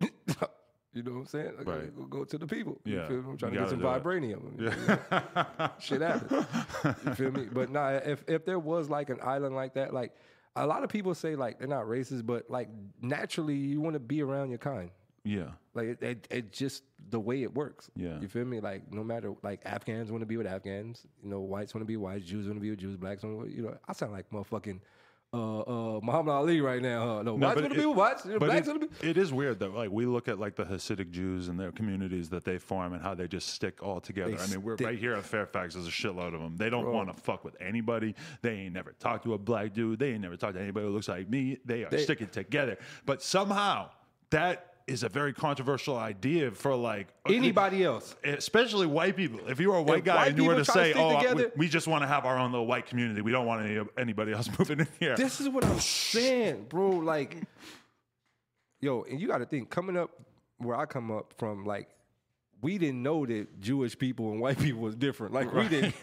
[0.96, 1.52] you know what I'm saying?
[1.60, 1.96] I gotta Right.
[1.96, 2.80] go, go to the people.
[2.84, 3.30] You Yeah, feel me?
[3.30, 4.42] I'm trying you to get some vibranium.
[4.58, 5.68] Yeah.
[5.78, 6.46] Shit happens.
[7.04, 7.48] You feel me?
[7.52, 10.12] But nah, if if there was like an island like that, like
[10.56, 12.68] a lot of people say like they're not racist, but like
[13.02, 14.90] naturally you want to be around your kind.
[15.24, 15.50] yeah.
[15.74, 17.90] Like it, it, it just the way it works.
[17.94, 18.18] Yeah.
[18.20, 18.60] You feel me?
[18.60, 21.86] Like no matter like Afghans want to be with Afghans, you know, whites want to
[21.86, 24.12] be whites, Jews want to be with Jews, blacks want to you know, I sound
[24.12, 24.80] like motherfucking
[25.32, 27.16] uh uh Muhammad Ali right now.
[27.16, 27.22] Huh?
[27.22, 29.16] No, No, whites but want to it- be with whites, But blacks it, be it
[29.16, 29.70] is weird though.
[29.70, 33.02] Like we look at like the Hasidic Jews and their communities that they form and
[33.02, 34.36] how they just stick all together.
[34.36, 34.86] They I mean, we're stick.
[34.86, 35.74] right here at Fairfax.
[35.74, 36.56] There's a shitload of them.
[36.56, 38.14] They don't want to fuck with anybody.
[38.42, 39.98] They ain't never talked to a black dude.
[39.98, 41.58] They ain't never talked to anybody who looks like me.
[41.64, 42.78] They are sticking together.
[43.04, 43.90] But somehow
[44.30, 48.14] that is a very controversial idea for like anybody else.
[48.24, 49.40] especially white people.
[49.48, 51.02] If you were a white If guy white and you were to to say, stick
[51.02, 53.20] "Oh, we, we just want to have our own little white community.
[53.20, 56.90] We don't want any anybody else moving in here." This is what I'm saying, bro.
[56.90, 57.36] Like,
[58.80, 60.10] yo, and you got to think coming up
[60.58, 61.88] where I come up from, like.
[62.62, 65.34] We didn't know that Jewish people and white people was different.
[65.34, 65.94] Like we didn't,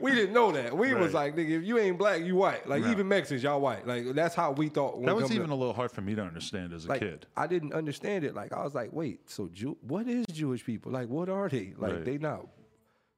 [0.00, 0.76] we didn't know that.
[0.76, 2.68] We was like, nigga, if you ain't black, you white.
[2.68, 3.86] Like even Mexicans, y'all white.
[3.86, 5.02] Like that's how we thought.
[5.04, 7.26] that was even a little hard for me to understand as a like kid.
[7.36, 8.34] I didn't understand it.
[8.34, 10.92] Like I was like, wait, so Jew, what is Jewish people?
[10.92, 11.72] Like what are they?
[11.76, 12.04] Like Right.
[12.04, 12.46] they not,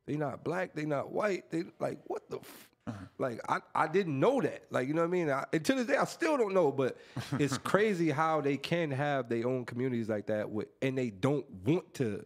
[0.07, 0.75] they not black.
[0.75, 1.51] They not white.
[1.51, 2.39] They like what the.
[2.39, 2.69] F-?
[2.89, 3.05] Uh-huh.
[3.19, 4.63] Like I, I didn't know that.
[4.71, 5.29] Like you know what I mean.
[5.29, 6.71] I, and to this day, I still don't know.
[6.71, 6.97] But
[7.41, 11.45] it's crazy how they can have their own communities like that, with, and they don't
[11.65, 12.25] want to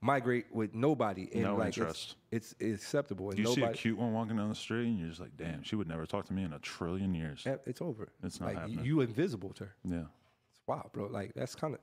[0.00, 1.28] migrate with nobody.
[1.32, 1.42] And.
[1.42, 2.16] No like interest.
[2.30, 3.30] It's, it's acceptable.
[3.30, 5.62] And You see a cute one walking down the street, and you're just like, "Damn,
[5.62, 8.08] she would never talk to me in a trillion years." It's over.
[8.22, 8.84] It's not like happening.
[8.84, 9.74] you invisible to her.
[9.84, 10.04] Yeah,
[10.50, 11.06] It's wild, bro.
[11.06, 11.80] Like that's kind of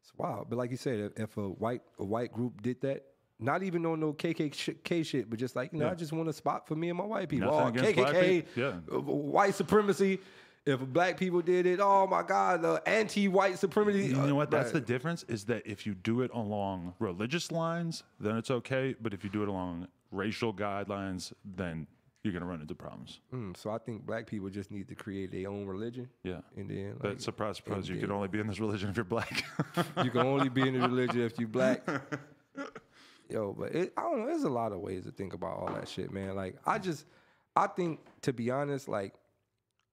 [0.00, 0.48] it's wild.
[0.48, 3.04] But like you said, if, if a white a white group did that,
[3.38, 5.92] not even on no KKK shit, but just like you know, Yeah.
[5.92, 7.50] I just want a spot for me and my white people.
[7.50, 8.62] Nothing oh, KKK, people.
[8.62, 8.72] Yeah.
[8.92, 10.20] uh, white supremacy.
[10.68, 14.06] If black people did it, oh my God, the anti-white supremacy.
[14.06, 14.50] you know what?
[14.50, 15.24] That's the difference.
[15.24, 18.94] Is that if you do it along religious lines, then it's okay.
[19.00, 21.86] But if you do it along racial guidelines, then
[22.22, 23.20] you're gonna run into problems.
[23.32, 26.08] Mm, so I think black people just need to create their own religion.
[26.22, 26.40] Yeah.
[26.56, 28.96] And then like, But surprise, surprise, you and can only be in this religion if
[28.96, 29.44] you're black.
[30.04, 31.86] you can only be in the religion if you're black.
[33.30, 34.26] Yo, but it, I don't know.
[34.26, 36.34] There's a lot of ways to think about all that shit, man.
[36.34, 37.06] Like, I just,
[37.54, 39.14] I think, to be honest, like,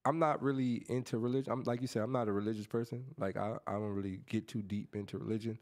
[0.06, 1.52] I'm not really into religion.
[1.52, 3.04] I'm like you said, I'm not a religious person.
[3.18, 5.58] Like, I, I don't really get too deep into religion.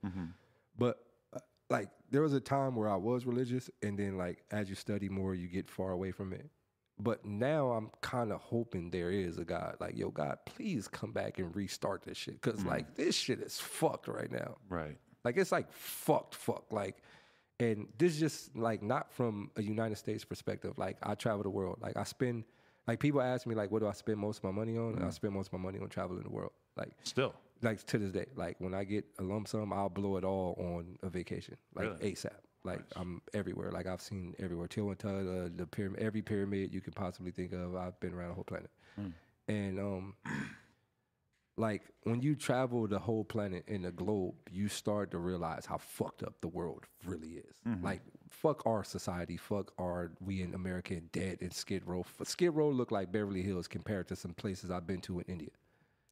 [0.78, 1.00] But
[1.34, 1.40] uh,
[1.70, 5.08] like, there was a time where I was religious, and then like, as you study
[5.10, 6.50] more, you get far away from it.
[7.00, 9.78] But now I'm kind of hoping there is a God.
[9.80, 12.40] Like, yo, God, please come back and restart this shit.
[12.42, 14.58] Cause like this shit is fucked right now.
[14.70, 14.98] right.
[15.24, 16.66] Like it's like fucked, fuck.
[16.72, 16.98] Like,
[17.60, 20.78] and this is just like not from a United States perspective.
[20.78, 21.80] Like I travel the world.
[21.82, 22.44] Like I spend,
[22.88, 24.96] like people ask me like, what do I spend most of my money on?
[24.96, 26.52] And I spend most of my money on traveling the world.
[26.76, 27.34] Like, Still.
[27.62, 30.56] like to this day, like when I get a lump sum, I'll blow it all
[30.60, 32.14] on a vacation, like Really?
[32.14, 32.32] ASAP.
[32.66, 33.72] Like I'm everywhere.
[33.72, 34.68] Like I've seen everywhere.
[34.68, 37.76] Tiwantana, uh, the pyramid, every pyramid you could possibly think of.
[37.76, 39.08] I've been around the whole planet, Hmm.
[39.50, 40.16] and um,
[41.58, 45.78] like when you travel the whole planet in the globe, you start to realize how
[45.78, 47.56] fucked up the world really is.
[47.68, 47.86] Mm-hmm.
[47.86, 52.06] Like fuck our society, fuck our we in America dead in Skid Row.
[52.24, 55.52] Skid Row look like Beverly Hills compared to some places I've been to in India.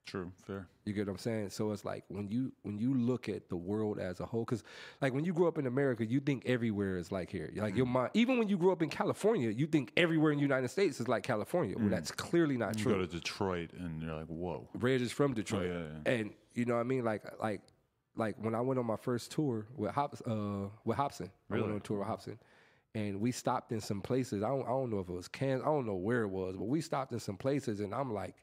[0.05, 0.31] True.
[0.45, 0.67] Fair.
[0.85, 1.51] You get what I'm saying?
[1.51, 4.63] So it's like when you when you look at the world as a whole, because
[4.99, 7.51] like when you grow up in America, you think everywhere is like here.
[7.55, 10.43] Like your mind, even when you grew up in California, you think everywhere in the
[10.43, 11.75] United States is like California.
[11.77, 12.91] Well, that's clearly not You true.
[12.93, 14.67] You go to Detroit and you're like, whoa.
[14.73, 17.05] Reg is from Detroit, yeah, and you know what I mean.
[17.05, 17.61] Like like
[18.15, 21.29] like when I went on my first tour with Hop, uh, with Hopsin.
[21.49, 22.37] I went on a tour with Hopsin,
[22.95, 24.43] and we stopped in some places.
[24.43, 25.65] I don't, I don't know if it was Kansas.
[25.65, 28.35] I don't know where it was, but we stopped in some places, and I'm like,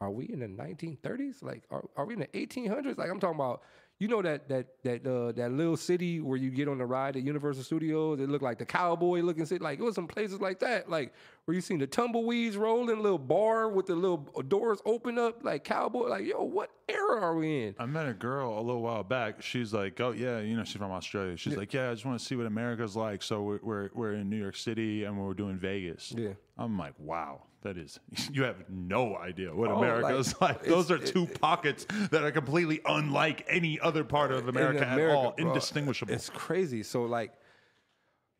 [0.00, 1.42] are we in the 1930s?
[1.42, 2.98] Like, are, are we in the 1800s?
[2.98, 3.62] Like, I'm talking about.
[4.00, 7.16] You know that that that uh, that little city where you get on the ride
[7.16, 8.20] at Universal Studios.
[8.20, 9.58] It looked like the cowboy looking city.
[9.60, 10.88] Like it was some places like that.
[10.88, 11.12] Like
[11.46, 15.64] where you seen the tumbleweeds rolling, little bar with the little doors open up, like
[15.64, 16.06] cowboy.
[16.10, 17.74] Like yo, what era are we in?
[17.76, 19.42] I met a girl a little while back.
[19.42, 22.20] She's like, "Oh yeah, you know, she's from Australia." She's like, "Yeah, I just want
[22.20, 25.34] to see what America's like." So we're, we're we're in New York City and we're
[25.34, 26.14] doing Vegas.
[26.16, 26.34] Yeah.
[26.56, 27.98] I'm like, "Wow, that is
[28.32, 31.86] you have no idea what Oh, America like, is like." Those are it- two pockets
[32.10, 36.12] that are completely unlike any other part of America, in at all, bro, indistinguishable.
[36.14, 36.82] It's crazy.
[36.82, 37.32] So like,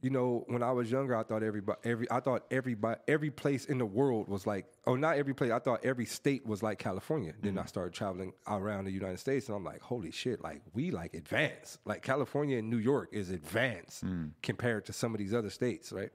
[0.00, 3.64] you know, when I was younger, I thought everybody, every, I thought everybody, every place
[3.64, 5.50] in the world was like, oh, not every place.
[5.50, 7.32] I thought every state was like California.
[7.42, 7.62] Then Mm-hmm.
[7.62, 11.14] I started traveling around the United States, and I'm like, holy shit, like we like
[11.14, 11.80] advanced.
[11.84, 14.30] Like California and New York is advanced Mm.
[14.40, 16.10] compared to some of these other states, right?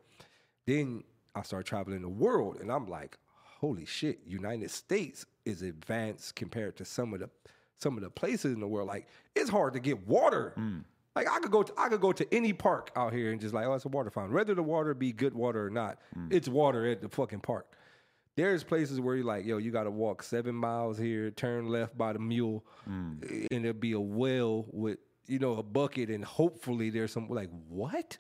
[0.66, 1.04] Then
[1.36, 3.18] I started traveling the world, and I'm like,
[3.60, 7.30] holy shit, United States is advanced compared to some of the
[7.78, 8.88] some of the places in the world.
[8.88, 10.54] Like it's hard to get water.
[10.58, 10.84] Mm.
[11.16, 13.54] Like I could go to I could go to any park out here and just
[13.54, 14.34] like, oh, it's a water fountain.
[14.34, 16.28] Whether the water be good water or not, mm.
[16.32, 17.68] it's water at the fucking park.
[18.36, 21.96] There's places where you're like, yo, you got to walk seven miles here, turn left
[21.96, 23.48] by the mule, mm.
[23.52, 24.98] and there'll be a well with
[25.28, 28.18] you know a bucket, and hopefully there's some like what?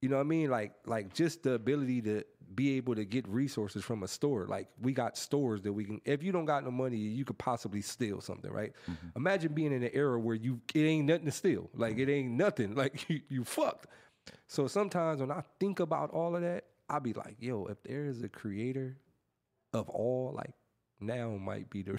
[0.00, 0.50] You know what I mean?
[0.50, 2.24] Like like just the ability to
[2.54, 4.46] be able to get resources from a store.
[4.46, 7.38] Like we got stores that we can if you don't got no money, you could
[7.38, 8.72] possibly steal something, right?
[8.90, 9.08] Mm-hmm.
[9.16, 11.70] Imagine being in an era where you it ain't nothing to steal.
[11.74, 12.74] Like it ain't nothing.
[12.80, 13.88] Like you, you fucked.
[14.46, 18.06] So sometimes when I think about all of that, I be like, yo, if there
[18.06, 18.96] is a creator
[19.74, 20.52] of all, like
[20.98, 21.98] now might be the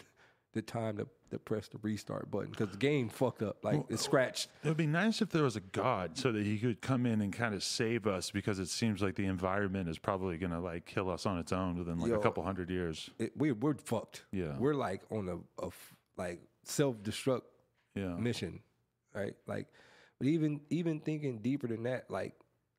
[0.53, 3.63] the time to, to press the restart button because the game fucked up.
[3.63, 4.49] Like it's scratched.
[4.63, 7.21] It would be nice if there was a God so that he could come in
[7.21, 10.59] and kind of save us because it seems like the environment is probably going to
[10.59, 12.15] like kill us on its own within like Yo.
[12.19, 13.09] a couple hundred years.
[13.17, 14.25] it, we're we're fucked.
[14.31, 14.57] Yeah.
[14.57, 17.43] we're like on a, a f- like self destruct
[17.95, 18.15] Yeah.
[18.15, 18.59] mission,
[19.15, 19.35] right?
[19.47, 19.67] Like,
[20.17, 22.33] but even even thinking deeper than that, like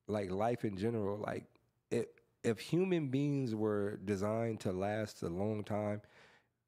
[0.08, 1.44] like life in general, like
[1.90, 2.06] if
[2.44, 6.02] if human beings were designed to last a long time,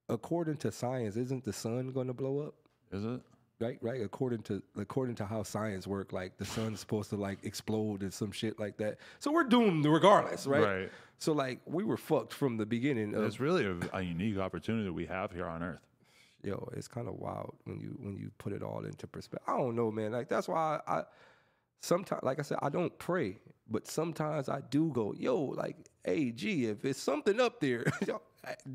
[0.08, 2.54] according to science, isn't the sun going to blow up?
[2.92, 3.20] Is it?
[3.60, 4.02] Right, right.
[4.02, 8.12] According to according to how science work, like the sun's supposed to like explode and
[8.12, 8.98] some shit like that.
[9.20, 10.62] So we're doomed regardless, right?
[10.62, 10.92] Right.
[11.18, 13.14] So like we were fucked from the beginning.
[13.14, 15.80] Of, It's really a, a unique opportunity we have here on Earth.
[16.42, 19.48] yo, it's kind of wild when you when you put it all into perspective.
[19.48, 20.12] I don't know, man.
[20.12, 21.02] Like that's why I, I
[21.80, 23.38] sometimes, like I said, I don't pray,
[23.70, 27.84] but sometimes I do go, yo, like, hey, gee, if it's something up there,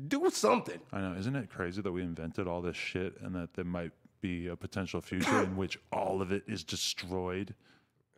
[0.08, 0.80] do something.
[0.92, 1.14] I know.
[1.18, 4.56] Isn't it crazy that we invented all this shit and that there might be a
[4.56, 7.54] potential future in which all of it is destroyed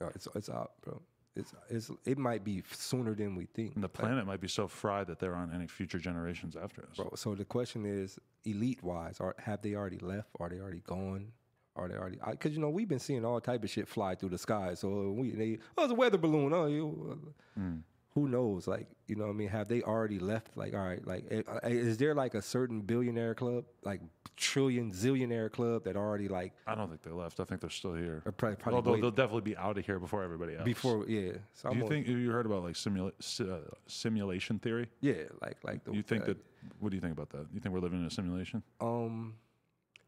[0.01, 1.01] Yo, it's it's out, bro.
[1.37, 3.75] It's it's it might be sooner than we think.
[3.75, 6.97] and the planet might be so fried that there aren't any future generations after us?
[6.97, 10.29] Bro, so the question is, elite wise, are have they already left?
[10.41, 11.29] Are they already gone?
[11.77, 12.19] Are they already?
[12.31, 14.75] Because you know we've been seeing all type of shit fly through the sky.
[14.75, 16.53] So we, they, oh, it's a weather balloon.
[16.53, 17.19] Oh, you,
[17.57, 17.77] hmm.
[18.15, 18.67] Who knows?
[18.67, 20.57] Like, you know, what I mean, have they already left?
[20.57, 24.01] Like, all right, like, eh, eh, is there like a certain billionaire club, like
[24.37, 27.41] trillion zillionaire club that already like I don't think they left.
[27.41, 28.23] I think they're still here.
[28.37, 30.65] Probably- probably Although they'll definitely be out of here before everybody else.
[30.65, 31.07] before?
[31.09, 31.33] Yeah.
[31.55, 34.89] So Do I'm you think have you heard about like simula- uh, simulation theory?
[35.01, 36.37] Yeah, like like the, You think that?
[36.81, 37.47] What do you think about that?
[37.53, 38.63] You think we're living in a simulation?
[38.81, 39.35] Um,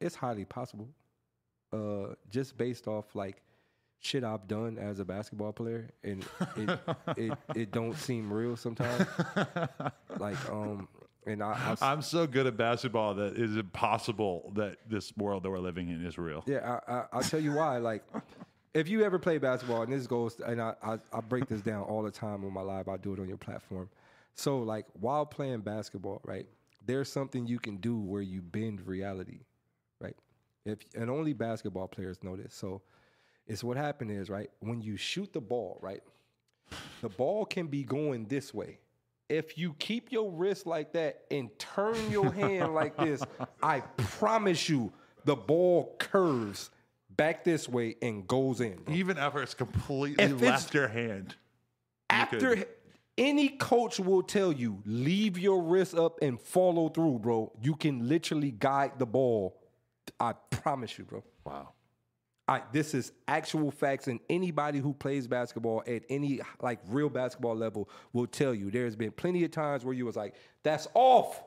[0.01, 0.89] it's highly possible.
[1.73, 3.43] Uh, just based off like
[4.05, 6.25] shit I've done as a basketball player, and
[6.57, 6.79] it
[7.17, 9.07] it, it don't seem real sometimes.
[10.19, 10.89] like um,
[11.27, 15.43] and I, I I'm so good at basketball that it is impossible that this world
[15.43, 16.45] that we're living in is real.
[16.47, 17.79] yeah, I, I I'll tell you why.
[17.79, 18.05] Like,
[18.75, 21.83] if you ever play basketball, and this goes, and I, I I break this down
[21.83, 22.89] all the time on my live.
[22.89, 23.89] I do it on your platform.
[24.35, 26.47] So like while playing basketball, right?
[26.87, 29.41] There's something you can do where you bend reality,
[30.01, 30.17] right?
[30.67, 32.53] If and only basketball players know this.
[32.55, 32.83] So
[33.47, 36.03] it's what happened is right when you shoot the ball, right?
[37.03, 38.79] The ball can be going this way.
[39.29, 43.23] If you keep your wrist like that and turn your hand like this,
[43.63, 44.93] I promise you
[45.25, 46.71] the ball curves
[47.17, 48.77] back this way and goes in.
[48.85, 48.95] bro.
[48.95, 51.35] Even after it's completely If it's- left your hand.
[52.11, 52.69] After could-
[53.17, 57.53] any coach will tell you, leave your wrist up and follow through, bro.
[57.63, 59.57] You can literally guide the ball.
[60.19, 61.23] I promise you, bro.
[61.45, 61.71] Wow.
[62.47, 67.57] I, this is actual facts, and anybody who plays basketball at any like real basketball
[67.57, 68.71] level will tell you.
[68.71, 71.43] There's been plenty of times where you was like, "That's off."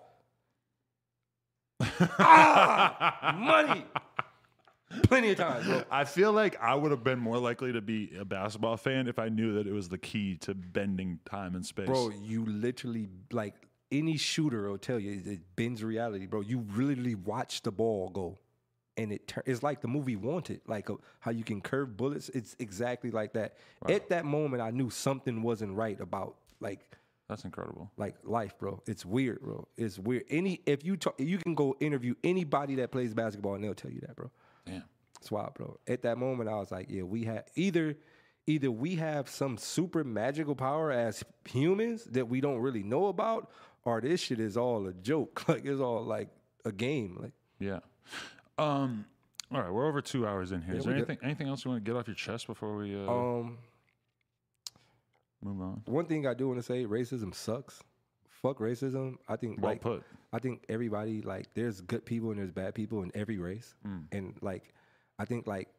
[1.81, 3.85] ah, money.
[5.03, 5.83] Plenty of times, bro.
[5.91, 9.19] I feel like I would have been more likely to be a basketball fan if
[9.19, 11.87] I knew that it was the key to bending time and space.
[11.87, 13.53] Bro, you literally like
[13.91, 16.41] any shooter will tell you it bends reality, bro.
[16.41, 18.39] You literally watch the ball go,
[18.97, 19.43] and it turn.
[19.45, 22.29] It's like the movie Wanted, like uh how you can curve bullets.
[22.29, 23.55] It's exactly like that.
[23.87, 26.81] At that moment, I knew something wasn't right about like
[27.29, 27.91] That's incredible.
[27.97, 28.81] like life, bro.
[28.87, 29.67] It's weird, bro.
[29.77, 30.23] It's weird.
[30.29, 33.91] Any if you talk, you can go interview anybody that plays basketball, and they'll tell
[33.91, 34.31] you that, bro.
[34.65, 34.83] Damn.
[35.19, 35.79] It's wild, bro.
[35.87, 37.95] At that moment, I was like, yeah, we have either
[38.45, 43.51] either we have some super magical power as humans that we don't really know about,
[43.83, 45.43] or this shit is all a joke.
[45.47, 46.29] Like it's all like
[46.65, 47.17] a game.
[47.21, 47.79] Like Yeah.
[48.57, 49.05] Um.
[49.53, 50.75] All right, we're over two hours in here.
[50.75, 51.09] Is Yeah, there we good.
[51.09, 53.57] anything anything else you want to get off your chest before we uh, um,
[55.41, 55.81] move on?
[55.85, 57.81] one thing I do want to say, racism sucks.
[58.41, 59.15] Fuck racism.
[59.27, 60.03] I think Well like put.
[60.33, 63.73] I think everybody like there's good people and there's bad people in every race,
[64.11, 64.73] and like
[65.17, 65.69] I think like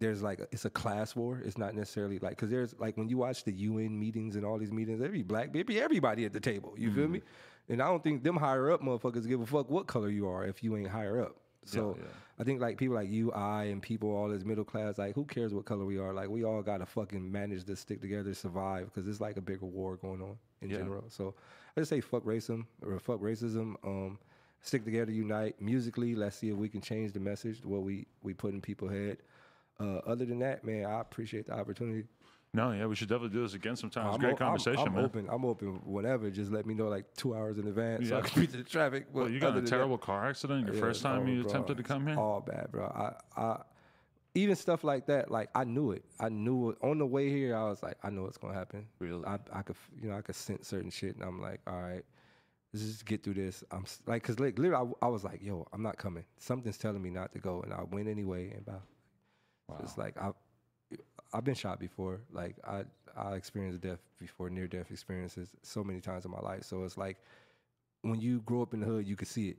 [0.00, 1.40] there's like it's a class war.
[1.44, 4.58] It's not necessarily like because there's like when you watch the UN meetings and all
[4.58, 6.74] these meetings, every black baby, everybody at the table.
[6.76, 7.22] You feel me?
[7.68, 10.44] And I don't think them higher up motherfuckers give a fuck what color you are
[10.44, 11.36] if you ain't higher up.
[11.64, 12.04] So yeah.
[12.38, 15.24] I think like people like you, I, and people all this middle class, like who
[15.24, 16.12] cares what color we are?
[16.12, 19.66] Like we all gotta fucking manage to stick together, survive, because it's like a bigger
[19.66, 20.78] war going on in Yeah.
[20.78, 21.04] general.
[21.08, 21.34] So
[21.76, 23.76] I just say fuck racism or fuck racism.
[23.84, 24.18] Um,
[24.62, 26.14] stick together, unite musically.
[26.14, 29.18] Let's see if we can change the message what we we put in people's head.
[29.80, 32.04] Uh, other than that, man, I appreciate the opportunity.
[32.54, 34.06] No, yeah, we should definitely do this again sometime.
[34.06, 35.04] It's a great o- I'm- conversation, I'm, man.
[35.04, 35.28] open.
[35.30, 36.30] I'm open whenever.
[36.30, 39.06] Just let me know like two hours in advance so I can beat the traffic.
[39.12, 41.42] Well, you got a than that- terrible car accident your Yeah, first time no, you
[41.42, 42.16] bro, attempted to come here.
[42.18, 42.86] All bad, bro.
[42.86, 43.62] I, I,
[44.36, 45.30] even stuff like that.
[45.32, 46.04] Like I knew it.
[46.20, 47.56] I knew it on the way here.
[47.56, 48.86] I was like, I know what's gonna happen.
[49.00, 49.24] Really?
[49.26, 52.04] I, I could, you know, I could sense certain shit, and I'm like, all right,
[52.72, 53.64] let's just get through this.
[53.72, 56.24] I'm like, cause like, literally, I, I was like, yo, I'm not coming.
[56.38, 58.52] Something's telling me not to go, and I went anyway.
[58.52, 58.64] And
[59.68, 59.78] Wow.
[59.82, 60.30] it's like I,
[61.34, 62.20] I've been shot before.
[62.32, 62.84] Like I,
[63.16, 66.62] I experienced death before, near death experiences so many times in my life.
[66.62, 67.18] So it's like
[68.02, 69.56] when you grow up in the hood, you can see it.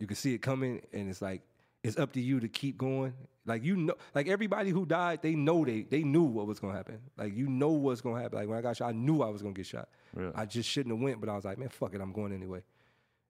[0.00, 1.42] You can see it coming, and it's like
[1.84, 3.14] it's up to you to keep going.
[3.46, 6.76] Like you know, like everybody who died, they know they they knew what was gonna
[6.76, 6.98] happen.
[7.16, 8.38] Like you know what's gonna happen.
[8.38, 9.88] Like when I got shot, I knew I was gonna get shot.
[10.14, 10.32] Really?
[10.34, 12.62] I just shouldn't have went, but I was like, man, fuck it, I'm going anyway.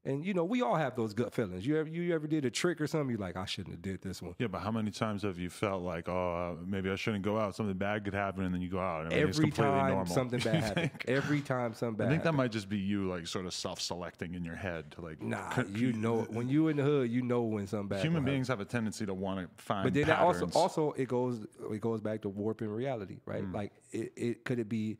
[0.02, 1.66] And you know, we all have those gut feelings.
[1.66, 3.10] You ever you ever did a trick or something?
[3.10, 4.34] You like, I shouldn't have did this one.
[4.38, 7.38] Yeah, but how many times have you felt like, oh, uh, maybe I shouldn't go
[7.38, 7.54] out?
[7.54, 9.04] Something bad could happen, and then you go out.
[9.04, 10.06] And Every completely time normal.
[10.06, 10.90] something bad happens.
[11.06, 14.34] Every time something bad I think that might just be you, like sort of self-selecting
[14.34, 15.20] in your head to like.
[15.22, 17.98] Nah, c- you know when you in the hood, you know when something bad.
[17.98, 18.34] Human gonna happen.
[18.34, 19.84] beings have a tendency to want to find.
[19.84, 23.44] But then also also it goes it goes back to warping reality, right?
[23.44, 23.52] Mm.
[23.54, 24.96] Like it, it could it be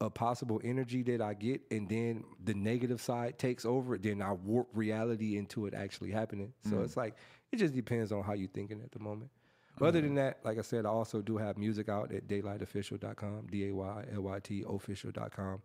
[0.00, 4.32] a possible energy that I get and then the negative side takes over, then I
[4.32, 6.52] warp reality into it actually happening.
[6.68, 6.84] So Mm.
[6.84, 7.14] it's like
[7.52, 9.30] it just depends on how you're thinking at the moment.
[9.78, 13.46] But other than that, like I said, I also do have music out at daylytofficial.com,
[13.50, 15.62] D A Y L Y T official.com.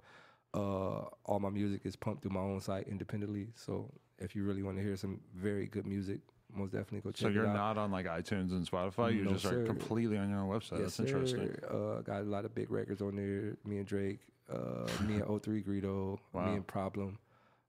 [0.53, 3.49] Uh, all my music is pumped through my own site independently.
[3.56, 6.22] So if you really want to hear some very good music,
[6.53, 7.30] most definitely go check out.
[7.30, 9.16] So you're not on like iTunes and Spotify.
[9.16, 10.80] You No, just are completely on your own website.
[10.80, 11.48] Yes, That's interesting.
[11.61, 11.95] sir.
[11.98, 13.56] Uh, got a lot of big records on there.
[13.66, 14.19] Me and Drake,
[14.52, 16.45] uh, me and 03 Greedo, Wow.
[16.48, 17.18] me and Problem,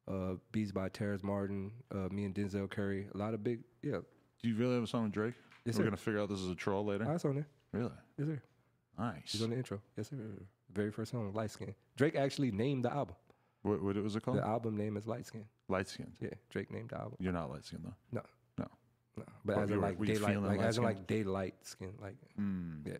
[0.09, 3.07] uh, Beats by Terrace Martin, uh, me and Denzel Curry.
[3.15, 3.99] A lot of big, yeah.
[4.43, 5.35] Do you really have a song with Drake?
[5.65, 5.85] Yes, We're sir.
[5.85, 7.05] gonna figure out this is a troll later.
[7.05, 7.47] That's on there.
[7.73, 7.91] really?
[8.19, 8.43] Yes, sir.
[8.99, 9.33] Nice.
[9.33, 9.81] He's on the intro.
[9.97, 10.17] Yes, sir.
[10.73, 11.75] Very first song, Light Skin.
[11.97, 13.17] Drake actually named the album.
[13.63, 14.39] What, what was it called?
[14.39, 15.45] The album name is Light Skin.
[15.69, 16.11] Light Skin.
[16.21, 17.17] Yeah, Drake named the album.
[17.21, 17.95] You're not light skinned though.
[18.13, 18.23] No,
[19.21, 19.33] No.
[19.45, 22.73] But as you in like were daylight, like as in like daylight skin, like Hmm.
[22.87, 22.95] yeah.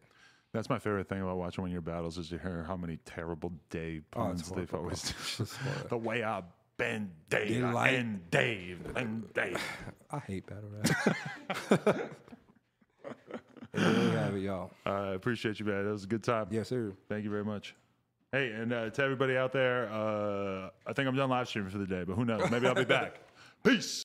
[0.53, 2.97] That's my favorite thing about watching one of your battles is to hear how many
[3.05, 5.13] terrible day Oh, puns they've always bro.
[5.21, 5.89] It's just horrible.
[5.89, 6.43] the way I
[6.77, 7.95] bend Dave Daylight.
[7.95, 9.63] and Dave and Dave.
[10.11, 12.11] I hate battle rap.
[13.75, 14.71] have it, y'all.
[14.85, 15.85] I appreciate you, man.
[15.85, 16.49] That was a good time.
[16.51, 16.93] Yes, sir.
[17.09, 17.75] Thank you very much.
[18.33, 21.79] Hey, and uh, to everybody out there, uh, I think I'm done live streaming for
[21.79, 22.49] the day, but who knows?
[22.51, 23.21] Maybe I'll be back.
[23.65, 23.99] Peace.